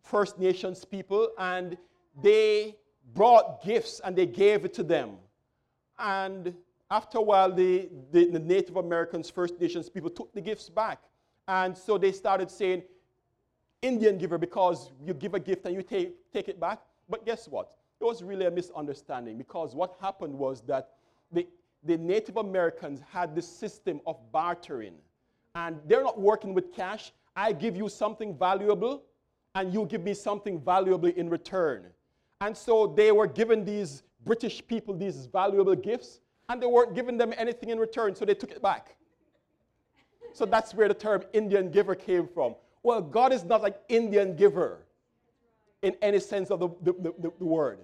First 0.00 0.38
Nations 0.38 0.84
people, 0.84 1.30
and 1.40 1.76
they 2.22 2.76
brought 3.14 3.64
gifts 3.64 4.00
and 4.04 4.14
they 4.14 4.26
gave 4.26 4.64
it 4.64 4.72
to 4.74 4.84
them. 4.84 5.16
And 5.98 6.54
after 6.90 7.18
a 7.18 7.22
while, 7.22 7.52
the, 7.52 7.88
the, 8.12 8.30
the, 8.30 8.38
Native 8.38 8.76
Americans, 8.76 9.28
First 9.28 9.60
Nations 9.60 9.88
people 9.88 10.10
took 10.10 10.32
the 10.32 10.40
gifts 10.40 10.68
back. 10.68 11.02
And 11.48 11.76
so 11.76 11.98
they 11.98 12.12
started 12.12 12.50
saying, 12.50 12.82
Indian 13.82 14.18
giver, 14.18 14.38
because 14.38 14.90
you 15.04 15.14
give 15.14 15.34
a 15.34 15.40
gift 15.40 15.66
and 15.66 15.74
you 15.74 15.82
take, 15.82 16.14
take 16.32 16.48
it 16.48 16.58
back. 16.58 16.80
But 17.08 17.24
guess 17.24 17.46
what? 17.48 17.72
It 18.00 18.04
was 18.04 18.22
really 18.22 18.46
a 18.46 18.50
misunderstanding 18.50 19.38
because 19.38 19.74
what 19.74 19.96
happened 20.00 20.34
was 20.34 20.60
that 20.62 20.90
the, 21.32 21.46
the 21.84 21.96
Native 21.96 22.36
Americans 22.36 23.00
had 23.10 23.34
this 23.34 23.48
system 23.48 24.00
of 24.06 24.16
bartering. 24.32 24.94
And 25.54 25.78
they're 25.86 26.02
not 26.02 26.20
working 26.20 26.52
with 26.52 26.74
cash. 26.74 27.12
I 27.34 27.52
give 27.52 27.76
you 27.76 27.88
something 27.88 28.36
valuable, 28.36 29.04
and 29.54 29.72
you 29.72 29.86
give 29.86 30.02
me 30.02 30.14
something 30.14 30.60
valuable 30.60 31.08
in 31.08 31.30
return. 31.30 31.86
And 32.40 32.56
so 32.56 32.86
they 32.86 33.12
were 33.12 33.26
giving 33.26 33.64
these 33.64 34.02
British 34.24 34.66
people 34.66 34.94
these 34.94 35.26
valuable 35.26 35.74
gifts, 35.74 36.20
and 36.48 36.62
they 36.62 36.66
weren't 36.66 36.94
giving 36.94 37.16
them 37.16 37.32
anything 37.36 37.70
in 37.70 37.78
return, 37.78 38.14
so 38.14 38.24
they 38.24 38.34
took 38.34 38.50
it 38.50 38.62
back. 38.62 38.96
So 40.32 40.44
that's 40.44 40.74
where 40.74 40.88
the 40.88 40.94
term 40.94 41.22
Indian 41.32 41.70
giver 41.70 41.94
came 41.94 42.28
from. 42.28 42.54
Well, 42.82 43.00
God 43.00 43.32
is 43.32 43.44
not 43.44 43.62
like 43.62 43.80
Indian 43.88 44.36
giver 44.36 44.86
in 45.82 45.96
any 46.02 46.20
sense 46.20 46.50
of 46.50 46.60
the, 46.60 46.68
the, 46.82 46.92
the, 46.92 47.32
the 47.38 47.44
word. 47.44 47.78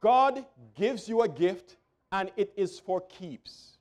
God 0.00 0.44
gives 0.74 1.08
you 1.08 1.22
a 1.22 1.28
gift 1.28 1.76
and 2.12 2.30
it 2.36 2.52
is 2.56 2.78
for 2.78 3.00
keeps. 3.02 3.78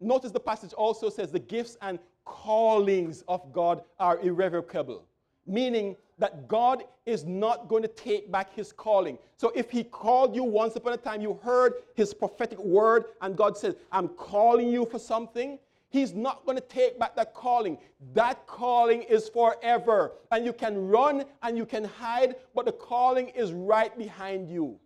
Notice 0.00 0.32
the 0.32 0.40
passage 0.40 0.72
also 0.72 1.08
says 1.08 1.30
the 1.30 1.38
gifts 1.38 1.76
and 1.80 1.98
callings 2.24 3.22
of 3.28 3.52
God 3.52 3.82
are 3.98 4.18
irrevocable, 4.20 5.04
meaning 5.46 5.96
that 6.18 6.48
God 6.48 6.84
is 7.06 7.24
not 7.24 7.68
going 7.68 7.82
to 7.82 7.88
take 7.88 8.30
back 8.30 8.54
his 8.54 8.72
calling. 8.72 9.18
So 9.36 9.52
if 9.54 9.70
he 9.70 9.82
called 9.84 10.34
you 10.34 10.44
once 10.44 10.76
upon 10.76 10.92
a 10.92 10.96
time, 10.96 11.20
you 11.20 11.38
heard 11.42 11.74
his 11.94 12.14
prophetic 12.14 12.58
word, 12.58 13.06
and 13.20 13.36
God 13.36 13.56
says, 13.56 13.74
I'm 13.90 14.08
calling 14.08 14.68
you 14.68 14.86
for 14.86 14.98
something, 14.98 15.58
He's 15.94 16.12
not 16.12 16.44
going 16.44 16.58
to 16.58 16.64
take 16.64 16.98
back 16.98 17.14
that 17.14 17.34
calling. 17.34 17.78
That 18.14 18.48
calling 18.48 19.02
is 19.02 19.28
forever. 19.28 20.14
And 20.32 20.44
you 20.44 20.52
can 20.52 20.88
run 20.88 21.24
and 21.40 21.56
you 21.56 21.64
can 21.64 21.84
hide, 21.84 22.34
but 22.52 22.64
the 22.64 22.72
calling 22.72 23.28
is 23.28 23.52
right 23.52 23.96
behind 23.96 24.50
you. 24.50 24.80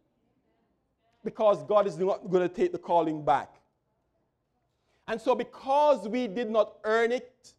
Because 1.24 1.64
God 1.64 1.86
is 1.86 1.96
not 1.96 2.28
going 2.28 2.46
to 2.46 2.54
take 2.54 2.72
the 2.72 2.78
calling 2.78 3.24
back. 3.24 3.54
And 5.06 5.18
so, 5.18 5.34
because 5.34 6.06
we 6.06 6.28
did 6.28 6.50
not 6.50 6.74
earn 6.84 7.10
it, 7.10 7.54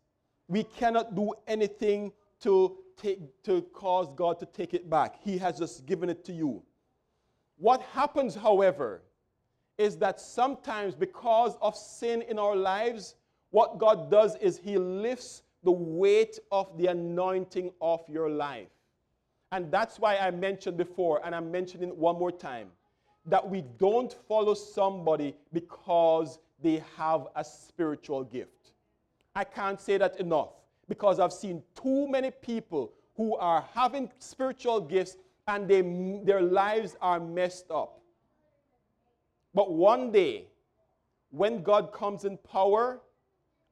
we 0.48 0.62
cannot 0.64 1.16
do 1.16 1.34
anything 1.48 2.12
to, 2.42 2.78
take, 3.00 3.44
to 3.44 3.62
cause 3.74 4.14
God 4.14 4.40
to 4.40 4.46
take 4.46 4.74
it 4.74 4.90
back. 4.90 5.16
He 5.24 5.38
has 5.38 5.58
just 5.58 5.86
given 5.86 6.10
it 6.10 6.24
to 6.26 6.34
you. 6.34 6.62
What 7.58 7.82
happens, 7.94 8.36
however, 8.36 9.02
is 9.78 9.98
that 9.98 10.20
sometimes 10.20 10.96
because 10.96 11.58
of 11.62 11.76
sin 11.76 12.22
in 12.24 12.38
our 12.38 12.56
lives, 12.56 13.16
what 13.52 13.78
God 13.78 14.12
does 14.12 14.36
is 14.38 14.58
He 14.58 14.78
lifts 14.78 15.44
the 15.64 15.72
weight 15.72 16.40
of 16.52 16.78
the 16.78 16.88
anointing 16.88 17.72
of 17.82 18.02
your 18.08 18.30
life. 18.30 18.70
And 19.52 19.72
that's 19.72 20.00
why 20.00 20.18
I 20.18 20.32
mentioned 20.32 20.78
before, 20.78 21.22
and 21.26 21.34
I'm 21.34 21.52
mentioning 21.52 21.90
it 21.90 21.98
one 21.98 22.18
more 22.18 22.32
time, 22.32 22.70
that 23.26 23.48
we 23.48 23.64
don't 23.78 24.14
follow 24.28 24.54
somebody 24.54 25.36
because 25.52 26.40
they 26.62 26.84
have 26.96 27.28
a 27.36 27.44
spiritual 27.44 28.24
gift. 28.24 28.72
I 29.36 29.44
can't 29.44 29.80
say 29.80 29.98
that 29.98 30.20
enough 30.20 30.59
because 30.90 31.20
I've 31.20 31.32
seen 31.32 31.64
too 31.82 32.08
many 32.08 32.32
people 32.32 32.92
who 33.16 33.36
are 33.38 33.64
having 33.74 34.12
spiritual 34.20 34.82
gifts 34.82 35.16
and 35.48 35.68
they, 35.68 35.82
their 36.26 36.42
lives 36.42 36.98
are 37.02 37.20
messed 37.20 37.72
up. 37.72 38.02
But 39.54 39.72
one 39.72 40.12
day, 40.12 40.48
when 41.32 41.64
God 41.64 41.94
comes 41.94 42.26
in 42.26 42.38
power, 42.38 43.02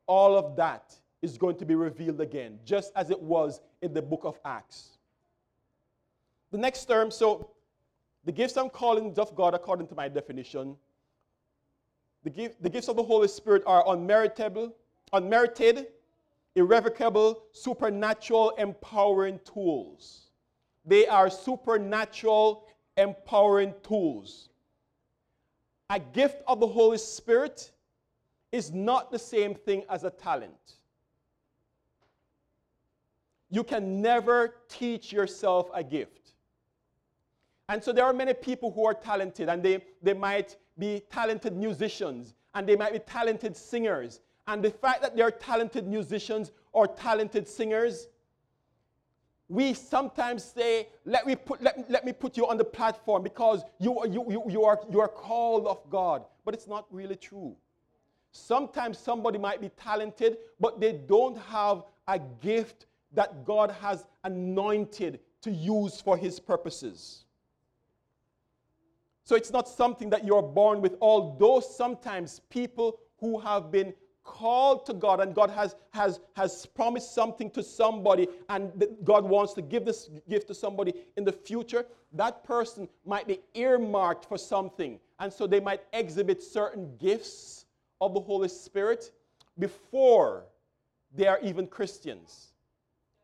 all 0.05 0.37
of 0.37 0.55
that 0.55 0.95
is 1.21 1.37
going 1.37 1.57
to 1.57 1.65
be 1.65 1.75
revealed 1.75 2.21
again, 2.21 2.59
just 2.63 2.91
as 2.95 3.09
it 3.09 3.19
was 3.19 3.61
in 3.81 3.93
the 3.93 4.01
book 4.01 4.21
of 4.23 4.39
Acts. 4.45 4.97
The 6.51 6.57
next 6.57 6.85
term, 6.85 7.11
so 7.11 7.51
the 8.25 8.31
gifts 8.31 8.57
and 8.57 8.71
callings 8.71 9.17
of 9.17 9.35
God, 9.35 9.53
according 9.53 9.87
to 9.87 9.95
my 9.95 10.07
definition, 10.07 10.75
the, 12.23 12.29
gift, 12.29 12.61
the 12.61 12.69
gifts 12.69 12.87
of 12.87 12.95
the 12.95 13.03
Holy 13.03 13.27
Spirit 13.27 13.63
are 13.65 13.83
unmeritable, 13.85 14.73
unmerited, 15.13 15.87
irrevocable, 16.57 17.43
supernatural, 17.51 18.49
empowering 18.57 19.39
tools. 19.45 20.31
They 20.83 21.05
are 21.05 21.29
supernatural, 21.29 22.65
empowering 22.97 23.75
tools. 23.83 24.49
A 25.91 25.99
gift 25.99 26.41
of 26.47 26.59
the 26.59 26.67
Holy 26.67 26.97
Spirit 26.97 27.71
is 28.51 28.71
not 28.71 29.11
the 29.11 29.19
same 29.19 29.53
thing 29.53 29.83
as 29.87 30.03
a 30.03 30.09
talent. 30.09 30.73
You 33.51 33.63
can 33.63 34.01
never 34.01 34.55
teach 34.67 35.13
yourself 35.13 35.69
a 35.75 35.83
gift. 35.83 36.33
And 37.69 37.83
so 37.83 37.93
there 37.93 38.05
are 38.05 38.13
many 38.13 38.33
people 38.33 38.71
who 38.71 38.83
are 38.85 38.95
talented, 38.95 39.47
and 39.47 39.61
they, 39.61 39.83
they 40.01 40.13
might 40.13 40.57
be 40.79 41.03
talented 41.11 41.55
musicians, 41.55 42.33
and 42.55 42.67
they 42.67 42.75
might 42.75 42.93
be 42.93 42.99
talented 42.99 43.55
singers. 43.55 44.21
And 44.47 44.63
the 44.63 44.71
fact 44.71 45.01
that 45.01 45.15
they're 45.15 45.31
talented 45.31 45.85
musicians 45.85 46.51
or 46.71 46.87
talented 46.87 47.47
singers, 47.47 48.07
we 49.49 49.73
sometimes 49.73 50.43
say, 50.43 50.87
let 51.05 51.27
me 51.27 51.35
put, 51.35 51.61
let, 51.61 51.89
let 51.89 52.05
me 52.05 52.13
put 52.13 52.37
you 52.37 52.47
on 52.47 52.57
the 52.57 52.63
platform 52.63 53.23
because 53.23 53.63
you, 53.79 54.01
you, 54.05 54.25
you, 54.29 54.43
you, 54.49 54.63
are, 54.63 54.79
you 54.89 55.01
are 55.01 55.07
called 55.07 55.67
of 55.67 55.81
God. 55.89 56.23
But 56.45 56.53
it's 56.53 56.67
not 56.67 56.85
really 56.91 57.17
true. 57.17 57.55
Sometimes 58.31 58.97
somebody 58.97 59.37
might 59.37 59.59
be 59.59 59.69
talented, 59.69 60.37
but 60.59 60.79
they 60.79 60.93
don't 60.93 61.37
have 61.37 61.83
a 62.07 62.19
gift 62.41 62.85
that 63.13 63.45
God 63.45 63.71
has 63.81 64.05
anointed 64.23 65.19
to 65.41 65.51
use 65.51 65.99
for 65.99 66.17
his 66.17 66.39
purposes. 66.39 67.25
So 69.23 69.35
it's 69.35 69.51
not 69.51 69.67
something 69.67 70.09
that 70.11 70.25
you're 70.25 70.41
born 70.41 70.81
with, 70.81 70.95
although 71.01 71.59
sometimes 71.59 72.39
people 72.49 72.99
who 73.19 73.39
have 73.39 73.71
been 73.71 73.93
called 74.27 74.85
to 74.85 74.93
God 74.93 75.21
and 75.21 75.33
God 75.33 75.49
has, 75.49 75.75
has, 75.91 76.19
has 76.35 76.65
promised 76.65 77.15
something 77.15 77.49
to 77.51 77.63
somebody 77.63 78.27
and 78.49 78.85
God 79.03 79.23
wants 79.23 79.53
to 79.53 79.61
give 79.63 79.85
this 79.85 80.11
gift 80.29 80.47
to 80.49 80.53
somebody 80.53 80.93
in 81.15 81.23
the 81.23 81.31
future, 81.31 81.85
that 82.13 82.43
person 82.43 82.87
might 83.05 83.25
be 83.25 83.39
earmarked 83.55 84.25
for 84.25 84.37
something. 84.37 84.99
And 85.19 85.33
so 85.33 85.47
they 85.47 85.59
might 85.59 85.81
exhibit 85.93 86.43
certain 86.43 86.95
gifts 86.99 87.65
of 88.01 88.13
the 88.13 88.19
Holy 88.19 88.49
Spirit 88.49 89.11
before 89.57 90.43
they 91.15 91.25
are 91.25 91.39
even 91.41 91.65
Christians. 91.65 92.49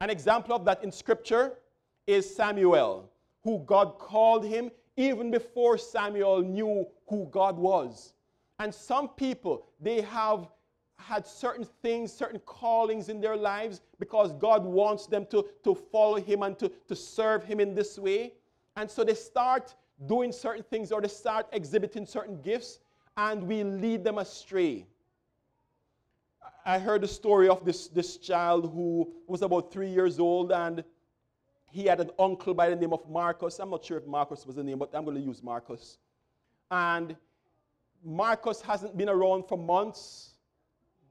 An 0.02 0.10
example 0.10 0.56
of 0.56 0.66
that 0.66 0.84
in 0.84 0.92
Scripture 0.92 1.54
is 2.08 2.34
Samuel, 2.36 3.12
who 3.44 3.60
God 3.66 4.00
called 4.00 4.46
him 4.46 4.72
even 4.96 5.32
before 5.32 5.78
Samuel 5.78 6.42
knew 6.42 6.88
who 7.08 7.28
God 7.30 7.58
was. 7.58 8.14
And 8.60 8.74
some 8.74 9.10
people, 9.10 9.66
they 9.82 10.02
have 10.02 10.48
had 11.08 11.28
certain 11.28 11.68
things, 11.82 12.12
certain 12.12 12.40
callings 12.40 13.10
in 13.10 13.20
their 13.20 13.36
lives 13.36 13.82
because 14.00 14.32
God 14.34 14.64
wants 14.64 15.06
them 15.06 15.26
to, 15.28 15.46
to 15.64 15.76
follow 15.76 16.16
Him 16.16 16.44
and 16.44 16.58
to, 16.60 16.72
to 16.88 16.96
serve 16.96 17.44
Him 17.44 17.60
in 17.60 17.76
this 17.76 18.00
way. 18.00 18.34
And 18.76 18.90
so 18.90 19.04
they 19.04 19.14
start 19.14 19.76
doing 20.08 20.32
certain 20.32 20.64
things 20.64 20.92
or 20.92 21.02
they 21.02 21.08
start 21.08 21.48
exhibiting 21.52 22.06
certain 22.06 22.42
gifts 22.42 22.80
and 23.18 23.44
we 23.44 23.64
lead 23.64 24.04
them 24.04 24.18
astray. 24.18 24.86
I 26.66 26.80
heard 26.80 27.02
the 27.02 27.08
story 27.08 27.50
of 27.50 27.66
this, 27.66 27.88
this 27.88 28.18
child 28.18 28.72
who 28.74 29.14
was 29.28 29.42
about 29.42 29.72
three 29.72 29.90
years 29.90 30.20
old 30.20 30.52
and 30.52 30.84
he 31.72 31.86
had 31.86 32.00
an 32.00 32.12
uncle 32.20 32.54
by 32.54 32.70
the 32.70 32.76
name 32.76 32.94
of 32.94 33.10
Marcus. 33.10 33.60
I'm 33.60 33.72
not 33.72 33.84
sure 33.84 33.98
if 33.98 34.06
Marcus 34.06 34.46
was 34.46 34.56
the 34.56 34.64
name, 34.64 34.78
but 34.78 34.92
I'm 34.94 35.04
going 35.06 35.18
to 35.18 35.22
use 35.24 35.42
Marcus. 35.44 35.98
And 36.72 37.16
Marcus 38.04 38.62
hasn't 38.62 38.96
been 38.98 39.10
around 39.10 39.48
for 39.48 39.58
months. 39.58 40.33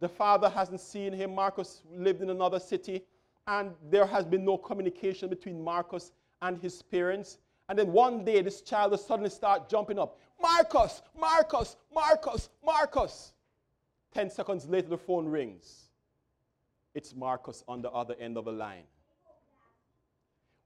The 0.02 0.08
father 0.08 0.48
hasn't 0.48 0.80
seen 0.80 1.12
him. 1.12 1.32
Marcus 1.32 1.82
lived 1.94 2.22
in 2.22 2.30
another 2.30 2.58
city, 2.58 3.04
and 3.46 3.70
there 3.88 4.04
has 4.04 4.24
been 4.24 4.44
no 4.44 4.58
communication 4.58 5.28
between 5.28 5.62
Marcus 5.62 6.10
and 6.42 6.58
his 6.60 6.82
parents. 6.82 7.38
And 7.68 7.78
then 7.78 7.92
one 7.92 8.24
day, 8.24 8.42
this 8.42 8.62
child 8.62 8.90
will 8.90 8.98
suddenly 8.98 9.30
start 9.30 9.68
jumping 9.68 10.00
up. 10.00 10.18
Marcus, 10.40 11.02
Marcus, 11.16 11.76
Marcus, 11.94 12.48
Marcus. 12.64 13.32
10 14.12 14.28
seconds 14.28 14.66
later, 14.66 14.88
the 14.88 14.98
phone 14.98 15.28
rings. 15.28 15.90
It's 16.96 17.14
Marcus 17.14 17.62
on 17.68 17.80
the 17.80 17.90
other 17.92 18.16
end 18.18 18.36
of 18.36 18.46
the 18.46 18.52
line. 18.52 18.82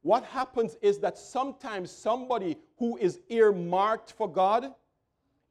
What 0.00 0.24
happens 0.24 0.78
is 0.80 0.98
that 1.00 1.18
sometimes 1.18 1.90
somebody 1.90 2.56
who 2.78 2.96
is 2.96 3.20
earmarked 3.28 4.12
for 4.12 4.32
God 4.32 4.72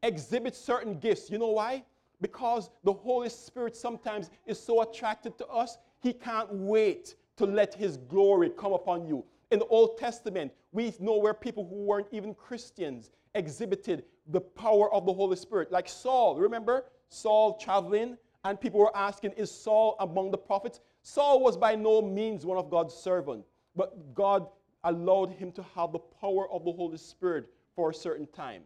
exhibits 0.01 0.57
certain 0.57 0.97
gifts. 0.97 1.29
You 1.29 1.38
know 1.38 1.51
why? 1.51 1.83
Because 2.22 2.70
the 2.84 2.93
Holy 2.93 3.30
Spirit 3.30 3.76
sometimes 3.76 4.30
is 4.45 4.59
so 4.59 4.82
attracted 4.82 5.38
to 5.38 5.47
us, 5.47 5.78
He 6.01 6.13
can't 6.13 6.51
wait 6.51 7.16
to 7.38 7.45
let 7.45 7.74
His 7.74 7.97
glory 7.97 8.49
come 8.49 8.74
upon 8.74 9.05
you. 9.05 9.26
In 9.51 9.59
the 9.59 9.66
Old 9.66 9.97
Testament, 9.97 10.51
we 10.72 10.93
know 10.99 11.18
where 11.18 11.34
people 11.34 11.68
who 11.68 11.84
weren't 11.84 12.07
even 12.11 12.34
Christians 12.34 13.11
exhibited 13.36 14.03
the 14.28 14.41
power 14.41 14.91
of 14.93 15.05
the 15.05 15.13
Holy 15.13 15.36
Spirit. 15.36 15.72
Like 15.72 15.88
Saul, 15.88 16.38
remember? 16.38 16.86
Saul 17.09 17.57
traveling, 17.57 18.18
and 18.43 18.59
people 18.59 18.80
were 18.80 18.95
asking, 18.95 19.32
Is 19.34 19.51
Saul 19.51 19.95
among 19.99 20.32
the 20.32 20.38
prophets? 20.38 20.80
Saul 21.03 21.41
was 21.41 21.55
by 21.55 21.76
no 21.76 22.01
means 22.01 22.45
one 22.45 22.57
of 22.57 22.70
God's 22.70 22.93
servants, 22.93 23.47
but 23.76 24.13
God 24.16 24.47
allowed 24.84 25.32
him 25.32 25.51
to 25.51 25.63
have 25.76 25.91
the 25.91 25.99
power 25.99 26.49
of 26.51 26.63
the 26.66 26.72
Holy 26.72 26.97
Spirit 26.97 27.45
for 27.76 27.89
a 27.89 27.93
certain 27.93 28.28
time. 28.28 28.61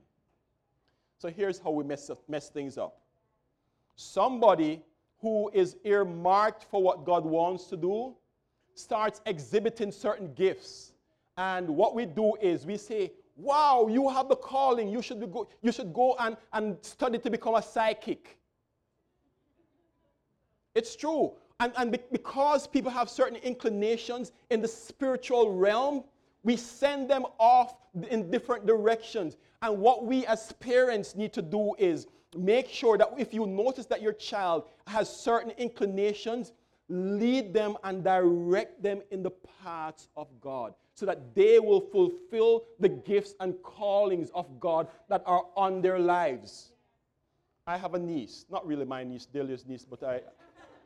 So 1.17 1.29
here's 1.29 1.59
how 1.59 1.71
we 1.71 1.83
mess, 1.83 2.09
mess 2.27 2.49
things 2.49 2.77
up. 2.77 2.98
Somebody 3.99 4.81
who 5.19 5.51
is 5.53 5.75
earmarked 5.83 6.63
for 6.63 6.81
what 6.81 7.03
God 7.03 7.25
wants 7.25 7.65
to 7.65 7.75
do 7.75 8.15
starts 8.73 9.19
exhibiting 9.25 9.91
certain 9.91 10.33
gifts. 10.35 10.93
And 11.35 11.67
what 11.67 11.95
we 11.95 12.05
do 12.05 12.35
is 12.35 12.65
we 12.65 12.77
say, 12.77 13.11
Wow, 13.35 13.89
you 13.91 14.07
have 14.07 14.29
the 14.29 14.37
calling. 14.37 14.87
You 14.87 15.01
should, 15.01 15.19
be 15.19 15.27
go, 15.27 15.49
you 15.61 15.73
should 15.73 15.93
go 15.93 16.15
and, 16.17 16.37
and 16.53 16.77
study 16.81 17.17
to 17.19 17.29
become 17.29 17.55
a 17.55 17.61
psychic. 17.61 18.37
It's 20.75 20.95
true. 20.95 21.33
And, 21.59 21.73
and 21.75 21.91
be, 21.91 21.99
because 22.09 22.67
people 22.67 22.91
have 22.91 23.09
certain 23.09 23.37
inclinations 23.43 24.31
in 24.49 24.61
the 24.61 24.67
spiritual 24.69 25.51
realm, 25.53 26.05
we 26.43 26.55
send 26.55 27.09
them 27.09 27.25
off 27.37 27.75
in 28.09 28.31
different 28.31 28.65
directions. 28.65 29.35
And 29.61 29.77
what 29.77 30.05
we 30.05 30.25
as 30.25 30.53
parents 30.53 31.17
need 31.17 31.33
to 31.33 31.41
do 31.41 31.75
is 31.77 32.07
make 32.37 32.69
sure 32.69 32.97
that 32.97 33.13
if 33.17 33.33
you 33.33 33.45
notice 33.45 33.85
that 33.87 34.01
your 34.01 34.13
child 34.13 34.63
has 34.87 35.09
certain 35.09 35.51
inclinations, 35.57 36.53
lead 36.89 37.53
them 37.53 37.77
and 37.83 38.03
direct 38.03 38.81
them 38.81 39.01
in 39.11 39.23
the 39.23 39.31
paths 39.63 40.09
of 40.15 40.27
God 40.41 40.73
so 40.93 41.05
that 41.05 41.33
they 41.33 41.59
will 41.59 41.79
fulfill 41.79 42.65
the 42.79 42.89
gifts 42.89 43.33
and 43.39 43.55
callings 43.63 44.31
of 44.35 44.59
God 44.59 44.87
that 45.07 45.23
are 45.25 45.45
on 45.55 45.81
their 45.81 45.97
lives. 45.97 46.71
I 47.65 47.77
have 47.77 47.93
a 47.93 47.99
niece, 47.99 48.45
not 48.49 48.65
really 48.65 48.85
my 48.85 49.03
niece, 49.03 49.25
Delia's 49.25 49.65
niece, 49.65 49.85
but 49.85 50.03
I, 50.03 50.21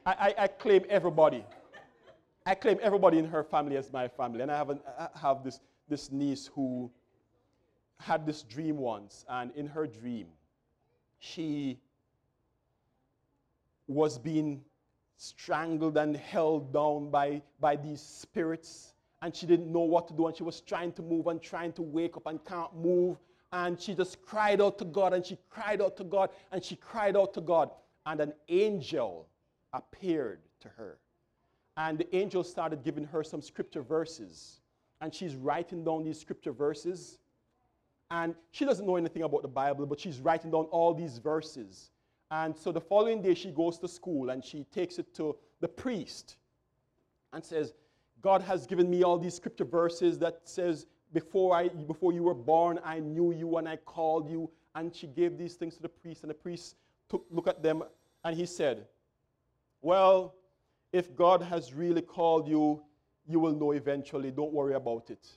I, 0.06 0.36
I, 0.38 0.48
claim 0.48 0.84
everybody. 0.90 1.46
I 2.46 2.56
claim 2.56 2.78
everybody 2.82 3.18
in 3.18 3.26
her 3.26 3.44
family 3.44 3.78
as 3.78 3.92
my 3.92 4.08
family. 4.08 4.42
And 4.42 4.52
I 4.52 4.58
have, 4.58 4.70
an, 4.70 4.80
I 5.00 5.08
have 5.20 5.44
this, 5.44 5.62
this 5.88 6.12
niece 6.12 6.50
who 6.54 6.92
had 8.00 8.26
this 8.26 8.44
dream 8.44 8.78
once, 8.78 9.26
and 9.30 9.50
in 9.56 9.66
her 9.66 9.88
dream, 9.88 10.28
she 11.24 11.80
was 13.88 14.18
being 14.18 14.62
strangled 15.16 15.98
and 15.98 16.18
held 16.18 16.74
down 16.74 17.10
by, 17.10 17.42
by 17.62 17.78
these 17.78 18.02
spirits, 18.02 18.94
and 19.22 19.34
she 19.34 19.46
didn't 19.46 19.72
know 19.72 19.80
what 19.82 20.06
to 20.10 20.14
do, 20.14 20.28
and 20.28 20.36
she 20.36 20.44
was 20.44 20.60
trying 20.60 20.92
to 20.92 21.02
move 21.02 21.28
and 21.28 21.42
trying 21.42 21.72
to 21.74 21.82
wake 21.82 22.18
up 22.18 22.26
and 22.26 22.44
can't 22.44 22.76
move. 22.76 23.18
And 23.54 23.80
she 23.80 23.94
just 23.94 24.22
cried 24.22 24.60
out 24.62 24.78
to 24.80 24.86
God, 24.86 25.14
and 25.14 25.26
she 25.26 25.38
cried 25.50 25.82
out 25.82 25.96
to 25.98 26.04
God, 26.04 26.30
and 26.52 26.62
she 26.62 26.76
cried 26.76 27.16
out 27.16 27.34
to 27.36 27.42
God. 27.42 27.70
And 28.06 28.20
an 28.20 28.34
angel 28.50 29.30
appeared 29.72 30.42
to 30.60 30.68
her. 30.70 30.98
And 31.78 31.98
the 31.98 32.14
angel 32.14 32.44
started 32.44 32.84
giving 32.84 33.06
her 33.06 33.24
some 33.24 33.42
scripture 33.42 33.82
verses. 33.82 34.60
And 35.00 35.16
she's 35.16 35.36
writing 35.36 35.86
down 35.86 36.04
these 36.04 36.20
scripture 36.20 36.52
verses. 36.52 37.20
And 38.14 38.36
she 38.52 38.64
doesn't 38.64 38.86
know 38.86 38.96
anything 38.96 39.24
about 39.24 39.42
the 39.42 39.48
Bible, 39.48 39.88
but 39.88 40.00
she's 40.00 40.20
writing 40.20 40.52
down 40.52 40.66
all 40.66 40.94
these 40.94 41.18
verses. 41.18 41.90
And 42.30 42.56
so 42.56 42.72
the 42.72 42.80
following 42.80 43.24
day, 43.24 43.34
she 43.34 43.50
goes 43.50 43.80
to 43.80 43.88
school 43.88 44.30
and 44.30 44.46
she 44.46 44.66
takes 44.66 45.00
it 45.00 45.16
to 45.16 45.36
the 45.62 45.68
priest 45.68 46.36
and 47.34 47.44
says, 47.44 47.74
God 48.22 48.44
has 48.44 48.68
given 48.68 48.88
me 48.88 49.02
all 49.02 49.18
these 49.18 49.34
scripture 49.34 49.66
verses 49.66 50.20
that 50.20 50.42
says, 50.44 50.86
before, 51.12 51.56
I, 51.56 51.70
before 51.70 52.14
you 52.14 52.22
were 52.22 52.36
born, 52.36 52.80
I 52.86 53.00
knew 53.00 53.34
you 53.34 53.58
and 53.58 53.68
I 53.68 53.78
called 53.78 54.30
you. 54.30 54.48
And 54.76 54.94
she 54.96 55.08
gave 55.08 55.40
these 55.40 55.56
things 55.56 55.76
to 55.78 55.82
the 55.82 55.90
priest, 55.90 56.22
and 56.22 56.30
the 56.30 56.36
priest 56.36 56.76
took 57.10 57.26
look 57.32 57.48
at 57.48 57.62
them, 57.62 57.84
and 58.24 58.36
he 58.36 58.46
said, 58.46 58.86
well, 59.82 60.36
if 60.92 61.16
God 61.16 61.42
has 61.42 61.74
really 61.74 62.02
called 62.02 62.48
you, 62.48 62.84
you 63.28 63.40
will 63.40 63.54
know 63.54 63.72
eventually. 63.72 64.32
Don't 64.32 64.54
worry 64.54 64.76
about 64.76 65.10
it. 65.10 65.28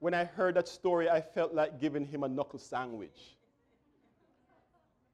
When 0.00 0.14
I 0.14 0.24
heard 0.24 0.54
that 0.54 0.68
story, 0.68 1.08
I 1.10 1.20
felt 1.20 1.54
like 1.54 1.80
giving 1.80 2.04
him 2.04 2.22
a 2.22 2.28
knuckle 2.28 2.58
sandwich. 2.58 3.36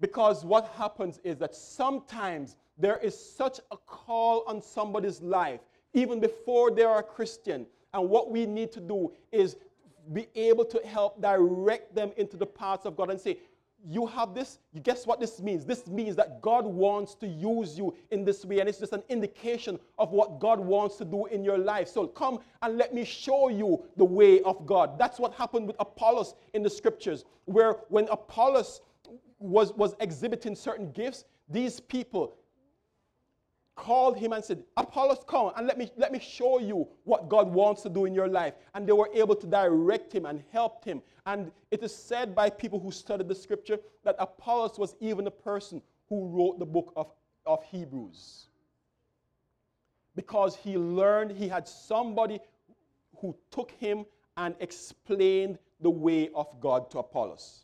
Because 0.00 0.44
what 0.44 0.68
happens 0.76 1.20
is 1.24 1.38
that 1.38 1.54
sometimes 1.54 2.56
there 2.76 2.98
is 2.98 3.18
such 3.18 3.60
a 3.70 3.76
call 3.76 4.44
on 4.46 4.60
somebody's 4.60 5.22
life, 5.22 5.60
even 5.94 6.20
before 6.20 6.70
they 6.70 6.82
are 6.82 6.98
a 6.98 7.02
Christian. 7.02 7.66
And 7.94 8.10
what 8.10 8.30
we 8.30 8.44
need 8.44 8.72
to 8.72 8.80
do 8.80 9.12
is 9.32 9.56
be 10.12 10.26
able 10.34 10.64
to 10.66 10.80
help 10.86 11.22
direct 11.22 11.94
them 11.94 12.12
into 12.16 12.36
the 12.36 12.44
paths 12.44 12.84
of 12.84 12.96
God 12.96 13.10
and 13.10 13.20
say, 13.20 13.38
you 13.86 14.06
have 14.06 14.34
this, 14.34 14.58
you 14.72 14.80
guess 14.80 15.06
what 15.06 15.20
this 15.20 15.40
means? 15.40 15.64
This 15.64 15.86
means 15.86 16.16
that 16.16 16.40
God 16.40 16.64
wants 16.64 17.14
to 17.16 17.26
use 17.26 17.76
you 17.76 17.94
in 18.10 18.24
this 18.24 18.44
way, 18.44 18.60
and 18.60 18.68
it's 18.68 18.78
just 18.78 18.92
an 18.92 19.02
indication 19.08 19.78
of 19.98 20.12
what 20.12 20.40
God 20.40 20.58
wants 20.58 20.96
to 20.96 21.04
do 21.04 21.26
in 21.26 21.44
your 21.44 21.58
life. 21.58 21.88
So 21.88 22.06
come 22.06 22.40
and 22.62 22.78
let 22.78 22.94
me 22.94 23.04
show 23.04 23.48
you 23.48 23.84
the 23.96 24.04
way 24.04 24.40
of 24.42 24.64
God. 24.66 24.98
That's 24.98 25.18
what 25.18 25.34
happened 25.34 25.66
with 25.66 25.76
Apollos 25.78 26.34
in 26.54 26.62
the 26.62 26.70
scriptures, 26.70 27.24
where 27.44 27.74
when 27.88 28.08
Apollos 28.10 28.80
was, 29.38 29.72
was 29.74 29.94
exhibiting 30.00 30.54
certain 30.54 30.90
gifts, 30.92 31.24
these 31.50 31.78
people 31.78 32.34
called 33.76 34.16
him 34.16 34.32
and 34.32 34.44
said, 34.44 34.62
Apollos, 34.76 35.18
come 35.26 35.52
and 35.56 35.66
let 35.66 35.78
me, 35.78 35.90
let 35.96 36.12
me 36.12 36.18
show 36.18 36.58
you 36.58 36.86
what 37.04 37.28
God 37.28 37.52
wants 37.52 37.82
to 37.82 37.88
do 37.88 38.04
in 38.04 38.14
your 38.14 38.28
life. 38.28 38.54
And 38.74 38.86
they 38.86 38.92
were 38.92 39.10
able 39.12 39.34
to 39.36 39.46
direct 39.46 40.12
him 40.12 40.26
and 40.26 40.42
help 40.52 40.84
him. 40.84 41.02
And 41.26 41.50
it 41.70 41.82
is 41.82 41.94
said 41.94 42.34
by 42.34 42.50
people 42.50 42.78
who 42.78 42.90
studied 42.90 43.28
the 43.28 43.34
scripture 43.34 43.78
that 44.04 44.16
Apollos 44.18 44.78
was 44.78 44.94
even 45.00 45.24
the 45.24 45.30
person 45.30 45.82
who 46.08 46.28
wrote 46.28 46.58
the 46.58 46.66
book 46.66 46.92
of, 46.96 47.10
of 47.46 47.64
Hebrews. 47.64 48.46
Because 50.16 50.54
he 50.54 50.76
learned, 50.76 51.32
he 51.32 51.48
had 51.48 51.66
somebody 51.66 52.38
who 53.18 53.34
took 53.50 53.72
him 53.72 54.04
and 54.36 54.54
explained 54.60 55.58
the 55.80 55.90
way 55.90 56.30
of 56.34 56.60
God 56.60 56.90
to 56.92 56.98
Apollos. 56.98 57.63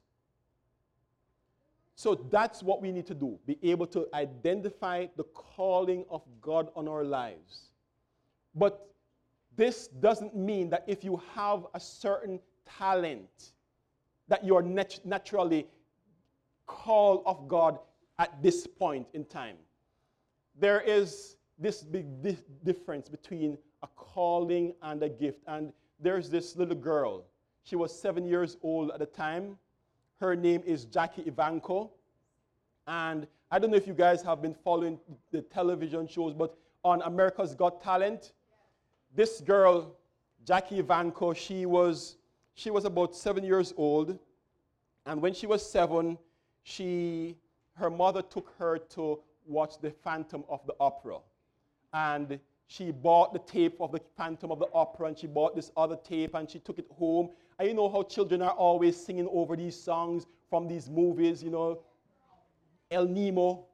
So 2.01 2.15
that's 2.15 2.63
what 2.63 2.81
we 2.81 2.93
need 2.93 3.07
to 3.09 3.15
do 3.15 3.39
be 3.45 3.59
able 3.63 3.87
to 3.89 4.07
identify 4.15 5.09
the 5.19 5.25
calling 5.35 6.07
of 6.09 6.23
God 6.41 6.71
on 6.75 6.89
our 6.89 7.05
lives. 7.05 7.73
But 8.55 8.89
this 9.55 9.89
doesn't 9.89 10.35
mean 10.35 10.71
that 10.71 10.83
if 10.87 11.05
you 11.05 11.21
have 11.35 11.67
a 11.75 11.79
certain 11.79 12.41
talent, 12.79 13.53
that 14.29 14.43
you're 14.43 14.63
nat- 14.63 15.05
naturally 15.05 15.67
called 16.67 17.23
of 17.27 17.47
God 17.49 17.79
at 18.19 18.43
this 18.43 18.67
point 18.67 19.07
in 19.13 19.27
time. 19.27 19.57
There 20.59 20.81
is 20.81 21.37
this 21.59 21.83
big 21.83 22.23
di- 22.23 22.39
difference 22.65 23.11
between 23.11 23.59
a 23.83 23.89
calling 23.89 24.73
and 24.81 25.03
a 25.03 25.11
gift. 25.11 25.43
And 25.47 25.71
there's 25.99 26.31
this 26.31 26.57
little 26.57 26.77
girl. 26.77 27.27
She 27.63 27.77
was 27.77 27.93
seven 27.93 28.27
years 28.27 28.57
old 28.63 28.91
at 28.91 29.01
the 29.01 29.05
time 29.05 29.59
her 30.21 30.37
name 30.37 30.63
is 30.67 30.85
Jackie 30.85 31.23
Evancho. 31.23 31.91
And 32.87 33.27
I 33.51 33.59
don't 33.59 33.71
know 33.71 33.77
if 33.77 33.87
you 33.87 33.95
guys 33.95 34.23
have 34.23 34.43
been 34.43 34.55
following 34.55 34.99
the 35.33 35.41
television 35.43 36.07
shows, 36.07 36.35
but 36.35 36.57
on 36.85 37.03
America's 37.03 37.55
Got 37.55 37.83
Talent, 37.83 38.33
this 39.15 39.41
girl, 39.41 39.97
Jackie 40.47 40.83
Evancho, 40.83 41.35
she 41.35 41.67
was, 41.67 42.17
she 42.55 42.71
was 42.71 42.85
about 42.85 43.17
seven 43.17 43.45
years 43.45 43.73
old. 43.77 44.19
And 45.07 45.23
when 45.23 45.33
she 45.33 45.47
was 45.47 45.69
seven, 45.69 46.19
she, 46.63 47.37
her 47.75 47.91
mother 47.91 48.23
took 48.23 48.55
her 48.59 48.79
to 48.91 49.21
watch 49.47 49.81
the 49.81 49.91
Phantom 49.91 50.45
of 50.49 50.61
the 50.67 50.75
Opera. 50.79 51.19
And 51.95 52.39
she 52.67 52.93
bought 52.93 53.33
the 53.33 53.41
tape 53.41 53.81
of 53.81 53.93
the 53.93 54.01
Phantom 54.17 54.53
of 54.53 54.59
the 54.59 54.69
Opera 54.73 55.09
and 55.09 55.19
she 55.19 55.27
bought 55.27 55.57
this 55.57 55.73
other 55.77 55.97
tape 55.97 56.35
and 56.35 56.49
she 56.49 56.61
took 56.61 56.79
it 56.79 56.87
home 56.97 57.31
and 57.61 57.69
you 57.69 57.75
know 57.75 57.91
how 57.91 58.03
children 58.03 58.41
are 58.41 58.53
always 58.53 58.97
singing 58.97 59.29
over 59.31 59.55
these 59.55 59.79
songs 59.79 60.27
from 60.49 60.67
these 60.67 60.89
movies, 60.89 61.43
you 61.43 61.51
know, 61.51 61.81
El 62.91 63.05
Nemo. 63.05 63.67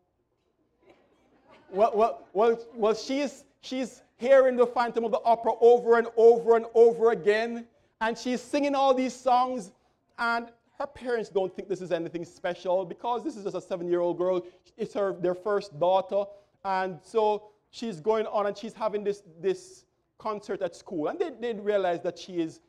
Well, 1.71 1.93
well, 1.95 2.27
well, 2.33 2.59
well 2.75 2.95
she's, 2.95 3.45
she's 3.61 4.03
hearing 4.17 4.57
the 4.57 4.67
Phantom 4.67 5.05
of 5.05 5.13
the 5.13 5.21
Opera 5.25 5.53
over 5.61 5.99
and 5.99 6.09
over 6.17 6.57
and 6.57 6.67
over 6.75 7.13
again. 7.13 7.65
And 8.01 8.19
she's 8.19 8.41
singing 8.41 8.75
all 8.75 8.93
these 8.93 9.15
songs, 9.15 9.71
and 10.19 10.49
her 10.81 10.87
parents 10.89 11.29
don't 11.29 11.55
think 11.55 11.69
this 11.69 11.81
is 11.81 11.93
anything 11.93 12.25
special 12.25 12.85
because 12.85 13.23
this 13.23 13.37
is 13.37 13.45
just 13.45 13.57
a 13.57 13.61
seven 13.61 13.89
year 13.89 14.01
old 14.01 14.19
girl. 14.19 14.45
It's 14.77 14.95
her, 14.95 15.13
their 15.13 15.37
first 15.37 15.79
daughter. 15.79 16.25
And 16.65 16.99
so 17.05 17.51
she's 17.71 18.01
going 18.01 18.27
on 18.27 18.47
and 18.47 18.59
she's 18.59 18.75
having 18.75 19.05
this, 19.05 19.23
this 19.41 19.85
concert 20.19 20.61
at 20.61 20.75
school. 20.75 21.07
And 21.07 21.21
they, 21.21 21.31
they 21.41 21.55
realize 21.55 22.03
that 22.03 22.19
she, 22.19 22.41
is, 22.41 22.61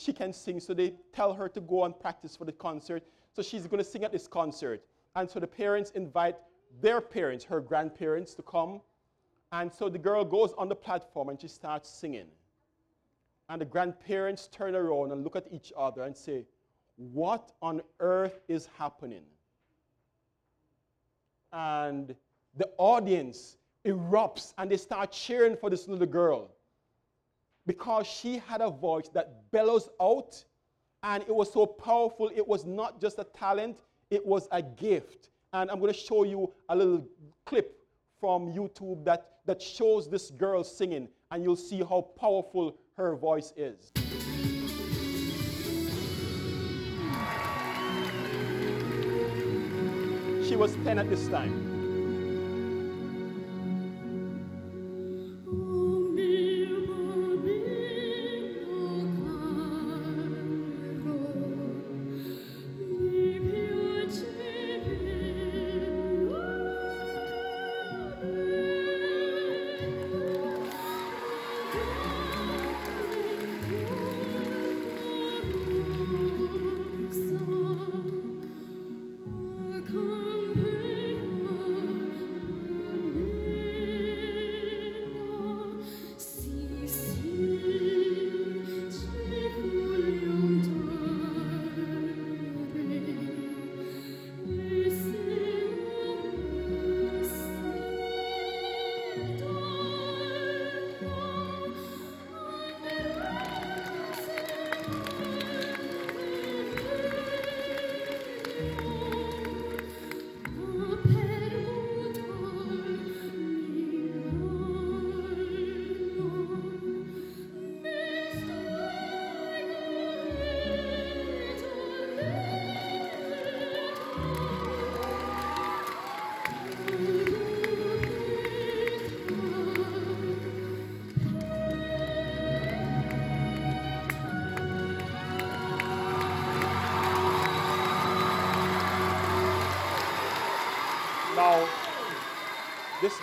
she 0.00 0.14
can 0.14 0.32
sing, 0.32 0.60
so 0.60 0.72
they 0.72 0.94
tell 1.12 1.34
her 1.34 1.46
to 1.50 1.60
go 1.60 1.84
and 1.84 1.98
practice 1.98 2.34
for 2.34 2.46
the 2.46 2.52
concert. 2.52 3.02
So 3.34 3.42
she's 3.42 3.66
going 3.66 3.84
to 3.84 3.88
sing 3.88 4.02
at 4.02 4.12
this 4.12 4.26
concert. 4.26 4.82
And 5.14 5.28
so 5.28 5.38
the 5.38 5.46
parents 5.46 5.90
invite 5.90 6.36
their 6.80 7.02
parents, 7.02 7.44
her 7.44 7.60
grandparents, 7.60 8.32
to 8.34 8.42
come. 8.42 8.80
And 9.52 9.70
so 9.70 9.90
the 9.90 9.98
girl 9.98 10.24
goes 10.24 10.54
on 10.56 10.70
the 10.70 10.74
platform 10.74 11.28
and 11.28 11.38
she 11.38 11.48
starts 11.48 11.90
singing. 11.90 12.28
And 13.50 13.60
the 13.60 13.66
grandparents 13.66 14.46
turn 14.46 14.74
around 14.74 15.12
and 15.12 15.22
look 15.22 15.36
at 15.36 15.46
each 15.50 15.70
other 15.76 16.02
and 16.02 16.16
say, 16.16 16.46
What 16.96 17.52
on 17.60 17.82
earth 17.98 18.40
is 18.48 18.68
happening? 18.78 19.24
And 21.52 22.14
the 22.56 22.70
audience 22.78 23.58
erupts 23.84 24.54
and 24.56 24.70
they 24.70 24.76
start 24.78 25.12
cheering 25.12 25.56
for 25.56 25.68
this 25.68 25.88
little 25.88 26.06
girl 26.06 26.52
because 27.66 28.06
she 28.06 28.38
had 28.38 28.60
a 28.60 28.70
voice 28.70 29.08
that 29.14 29.50
bellows 29.50 29.88
out 30.00 30.44
and 31.02 31.22
it 31.22 31.34
was 31.34 31.52
so 31.52 31.66
powerful. 31.66 32.30
It 32.34 32.46
was 32.46 32.64
not 32.64 33.00
just 33.00 33.18
a 33.18 33.24
talent, 33.24 33.78
it 34.10 34.24
was 34.24 34.48
a 34.52 34.62
gift. 34.62 35.30
And 35.52 35.70
I'm 35.70 35.80
going 35.80 35.92
to 35.92 35.98
show 35.98 36.24
you 36.24 36.52
a 36.68 36.76
little 36.76 37.06
clip 37.46 37.76
from 38.20 38.52
YouTube 38.52 39.04
that, 39.04 39.38
that 39.46 39.60
shows 39.60 40.08
this 40.08 40.30
girl 40.30 40.62
singing, 40.62 41.08
and 41.30 41.42
you'll 41.42 41.56
see 41.56 41.78
how 41.78 42.02
powerful 42.18 42.76
her 42.96 43.16
voice 43.16 43.52
is. 43.56 43.92
She 50.46 50.56
was 50.56 50.76
10 50.84 50.98
at 50.98 51.08
this 51.08 51.28
time. 51.28 51.69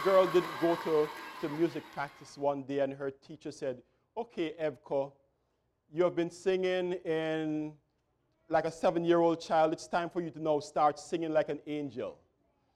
Girl 0.08 0.26
did 0.28 0.43
go 0.62 0.74
to, 0.86 1.05
to 1.41 1.49
music 1.55 1.84
practice 1.93 2.38
one 2.38 2.64
day, 2.64 2.80
and 2.80 2.93
her 2.93 3.12
teacher 3.12 3.51
said, 3.51 3.82
Okay, 4.16 4.53
Evko, 4.58 5.12
you 5.91 6.01
have 6.01 6.16
been 6.16 6.32
singing 6.32 6.93
in 7.03 7.74
like 8.47 8.64
a 8.64 8.72
seven 8.72 9.03
year 9.03 9.20
old 9.20 9.41
child. 9.41 9.74
It's 9.74 9.86
time 9.86 10.10
for 10.10 10.22
you 10.22 10.30
to 10.30 10.41
now 10.41 10.62
start 10.62 10.97
singing 10.97 11.34
like 11.34 11.49
an 11.49 11.60
angel. 11.68 12.18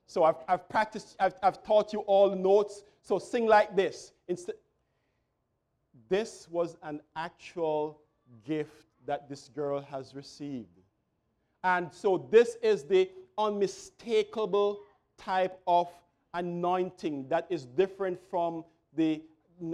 So 0.08 0.26
I've, 0.26 0.44
I've 0.46 0.68
practiced, 0.68 1.16
I've, 1.22 1.36
I've 1.42 1.64
taught 1.64 1.94
you 1.94 2.00
all 2.00 2.30
the 2.30 2.36
notes, 2.36 2.84
so 3.02 3.18
sing 3.18 3.48
like 3.48 3.78
this. 3.78 4.12
Instead, 4.28 4.56
this 6.10 6.50
was 6.52 6.76
an 6.84 7.00
actual 7.16 8.02
gift 8.46 8.88
that 9.06 9.30
this 9.30 9.48
girl 9.56 9.80
has 9.80 10.14
received. 10.14 10.82
And 11.64 11.94
so 11.94 12.28
this 12.30 12.58
is 12.62 12.84
the 12.84 13.10
unmistakable 13.38 14.82
type 15.18 15.58
of 15.66 15.88
anointing 16.34 17.28
that 17.30 17.48
is 17.50 17.66
different 17.66 18.20
from 18.30 18.64
the 18.96 19.22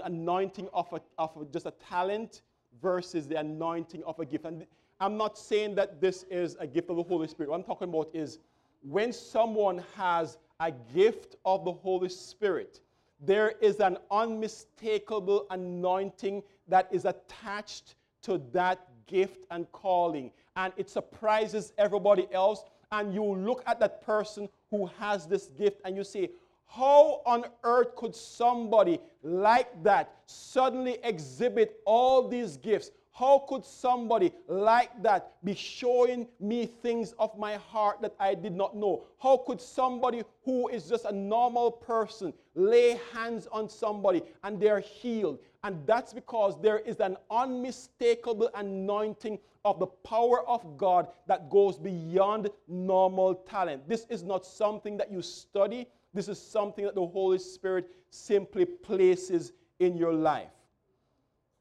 anointing 0.04 0.68
of, 0.74 0.92
a, 0.92 1.02
of 1.18 1.52
just 1.52 1.66
a 1.66 1.74
talent 1.90 2.42
versus 2.82 3.28
the 3.28 3.40
anointing 3.40 4.04
of 4.04 4.20
a 4.20 4.26
gift. 4.26 4.46
And 4.46 4.66
I'm 5.00 5.18
not 5.18 5.38
saying 5.38 5.76
that 5.76 6.02
this 6.02 6.24
is 6.30 6.56
a 6.60 6.68
gift 6.68 6.90
of 6.90 6.98
the 6.98 7.04
Holy 7.04 7.28
Spirit. 7.28 7.50
What 7.50 7.58
I'm 7.58 7.64
talking 7.64 7.90
about 7.90 8.10
is 8.14 8.40
when 8.82 9.14
someone 9.14 9.84
has 9.96 10.38
a 10.60 10.72
gift 10.94 11.36
of 11.46 11.66
the 11.66 11.72
Holy 11.72 12.10
Spirit, 12.10 12.82
there 13.20 13.54
is 13.62 13.80
an 13.80 13.98
unmistakable 14.12 15.46
anointing 15.50 16.44
that 16.68 16.88
is 16.92 17.06
attached 17.06 17.96
to 18.24 18.42
that 18.52 18.88
gift 19.08 19.46
and 19.52 19.72
calling. 19.72 20.32
And 20.56 20.74
it 20.78 20.90
surprises 20.90 21.74
everybody 21.78 22.28
else 22.32 22.64
and 22.92 23.14
you 23.14 23.24
look 23.24 23.64
at 23.68 23.80
that 23.80 24.06
person 24.06 24.48
who 24.72 24.90
has 25.00 25.26
this 25.26 25.48
gift 25.48 25.82
and 25.84 25.96
you 25.96 26.04
say, 26.04 26.30
how 26.68 27.22
on 27.26 27.46
earth 27.64 27.96
could 27.96 28.16
somebody 28.16 29.00
like 29.24 29.84
that 29.84 30.14
suddenly 30.26 30.98
exhibit 31.04 31.80
all 31.86 32.28
these 32.28 32.58
gifts? 32.58 32.92
How 33.12 33.46
could 33.48 33.66
somebody 33.66 34.32
like 34.48 34.92
that 35.02 35.44
be 35.44 35.56
showing 35.56 36.28
me 36.40 36.68
things 36.68 37.14
of 37.18 37.36
my 37.36 37.56
heart 37.56 38.00
that 38.04 38.14
I 38.20 38.36
did 38.36 38.54
not 38.54 38.76
know? 38.76 39.06
How 39.18 39.38
could 39.38 39.60
somebody 39.60 40.22
who 40.46 40.68
is 40.68 40.88
just 40.88 41.06
a 41.06 41.12
normal 41.12 41.72
person 41.72 42.32
lay 42.54 43.00
hands 43.12 43.48
on 43.52 43.70
somebody 43.70 44.22
and 44.44 44.60
they're 44.60 44.82
healed? 44.82 45.40
And 45.64 45.86
that's 45.88 46.14
because 46.14 46.62
there 46.62 46.78
is 46.80 47.00
an 47.00 47.18
unmistakable 47.32 48.52
anointing 48.54 49.40
of 49.66 49.80
the 49.80 49.88
power 49.88 50.48
of 50.48 50.78
God 50.78 51.08
that 51.26 51.50
goes 51.50 51.78
beyond 51.78 52.50
normal 52.68 53.34
talent. 53.34 53.90
This 53.90 54.06
is 54.10 54.24
not 54.24 54.46
something 54.46 54.96
that 54.98 55.12
you 55.12 55.22
study, 55.22 55.88
this 56.14 56.28
is 56.28 56.42
something 56.42 56.86
that 56.86 56.96
the 56.96 57.06
Holy 57.06 57.40
Spirit 57.40 57.90
simply 58.10 58.66
places 58.66 59.54
in 59.80 59.98
your 59.98 60.14
life. 60.14 60.50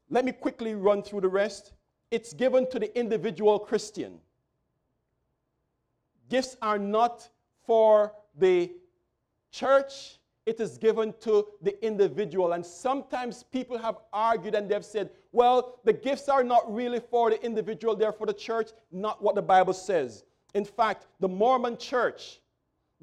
Let 0.09 0.25
me 0.25 0.33
quickly 0.33 0.75
run 0.75 1.03
through 1.03 1.23
the 1.23 1.29
rest. 1.29 1.73
It's 2.11 2.33
given 2.33 2.71
to 2.71 2.79
the 2.79 2.97
individual 2.99 3.59
Christian. 3.59 4.19
Gifts 6.29 6.57
are 6.63 6.79
not 6.79 7.29
for 7.67 8.13
the 8.39 8.73
church, 9.51 10.19
it 10.45 10.61
is 10.61 10.79
given 10.79 11.13
to 11.21 11.47
the 11.63 11.85
individual. 11.85 12.53
And 12.53 12.65
sometimes 12.65 13.43
people 13.43 13.77
have 13.79 13.97
argued 14.13 14.55
and 14.55 14.69
they've 14.69 14.85
said, 14.85 15.11
well, 15.33 15.81
the 15.85 15.93
gifts 15.93 16.29
are 16.29 16.45
not 16.45 16.73
really 16.73 17.01
for 17.01 17.31
the 17.31 17.45
individual, 17.45 17.97
they're 17.97 18.13
for 18.13 18.27
the 18.27 18.33
church, 18.33 18.71
not 18.93 19.23
what 19.23 19.35
the 19.35 19.43
Bible 19.43 19.73
says. 19.73 20.25
In 20.55 20.65
fact, 20.65 21.07
the 21.21 21.29
Mormon 21.29 21.77
church, 21.77 22.41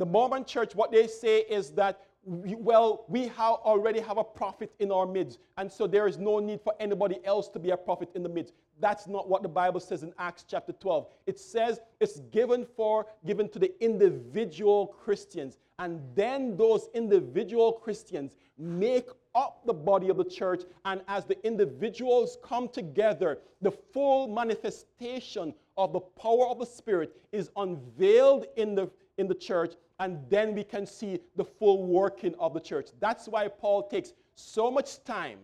the 0.03 0.09
Mormon 0.09 0.43
church, 0.43 0.75
what 0.75 0.91
they 0.91 1.07
say 1.07 1.45
is 1.49 1.69
that 1.71 2.01
well, 2.25 3.05
we 3.07 3.27
have 3.27 3.55
already 3.63 4.01
have 4.01 4.17
a 4.17 4.23
prophet 4.23 4.73
in 4.79 4.91
our 4.91 5.05
midst, 5.05 5.39
and 5.57 5.71
so 5.71 5.87
there 5.87 6.07
is 6.07 6.17
no 6.17 6.39
need 6.39 6.59
for 6.61 6.73
anybody 6.77 7.19
else 7.23 7.47
to 7.49 7.59
be 7.59 7.69
a 7.69 7.77
prophet 7.77 8.09
in 8.13 8.21
the 8.21 8.27
midst. 8.27 8.53
That's 8.81 9.07
not 9.07 9.29
what 9.29 9.43
the 9.43 9.49
Bible 9.49 9.79
says 9.79 10.03
in 10.03 10.13
Acts 10.19 10.43
chapter 10.45 10.73
12. 10.73 11.07
It 11.25 11.39
says 11.39 11.79
it's 12.01 12.19
given 12.31 12.65
for 12.65 13.05
given 13.25 13.47
to 13.49 13.59
the 13.59 13.71
individual 13.81 14.87
Christians, 14.87 15.57
and 15.79 16.01
then 16.15 16.57
those 16.57 16.89
individual 16.93 17.71
Christians 17.71 18.35
make 18.57 19.07
up 19.35 19.65
the 19.65 19.73
body 19.73 20.09
of 20.09 20.17
the 20.17 20.25
church. 20.25 20.63
And 20.83 21.01
as 21.07 21.23
the 21.23 21.41
individuals 21.45 22.37
come 22.43 22.67
together, 22.67 23.39
the 23.61 23.71
full 23.71 24.27
manifestation 24.27 25.53
of 25.77 25.93
the 25.93 25.99
power 25.99 26.47
of 26.47 26.59
the 26.59 26.65
Spirit 26.65 27.15
is 27.31 27.49
unveiled 27.55 28.45
in 28.57 28.75
the, 28.75 28.89
in 29.17 29.27
the 29.27 29.35
church. 29.35 29.73
And 29.99 30.19
then 30.29 30.55
we 30.55 30.63
can 30.63 30.85
see 30.85 31.19
the 31.35 31.45
full 31.45 31.85
working 31.85 32.35
of 32.39 32.53
the 32.53 32.59
church. 32.59 32.89
That's 32.99 33.27
why 33.27 33.47
Paul 33.47 33.87
takes 33.87 34.13
so 34.35 34.71
much 34.71 35.03
time 35.03 35.39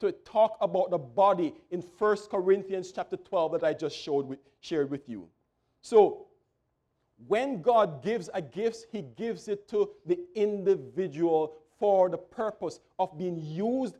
to 0.00 0.12
talk 0.12 0.58
about 0.60 0.90
the 0.90 0.98
body 0.98 1.54
in 1.70 1.80
1 1.80 2.16
Corinthians 2.30 2.92
chapter 2.92 3.16
12 3.16 3.52
that 3.52 3.64
I 3.64 3.72
just 3.72 3.96
showed 3.96 4.26
with, 4.26 4.38
shared 4.60 4.90
with 4.90 5.08
you. 5.08 5.28
So, 5.80 6.26
when 7.28 7.62
God 7.62 8.02
gives 8.02 8.28
a 8.34 8.42
gift, 8.42 8.86
He 8.92 9.02
gives 9.02 9.48
it 9.48 9.66
to 9.68 9.90
the 10.04 10.18
individual 10.34 11.54
for 11.78 12.10
the 12.10 12.18
purpose 12.18 12.80
of 12.98 13.16
being 13.16 13.40
used 13.40 13.96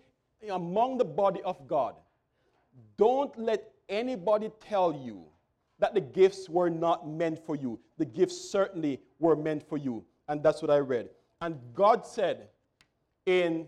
among 0.50 0.98
the 0.98 1.04
body 1.04 1.40
of 1.42 1.66
God. 1.66 1.94
Don't 2.98 3.36
let 3.38 3.72
anybody 3.88 4.50
tell 4.60 4.92
you 4.92 5.24
that 5.78 5.94
the 5.94 6.00
gifts 6.00 6.48
were 6.48 6.70
not 6.70 7.08
meant 7.08 7.44
for 7.44 7.54
you. 7.54 7.78
The 7.98 8.04
gifts 8.04 8.50
certainly 8.50 9.00
were 9.18 9.36
meant 9.36 9.68
for 9.68 9.76
you. 9.76 10.04
And 10.28 10.42
that's 10.42 10.62
what 10.62 10.70
I 10.70 10.78
read. 10.78 11.10
And 11.40 11.58
God 11.74 12.06
said 12.06 12.48
in 13.26 13.66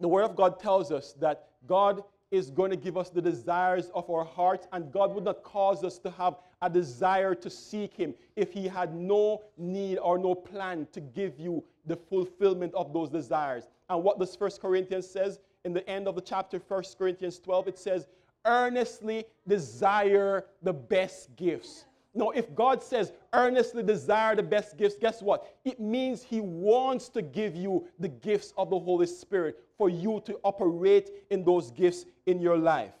the 0.00 0.08
Word 0.08 0.24
of 0.24 0.36
God 0.36 0.60
tells 0.60 0.92
us 0.92 1.14
that 1.20 1.48
God 1.66 2.02
is 2.30 2.50
going 2.50 2.70
to 2.70 2.76
give 2.76 2.96
us 2.96 3.08
the 3.08 3.22
desires 3.22 3.90
of 3.94 4.08
our 4.10 4.24
hearts, 4.24 4.66
and 4.72 4.92
God 4.92 5.14
would 5.14 5.24
not 5.24 5.42
cause 5.42 5.84
us 5.84 5.98
to 5.98 6.10
have 6.10 6.36
a 6.62 6.68
desire 6.68 7.34
to 7.34 7.48
seek 7.48 7.94
Him 7.94 8.14
if 8.34 8.52
He 8.52 8.66
had 8.66 8.94
no 8.94 9.42
need 9.56 9.98
or 9.98 10.18
no 10.18 10.34
plan 10.34 10.86
to 10.92 11.00
give 11.00 11.38
you 11.38 11.64
the 11.86 11.96
fulfillment 11.96 12.74
of 12.74 12.92
those 12.92 13.08
desires. 13.08 13.68
And 13.88 14.02
what 14.02 14.18
does 14.18 14.34
First 14.34 14.60
Corinthians 14.60 15.08
says 15.08 15.40
in 15.64 15.72
the 15.72 15.88
end 15.88 16.08
of 16.08 16.14
the 16.14 16.20
chapter, 16.20 16.58
First 16.58 16.98
Corinthians 16.98 17.38
12, 17.38 17.68
it 17.68 17.78
says, 17.78 18.06
earnestly 18.46 19.26
desire 19.46 20.46
the 20.62 20.72
best 20.72 21.34
gifts. 21.36 21.84
Now, 22.14 22.30
if 22.30 22.54
God 22.54 22.82
says 22.82 23.12
earnestly 23.34 23.82
desire 23.82 24.34
the 24.34 24.42
best 24.42 24.78
gifts, 24.78 24.96
guess 24.98 25.20
what? 25.20 25.54
It 25.66 25.78
means 25.78 26.22
He 26.22 26.40
wants 26.40 27.10
to 27.10 27.20
give 27.20 27.54
you 27.54 27.86
the 27.98 28.08
gifts 28.08 28.54
of 28.56 28.70
the 28.70 28.78
Holy 28.78 29.06
Spirit 29.06 29.58
for 29.76 29.90
you 29.90 30.22
to 30.24 30.40
operate 30.42 31.10
in 31.28 31.44
those 31.44 31.70
gifts 31.70 32.06
in 32.24 32.40
your 32.40 32.56
life. 32.56 32.94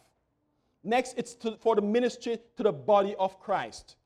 Next, 0.84 1.14
it's 1.16 1.34
to, 1.36 1.56
for 1.56 1.74
the 1.74 1.82
ministry 1.82 2.38
to 2.56 2.62
the 2.62 2.72
body 2.72 3.14
of 3.18 3.40
Christ. 3.40 3.96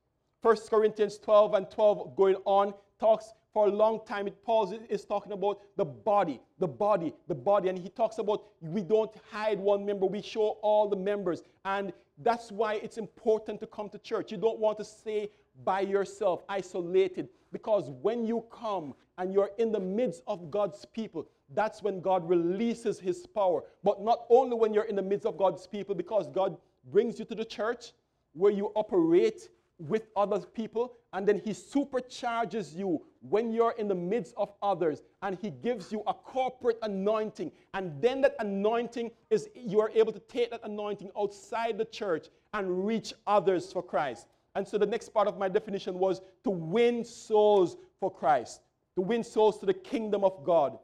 1 0.43 0.57
Corinthians 0.71 1.19
12 1.19 1.55
and 1.55 1.71
12 1.71 2.17
going 2.17 2.37
on 2.45 2.73
talks 2.99 3.33
for 3.53 3.67
a 3.67 3.71
long 3.71 4.01
time. 4.07 4.27
It 4.27 4.43
Paul 4.45 4.73
is 4.89 5.05
talking 5.05 5.33
about 5.33 5.61
the 5.77 5.85
body, 5.85 6.41
the 6.59 6.69
body, 6.69 7.13
the 7.29 7.35
body. 7.35 7.69
And 7.69 7.79
he 7.79 7.89
talks 7.89 8.19
about 8.19 8.45
we 8.61 8.83
don't 8.83 9.11
hide 9.31 9.59
one 9.59 9.85
member, 9.85 10.07
we 10.07 10.23
show 10.23 10.59
all 10.63 10.89
the 10.89 10.97
members. 10.97 11.43
And 11.65 11.93
that's 12.19 12.53
why 12.53 12.75
it's 12.75 12.99
important 12.99 13.61
to 13.61 13.67
come 13.67 13.89
to 13.91 13.99
church. 13.99 14.31
You 14.31 14.39
don't 14.39 14.59
want 14.59 14.79
to 14.79 14.85
stay 14.85 15.31
by 15.65 15.81
yourself, 15.81 16.43
isolated, 16.49 17.29
because 17.53 17.91
when 18.03 18.25
you 18.25 18.45
come 18.51 18.95
and 19.19 19.33
you're 19.35 19.51
in 19.59 19.73
the 19.73 19.81
midst 19.81 20.23
of 20.27 20.51
God's 20.51 20.85
people, 20.85 21.27
that's 21.55 21.83
when 21.83 22.01
God 22.01 22.27
releases 22.29 23.01
his 23.01 23.27
power. 23.27 23.65
But 23.83 24.01
not 24.01 24.25
only 24.31 24.57
when 24.57 24.73
you're 24.73 24.85
in 24.85 24.97
the 24.97 25.03
midst 25.03 25.27
of 25.27 25.37
God's 25.37 25.67
people, 25.67 25.95
because 25.95 26.29
God 26.29 26.57
brings 26.91 27.19
you 27.19 27.25
to 27.27 27.35
the 27.35 27.45
church 27.45 27.93
where 28.33 28.53
you 28.53 28.73
operate 28.77 29.49
with 29.89 30.09
other 30.15 30.41
people, 30.41 30.95
and 31.13 31.27
then 31.27 31.41
he 31.43 31.51
supercharges 31.51 32.77
you 32.77 33.03
when 33.21 33.53
you're 33.53 33.75
in 33.79 33.89
the 33.89 33.95
midst 33.95 34.35
of 34.37 34.53
others, 34.63 35.03
and 35.23 35.39
he 35.41 35.51
gives 35.51 35.91
you 35.91 36.03
a 36.07 36.15
corporate 36.15 36.79
anointing. 36.83 37.51
And 37.75 38.01
then 38.01 38.21
that 38.21 38.37
anointing 38.39 39.11
is 39.31 39.49
you 39.55 39.81
are 39.81 39.91
able 39.95 40.13
to 40.13 40.21
take 40.21 40.51
that 40.51 40.61
anointing 40.65 41.11
outside 41.19 41.79
the 41.79 41.85
church 41.85 42.29
and 42.53 42.87
reach 42.87 43.13
others 43.27 43.73
for 43.73 43.83
Christ. 43.83 44.27
And 44.55 44.67
so 44.67 44.79
the 44.79 44.87
next 44.87 45.11
part 45.11 45.29
of 45.29 45.39
my 45.39 45.49
definition 45.49 45.99
was 45.99 46.21
to 46.45 46.51
win 46.51 47.05
souls 47.05 47.77
for 47.99 48.11
Christ, 48.11 48.61
to 48.97 49.01
win 49.01 49.23
souls 49.23 49.59
to 49.59 49.67
the 49.67 49.75
kingdom 49.75 50.25
of 50.25 50.45
God. 50.45 50.79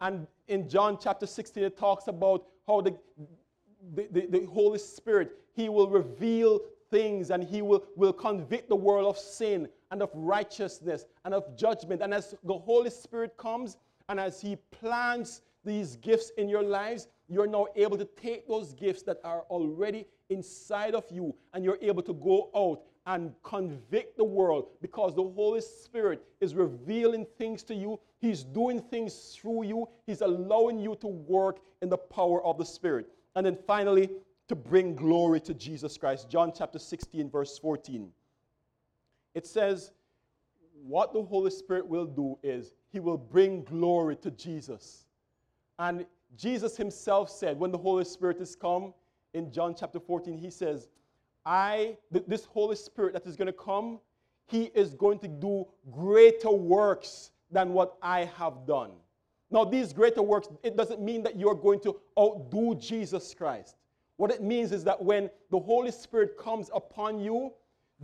And 0.00 0.26
in 0.48 0.68
John 0.68 0.98
chapter 1.00 1.26
16, 1.26 1.62
it 1.62 1.76
talks 1.76 2.08
about 2.08 2.46
how 2.66 2.80
the, 2.80 2.96
the, 3.94 4.08
the, 4.10 4.26
the 4.26 4.44
Holy 4.46 4.78
Spirit, 4.78 5.32
He 5.54 5.68
will 5.68 5.88
reveal 5.88 6.60
things 6.92 7.30
and 7.30 7.42
he 7.42 7.62
will, 7.62 7.84
will 7.96 8.12
convict 8.12 8.68
the 8.68 8.76
world 8.76 9.08
of 9.08 9.18
sin 9.18 9.68
and 9.90 10.00
of 10.00 10.10
righteousness 10.14 11.06
and 11.24 11.34
of 11.34 11.56
judgment. 11.56 12.02
And 12.02 12.14
as 12.14 12.36
the 12.44 12.56
Holy 12.56 12.90
Spirit 12.90 13.36
comes 13.36 13.78
and 14.08 14.20
as 14.20 14.40
he 14.40 14.56
plants 14.70 15.40
these 15.64 15.96
gifts 15.96 16.30
in 16.38 16.48
your 16.48 16.62
lives, 16.62 17.08
you're 17.28 17.48
now 17.48 17.66
able 17.74 17.96
to 17.96 18.04
take 18.04 18.46
those 18.46 18.72
gifts 18.74 19.02
that 19.02 19.18
are 19.24 19.42
already 19.50 20.06
inside 20.28 20.94
of 20.94 21.04
you 21.10 21.34
and 21.54 21.64
you're 21.64 21.78
able 21.82 22.02
to 22.02 22.14
go 22.14 22.50
out 22.54 22.82
and 23.06 23.32
convict 23.42 24.16
the 24.16 24.24
world 24.24 24.68
because 24.80 25.14
the 25.16 25.22
Holy 25.22 25.60
Spirit 25.60 26.22
is 26.40 26.54
revealing 26.54 27.26
things 27.38 27.62
to 27.64 27.74
you. 27.74 27.98
He's 28.20 28.44
doing 28.44 28.80
things 28.80 29.36
through 29.36 29.64
you. 29.64 29.88
He's 30.06 30.20
allowing 30.20 30.78
you 30.78 30.96
to 31.00 31.08
work 31.08 31.58
in 31.80 31.88
the 31.88 31.98
power 31.98 32.44
of 32.44 32.58
the 32.58 32.64
Spirit. 32.64 33.06
And 33.34 33.44
then 33.44 33.58
finally, 33.66 34.10
to 34.52 34.56
bring 34.56 34.94
glory 34.94 35.40
to 35.40 35.54
Jesus 35.54 35.96
Christ. 35.96 36.28
John 36.28 36.52
chapter 36.54 36.78
16, 36.78 37.30
verse 37.30 37.58
14. 37.58 38.10
It 39.34 39.46
says, 39.46 39.92
What 40.84 41.14
the 41.14 41.22
Holy 41.22 41.50
Spirit 41.50 41.86
will 41.88 42.04
do 42.04 42.38
is 42.42 42.74
he 42.92 43.00
will 43.00 43.16
bring 43.16 43.64
glory 43.64 44.14
to 44.16 44.30
Jesus. 44.30 45.06
And 45.78 46.04
Jesus 46.36 46.76
himself 46.76 47.30
said, 47.30 47.58
when 47.58 47.72
the 47.72 47.78
Holy 47.78 48.04
Spirit 48.04 48.42
is 48.42 48.54
come, 48.54 48.92
in 49.32 49.50
John 49.50 49.74
chapter 49.74 49.98
14, 49.98 50.36
he 50.36 50.50
says, 50.50 50.90
I, 51.46 51.96
th- 52.12 52.26
this 52.28 52.44
Holy 52.44 52.76
Spirit 52.76 53.14
that 53.14 53.26
is 53.26 53.36
going 53.36 53.46
to 53.46 53.54
come, 53.54 54.00
he 54.48 54.64
is 54.74 54.92
going 54.92 55.18
to 55.20 55.28
do 55.28 55.66
greater 55.90 56.50
works 56.50 57.30
than 57.50 57.72
what 57.72 57.96
I 58.02 58.26
have 58.36 58.66
done. 58.66 58.90
Now, 59.50 59.64
these 59.64 59.94
greater 59.94 60.22
works, 60.22 60.48
it 60.62 60.76
doesn't 60.76 61.00
mean 61.00 61.22
that 61.22 61.38
you're 61.38 61.54
going 61.54 61.80
to 61.80 61.98
outdo 62.18 62.74
Jesus 62.74 63.32
Christ. 63.32 63.76
What 64.22 64.30
it 64.30 64.40
means 64.40 64.70
is 64.70 64.84
that 64.84 65.02
when 65.02 65.28
the 65.50 65.58
Holy 65.58 65.90
Spirit 65.90 66.38
comes 66.38 66.70
upon 66.72 67.18
you, 67.18 67.52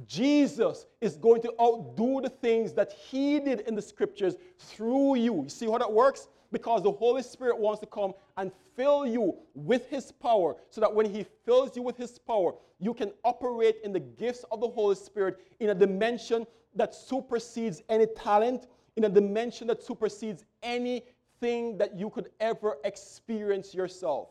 Jesus 0.05 0.87
is 1.01 1.15
going 1.15 1.41
to 1.43 1.55
outdo 1.61 2.21
the 2.21 2.29
things 2.29 2.73
that 2.73 2.91
he 2.91 3.39
did 3.39 3.61
in 3.69 3.77
the 3.77 3.83
scriptures 3.83 4.35
through 4.59 5.15
you. 5.15 5.45
You 5.45 5.49
see 5.49 5.67
how 5.67 5.79
that 5.79 5.93
works? 5.93 6.27
Because 6.51 6.83
the 6.83 6.91
Holy 6.91 7.23
Spirit 7.23 7.57
wants 7.57 7.79
to 7.83 7.87
come 7.87 8.15
and 8.37 8.51
fill 8.75 9.07
you 9.07 9.37
with 9.55 9.89
his 9.91 10.11
power 10.11 10.57
so 10.71 10.81
that 10.81 10.93
when 10.93 11.07
he 11.07 11.25
fills 11.45 11.77
you 11.77 11.83
with 11.83 11.97
his 11.97 12.19
power, 12.19 12.53
you 12.81 12.95
can 12.95 13.13
operate 13.23 13.77
in 13.85 13.93
the 13.93 14.01
gifts 14.01 14.45
of 14.51 14.61
the 14.61 14.69
Holy 14.69 14.97
Spirit 14.97 15.39
in 15.61 15.71
a 15.71 15.75
dimension 15.75 16.49
that 16.75 16.97
supersedes 16.97 17.81
any 17.89 18.07
talent, 18.07 18.67
in 18.97 19.05
a 19.05 19.09
dimension 19.09 19.69
that 19.69 19.85
supersedes 19.85 20.45
anything 20.65 21.79
that 21.79 21.97
you 21.97 22.11
could 22.11 22.31
ever 22.41 22.79
experience 22.83 23.73
yourself. 23.73 24.31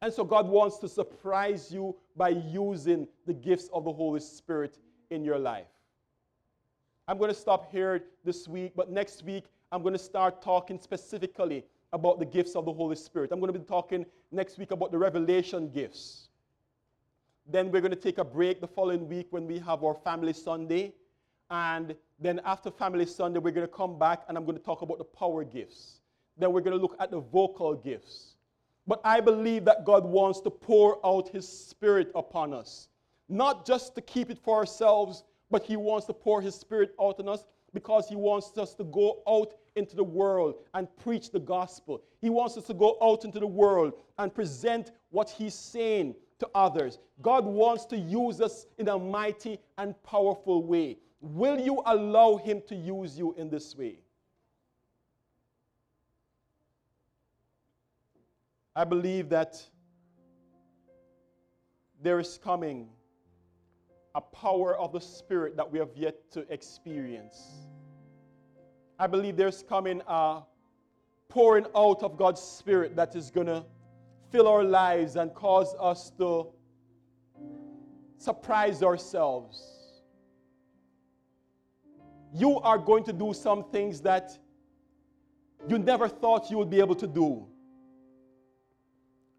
And 0.00 0.12
so 0.12 0.22
God 0.24 0.48
wants 0.48 0.78
to 0.78 0.88
surprise 0.88 1.72
you 1.72 1.96
by 2.16 2.28
using 2.28 3.08
the 3.26 3.34
gifts 3.34 3.68
of 3.72 3.84
the 3.84 3.92
Holy 3.92 4.20
Spirit 4.20 4.78
in 5.10 5.24
your 5.24 5.38
life. 5.38 5.66
I'm 7.08 7.18
going 7.18 7.30
to 7.30 7.38
stop 7.38 7.72
here 7.72 8.04
this 8.24 8.46
week, 8.46 8.72
but 8.76 8.90
next 8.90 9.24
week 9.24 9.44
I'm 9.72 9.82
going 9.82 9.94
to 9.94 9.98
start 9.98 10.40
talking 10.42 10.78
specifically 10.80 11.64
about 11.92 12.18
the 12.18 12.26
gifts 12.26 12.54
of 12.54 12.64
the 12.66 12.72
Holy 12.72 12.96
Spirit. 12.96 13.32
I'm 13.32 13.40
going 13.40 13.52
to 13.52 13.58
be 13.58 13.64
talking 13.64 14.04
next 14.30 14.58
week 14.58 14.70
about 14.70 14.92
the 14.92 14.98
revelation 14.98 15.70
gifts. 15.70 16.28
Then 17.50 17.70
we're 17.70 17.80
going 17.80 17.92
to 17.92 17.96
take 17.96 18.18
a 18.18 18.24
break 18.24 18.60
the 18.60 18.68
following 18.68 19.08
week 19.08 19.28
when 19.30 19.46
we 19.46 19.58
have 19.60 19.82
our 19.82 19.94
Family 19.94 20.34
Sunday. 20.34 20.92
And 21.50 21.96
then 22.20 22.40
after 22.44 22.70
Family 22.70 23.06
Sunday, 23.06 23.40
we're 23.40 23.52
going 23.52 23.66
to 23.66 23.72
come 23.72 23.98
back 23.98 24.24
and 24.28 24.36
I'm 24.36 24.44
going 24.44 24.58
to 24.58 24.62
talk 24.62 24.82
about 24.82 24.98
the 24.98 25.04
power 25.04 25.44
gifts. 25.44 26.00
Then 26.36 26.52
we're 26.52 26.60
going 26.60 26.76
to 26.76 26.82
look 26.82 26.94
at 27.00 27.10
the 27.10 27.20
vocal 27.20 27.74
gifts. 27.74 28.34
But 28.88 29.02
I 29.04 29.20
believe 29.20 29.66
that 29.66 29.84
God 29.84 30.04
wants 30.06 30.40
to 30.40 30.50
pour 30.50 30.98
out 31.06 31.28
His 31.28 31.46
Spirit 31.46 32.10
upon 32.14 32.54
us. 32.54 32.88
Not 33.28 33.66
just 33.66 33.94
to 33.96 34.00
keep 34.00 34.30
it 34.30 34.38
for 34.38 34.56
ourselves, 34.56 35.24
but 35.50 35.62
He 35.62 35.76
wants 35.76 36.06
to 36.06 36.14
pour 36.14 36.40
His 36.40 36.54
Spirit 36.54 36.94
out 36.98 37.20
on 37.20 37.28
us 37.28 37.44
because 37.74 38.08
He 38.08 38.16
wants 38.16 38.56
us 38.56 38.72
to 38.74 38.84
go 38.84 39.22
out 39.28 39.52
into 39.76 39.94
the 39.94 40.02
world 40.02 40.54
and 40.72 40.88
preach 40.96 41.30
the 41.30 41.38
gospel. 41.38 42.02
He 42.22 42.30
wants 42.30 42.56
us 42.56 42.64
to 42.64 42.74
go 42.74 42.96
out 43.02 43.26
into 43.26 43.38
the 43.38 43.46
world 43.46 43.92
and 44.18 44.34
present 44.34 44.92
what 45.10 45.28
He's 45.28 45.54
saying 45.54 46.14
to 46.38 46.48
others. 46.54 46.98
God 47.20 47.44
wants 47.44 47.84
to 47.86 47.96
use 47.98 48.40
us 48.40 48.64
in 48.78 48.88
a 48.88 48.98
mighty 48.98 49.58
and 49.76 50.02
powerful 50.02 50.64
way. 50.64 50.96
Will 51.20 51.60
you 51.60 51.82
allow 51.84 52.38
Him 52.38 52.62
to 52.68 52.74
use 52.74 53.18
you 53.18 53.34
in 53.36 53.50
this 53.50 53.76
way? 53.76 53.98
I 58.78 58.84
believe 58.84 59.28
that 59.30 59.60
there 62.00 62.20
is 62.20 62.38
coming 62.38 62.88
a 64.14 64.20
power 64.20 64.78
of 64.78 64.92
the 64.92 65.00
Spirit 65.00 65.56
that 65.56 65.68
we 65.68 65.80
have 65.80 65.88
yet 65.96 66.30
to 66.30 66.46
experience. 66.48 67.66
I 68.96 69.08
believe 69.08 69.36
there's 69.36 69.64
coming 69.64 70.00
a 70.06 70.42
pouring 71.28 71.66
out 71.74 72.04
of 72.04 72.16
God's 72.16 72.40
Spirit 72.40 72.94
that 72.94 73.16
is 73.16 73.32
going 73.32 73.48
to 73.48 73.64
fill 74.30 74.46
our 74.46 74.62
lives 74.62 75.16
and 75.16 75.34
cause 75.34 75.74
us 75.80 76.10
to 76.10 76.46
surprise 78.16 78.84
ourselves. 78.84 79.60
You 82.32 82.60
are 82.60 82.78
going 82.78 83.02
to 83.02 83.12
do 83.12 83.34
some 83.34 83.72
things 83.72 84.00
that 84.02 84.38
you 85.66 85.80
never 85.80 86.06
thought 86.06 86.48
you 86.48 86.58
would 86.58 86.70
be 86.70 86.78
able 86.78 86.94
to 86.94 87.08
do. 87.08 87.48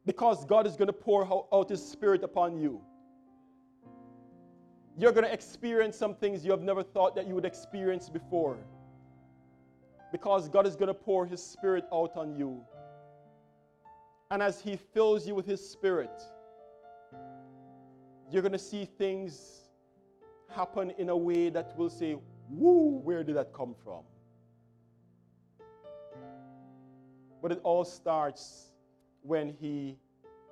Because 0.09 0.43
God 0.43 0.65
is 0.65 0.75
going 0.75 0.87
to 0.87 0.99
pour 1.07 1.45
out 1.53 1.69
His 1.69 1.87
Spirit 1.87 2.23
upon 2.23 2.59
you. 2.59 2.81
You're 4.97 5.11
going 5.11 5.23
to 5.23 5.31
experience 5.31 5.95
some 5.95 6.15
things 6.15 6.43
you 6.43 6.49
have 6.49 6.63
never 6.63 6.81
thought 6.81 7.13
that 7.15 7.27
you 7.27 7.35
would 7.35 7.45
experience 7.45 8.09
before. 8.09 8.57
Because 10.11 10.49
God 10.49 10.65
is 10.65 10.75
going 10.75 10.87
to 10.87 10.95
pour 10.95 11.27
His 11.27 11.43
Spirit 11.43 11.85
out 11.93 12.13
on 12.15 12.33
you. 12.35 12.59
And 14.31 14.41
as 14.41 14.59
He 14.59 14.77
fills 14.77 15.27
you 15.27 15.35
with 15.35 15.45
His 15.45 15.63
Spirit, 15.63 16.23
you're 18.31 18.41
going 18.41 18.51
to 18.53 18.57
see 18.57 18.85
things 18.85 19.69
happen 20.49 20.91
in 20.97 21.09
a 21.09 21.17
way 21.17 21.51
that 21.51 21.77
will 21.77 21.91
say, 21.91 22.15
Woo, 22.49 22.99
where 23.03 23.23
did 23.23 23.35
that 23.35 23.53
come 23.53 23.75
from? 23.83 24.01
But 27.43 27.51
it 27.51 27.59
all 27.63 27.85
starts 27.85 28.68
when 29.21 29.53
He 29.59 29.97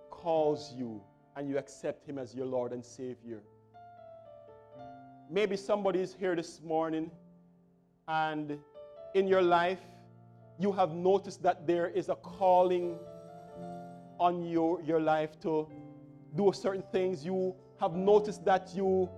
calls 0.10 0.74
you 0.76 1.02
and 1.36 1.50
you 1.50 1.58
accept 1.58 2.08
Him 2.08 2.18
as 2.18 2.34
your 2.34 2.46
Lord 2.46 2.72
and 2.72 2.84
Savior. 2.84 3.42
Maybe 5.30 5.58
somebody 5.58 6.00
is 6.00 6.14
here 6.14 6.36
this 6.36 6.62
morning 6.62 7.12
and 8.08 8.58
in 9.14 9.28
your 9.28 9.42
life 9.42 9.80
you 10.60 10.72
have 10.72 10.94
noticed 10.94 11.44
that 11.44 11.68
there 11.68 11.88
is 11.88 12.10
a 12.10 12.16
calling 12.16 12.98
on 14.20 14.44
your, 14.46 14.82
your 14.82 15.00
life 15.00 15.40
to 15.42 15.68
do 16.36 16.52
certain 16.54 16.84
things. 16.92 17.24
You 17.24 17.56
have 17.80 17.94
noticed 17.94 18.44
that 18.46 18.72
you 18.74 19.10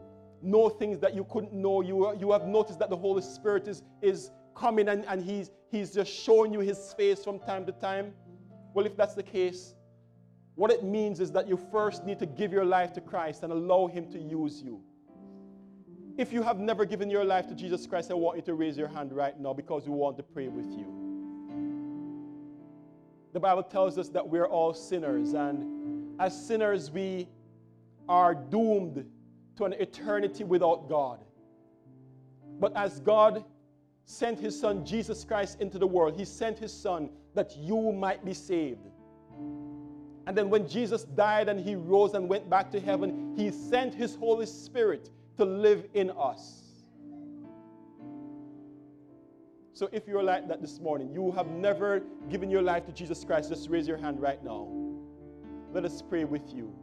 know 0.42 0.70
things 0.70 1.00
that 1.00 1.14
you 1.16 1.26
couldn't 1.26 1.54
know. 1.54 1.82
You, 1.82 2.18
you 2.20 2.32
have 2.32 2.46
noticed 2.46 2.80
that 2.80 2.90
the 2.90 2.98
Holy 2.98 3.22
Spirit 3.22 3.68
is, 3.68 3.84
is 4.02 4.32
coming 4.56 4.90
and, 4.90 5.06
and 5.08 5.24
he's, 5.24 5.52
he's 5.72 5.94
just 5.94 6.12
showing 6.12 6.52
you 6.54 6.60
his 6.60 6.94
face 6.94 7.24
from 7.24 7.40
time 7.40 7.66
to 7.66 7.72
time. 7.72 8.14
Well, 8.74 8.86
if 8.86 8.96
that's 8.96 9.16
the 9.16 9.24
case, 9.24 9.74
what 10.56 10.72
it 10.72 10.84
means 10.84 11.20
is 11.20 11.32
that 11.32 11.48
you 11.48 11.58
first 11.72 12.06
need 12.06 12.20
to 12.20 12.26
give 12.26 12.52
your 12.52 12.66
life 12.66 12.92
to 12.94 13.02
Christ 13.02 13.44
and 13.44 13.52
allow 13.52 13.88
him 13.88 14.12
to 14.12 14.20
use 14.20 14.62
you. 14.62 14.82
If 16.18 16.34
you 16.34 16.44
have 16.44 16.60
never 16.60 16.84
given 16.84 17.10
your 17.10 17.24
life 17.24 17.48
to 17.48 17.56
Jesus 17.56 17.88
Christ, 17.88 18.12
I 18.12 18.16
want 18.16 18.36
you 18.36 18.44
to 18.44 18.54
raise 18.54 18.78
your 18.78 18.90
hand 18.90 19.14
right 19.14 19.40
now 19.40 19.54
because 19.54 19.88
we 19.88 19.94
want 19.94 20.18
to 20.18 20.24
pray 20.24 20.50
with 20.50 20.70
you. 20.78 20.94
The 23.32 23.40
Bible 23.40 23.64
tells 23.64 23.98
us 23.98 24.10
that 24.10 24.28
we're 24.28 24.48
all 24.48 24.74
sinners, 24.74 25.34
and 25.34 26.20
as 26.20 26.48
sinners, 26.48 26.92
we 26.92 27.30
are 28.10 28.36
doomed 28.36 29.06
to 29.56 29.66
an 29.66 29.74
eternity 29.74 30.44
without 30.44 30.90
God. 30.90 31.20
But 32.60 32.76
as 32.76 33.00
God 33.00 33.46
sent 34.04 34.40
his 34.40 34.60
son 34.60 34.84
Jesus 34.84 35.24
Christ 35.24 35.62
into 35.62 35.78
the 35.78 35.88
world, 35.88 36.18
he 36.18 36.26
sent 36.26 36.58
his 36.60 36.74
son 36.74 37.12
that 37.36 37.56
you 37.58 37.92
might 37.92 38.24
be 38.26 38.34
saved. 38.34 38.88
And 40.28 40.38
then 40.38 40.50
when 40.50 40.68
Jesus 40.68 41.04
died 41.04 41.50
and 41.50 41.60
he 41.60 41.76
rose 41.76 42.14
and 42.14 42.30
went 42.30 42.50
back 42.50 42.70
to 42.72 42.80
heaven, 42.80 43.34
he 43.36 43.52
sent 43.52 43.96
his 43.96 44.16
Holy 44.16 44.46
Spirit 44.46 45.10
to 45.38 45.46
live 45.46 45.88
in 45.94 46.12
us. 46.12 46.70
So 49.74 49.90
if 49.92 50.08
you're 50.08 50.22
like 50.22 50.48
that 50.50 50.62
this 50.62 50.80
morning, 50.80 51.10
you 51.14 51.32
have 51.32 51.48
never 51.48 52.02
given 52.30 52.50
your 52.50 52.62
life 52.62 52.86
to 52.86 52.92
Jesus 52.92 53.24
Christ, 53.24 53.50
just 53.50 53.70
raise 53.70 53.88
your 53.88 53.98
hand 53.98 54.20
right 54.20 54.44
now. 54.44 54.68
Let 55.72 55.86
us 55.86 56.02
pray 56.02 56.26
with 56.26 56.54
you. 56.54 56.76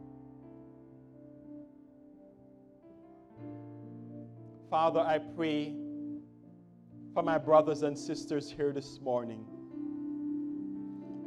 Father, 4.69 4.99
I 4.99 5.19
pray 5.19 5.75
for 7.13 7.23
my 7.23 7.37
brothers 7.37 7.83
and 7.83 7.97
sisters 7.97 8.51
here 8.51 8.73
this 8.73 8.99
morning. 8.99 9.45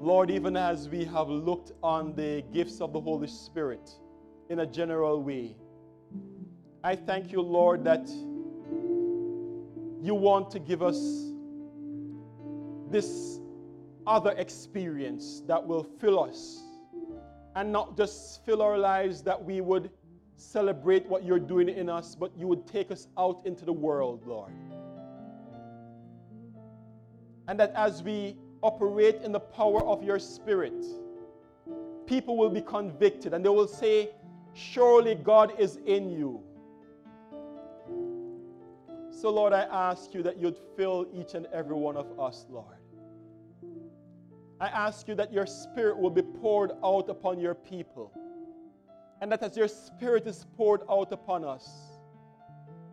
Lord, 0.01 0.30
even 0.30 0.57
as 0.57 0.88
we 0.88 1.05
have 1.05 1.28
looked 1.28 1.72
on 1.82 2.14
the 2.14 2.42
gifts 2.55 2.80
of 2.80 2.94
the 2.94 3.01
Holy 3.01 3.28
Spirit 3.28 3.90
in 4.48 4.61
a 4.61 4.66
general 4.66 5.22
way, 5.22 5.55
I 6.82 6.96
thank 6.96 7.30
you, 7.30 7.42
Lord, 7.42 7.84
that 7.84 8.09
you 10.03 10.14
want 10.14 10.51
to 10.53 10.59
give 10.59 10.82
us 10.82 10.96
this 12.90 13.40
other 14.07 14.30
experience 14.38 15.42
that 15.46 15.66
will 15.66 15.84
fill 15.84 16.24
us 16.24 16.62
and 17.55 17.70
not 17.70 17.94
just 17.94 18.42
fill 18.46 18.62
our 18.62 18.78
lives 18.78 19.20
that 19.24 19.44
we 19.44 19.61
would 19.61 19.90
celebrate 20.36 21.05
what 21.09 21.24
you're 21.24 21.38
doing 21.38 21.68
in 21.68 21.90
us, 21.90 22.14
but 22.14 22.34
you 22.38 22.46
would 22.46 22.66
take 22.66 22.90
us 22.90 23.07
out 23.18 23.42
into 23.44 23.66
the 23.66 23.72
world, 23.74 24.26
Lord. 24.26 24.53
And 27.48 27.61
that 27.61 27.74
as 27.76 28.03
we 28.03 28.38
operate 28.62 29.22
in 29.22 29.32
the 29.32 29.40
power 29.40 29.84
of 29.84 30.02
your 30.02 30.18
Spirit, 30.18 30.84
people 32.06 32.36
will 32.36 32.50
be 32.50 32.61
convicted 32.61 33.34
and 33.34 33.44
they 33.44 33.48
will 33.48 33.68
say, 33.68 34.11
Surely 34.52 35.14
God 35.14 35.52
is 35.58 35.78
in 35.86 36.11
you. 36.11 36.42
So, 39.11 39.30
Lord, 39.30 39.52
I 39.52 39.62
ask 39.62 40.14
you 40.14 40.22
that 40.22 40.38
you'd 40.38 40.58
fill 40.76 41.06
each 41.12 41.34
and 41.34 41.46
every 41.52 41.76
one 41.76 41.96
of 41.96 42.18
us, 42.18 42.46
Lord. 42.48 42.78
I 44.61 44.66
ask 44.68 45.08
you 45.08 45.14
that 45.14 45.32
your 45.32 45.46
Spirit 45.46 45.98
will 45.98 46.11
be 46.11 46.22
poured 46.22 46.72
out 46.84 47.08
upon 47.08 47.38
your 47.38 47.54
people 47.54 48.12
and 49.20 49.30
that 49.30 49.42
as 49.42 49.56
your 49.56 49.68
Spirit 49.68 50.26
is 50.26 50.46
poured 50.56 50.82
out 50.90 51.12
upon 51.12 51.44
us, 51.44 51.68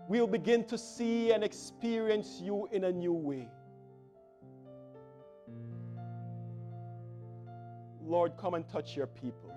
we'll 0.08 0.28
begin 0.28 0.64
to 0.66 0.78
see 0.78 1.32
and 1.32 1.44
experience 1.44 2.40
you 2.42 2.68
in 2.72 2.86
a 2.86 2.92
new 2.92 3.14
way. 3.14 3.50
Lord, 8.08 8.38
come 8.38 8.54
and 8.54 8.68
touch 8.68 8.96
your 8.96 9.08
people. 9.08 9.54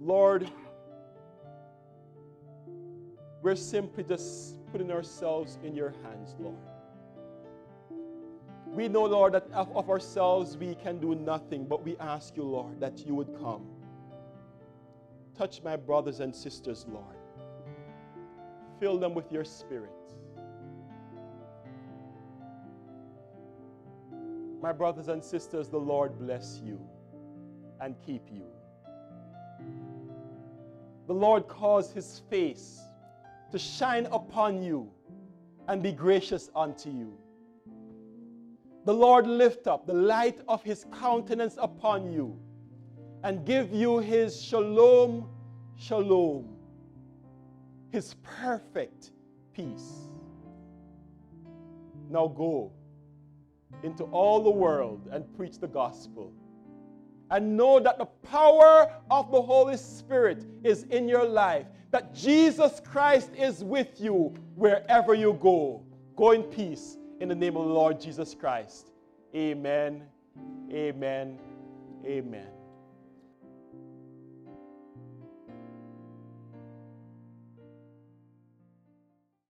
Lord, 0.00 0.50
we're 3.42 3.56
simply 3.56 4.04
just 4.04 4.56
putting 4.72 4.90
ourselves 4.90 5.58
in 5.62 5.74
your 5.74 5.94
hands, 6.02 6.34
Lord. 6.38 6.56
We 8.66 8.88
know, 8.88 9.04
Lord, 9.04 9.32
that 9.34 9.46
of 9.52 9.88
ourselves 9.88 10.56
we 10.56 10.74
can 10.74 10.98
do 10.98 11.14
nothing, 11.14 11.66
but 11.66 11.82
we 11.82 11.96
ask 11.98 12.36
you, 12.36 12.42
Lord, 12.42 12.80
that 12.80 13.06
you 13.06 13.14
would 13.14 13.32
come 13.40 13.66
Touch 15.36 15.62
my 15.62 15.76
brothers 15.76 16.20
and 16.20 16.34
sisters, 16.34 16.86
Lord. 16.88 17.16
Fill 18.80 18.98
them 18.98 19.14
with 19.14 19.30
your 19.30 19.44
spirit. 19.44 19.90
My 24.66 24.72
brothers 24.72 25.06
and 25.06 25.22
sisters, 25.22 25.68
the 25.68 25.78
Lord 25.78 26.18
bless 26.18 26.60
you 26.64 26.80
and 27.80 27.94
keep 28.04 28.22
you. 28.32 28.42
The 31.06 31.14
Lord 31.14 31.46
cause 31.46 31.92
his 31.92 32.22
face 32.28 32.80
to 33.52 33.60
shine 33.60 34.06
upon 34.06 34.64
you 34.64 34.90
and 35.68 35.84
be 35.84 35.92
gracious 35.92 36.50
unto 36.56 36.90
you. 36.90 37.16
The 38.86 38.92
Lord 38.92 39.28
lift 39.28 39.68
up 39.68 39.86
the 39.86 39.94
light 39.94 40.40
of 40.48 40.64
his 40.64 40.84
countenance 40.92 41.56
upon 41.60 42.10
you 42.10 42.36
and 43.22 43.46
give 43.46 43.72
you 43.72 44.00
his 44.00 44.42
shalom, 44.42 45.28
shalom, 45.76 46.56
his 47.92 48.16
perfect 48.24 49.12
peace. 49.52 50.08
Now 52.10 52.26
go 52.26 52.72
into 53.82 54.04
all 54.04 54.42
the 54.42 54.50
world 54.50 55.08
and 55.12 55.24
preach 55.36 55.58
the 55.58 55.68
gospel. 55.68 56.32
And 57.30 57.56
know 57.56 57.80
that 57.80 57.98
the 57.98 58.06
power 58.06 58.92
of 59.10 59.32
the 59.32 59.42
Holy 59.42 59.76
Spirit 59.76 60.44
is 60.62 60.84
in 60.84 61.08
your 61.08 61.26
life, 61.26 61.66
that 61.90 62.14
Jesus 62.14 62.80
Christ 62.84 63.30
is 63.36 63.64
with 63.64 64.00
you 64.00 64.32
wherever 64.54 65.14
you 65.14 65.36
go. 65.40 65.82
Go 66.14 66.30
in 66.30 66.44
peace 66.44 66.96
in 67.20 67.28
the 67.28 67.34
name 67.34 67.56
of 67.56 67.66
the 67.66 67.72
Lord 67.72 68.00
Jesus 68.00 68.34
Christ. 68.34 68.92
Amen. 69.34 70.04
Amen. 70.72 71.38
Amen. 72.04 72.55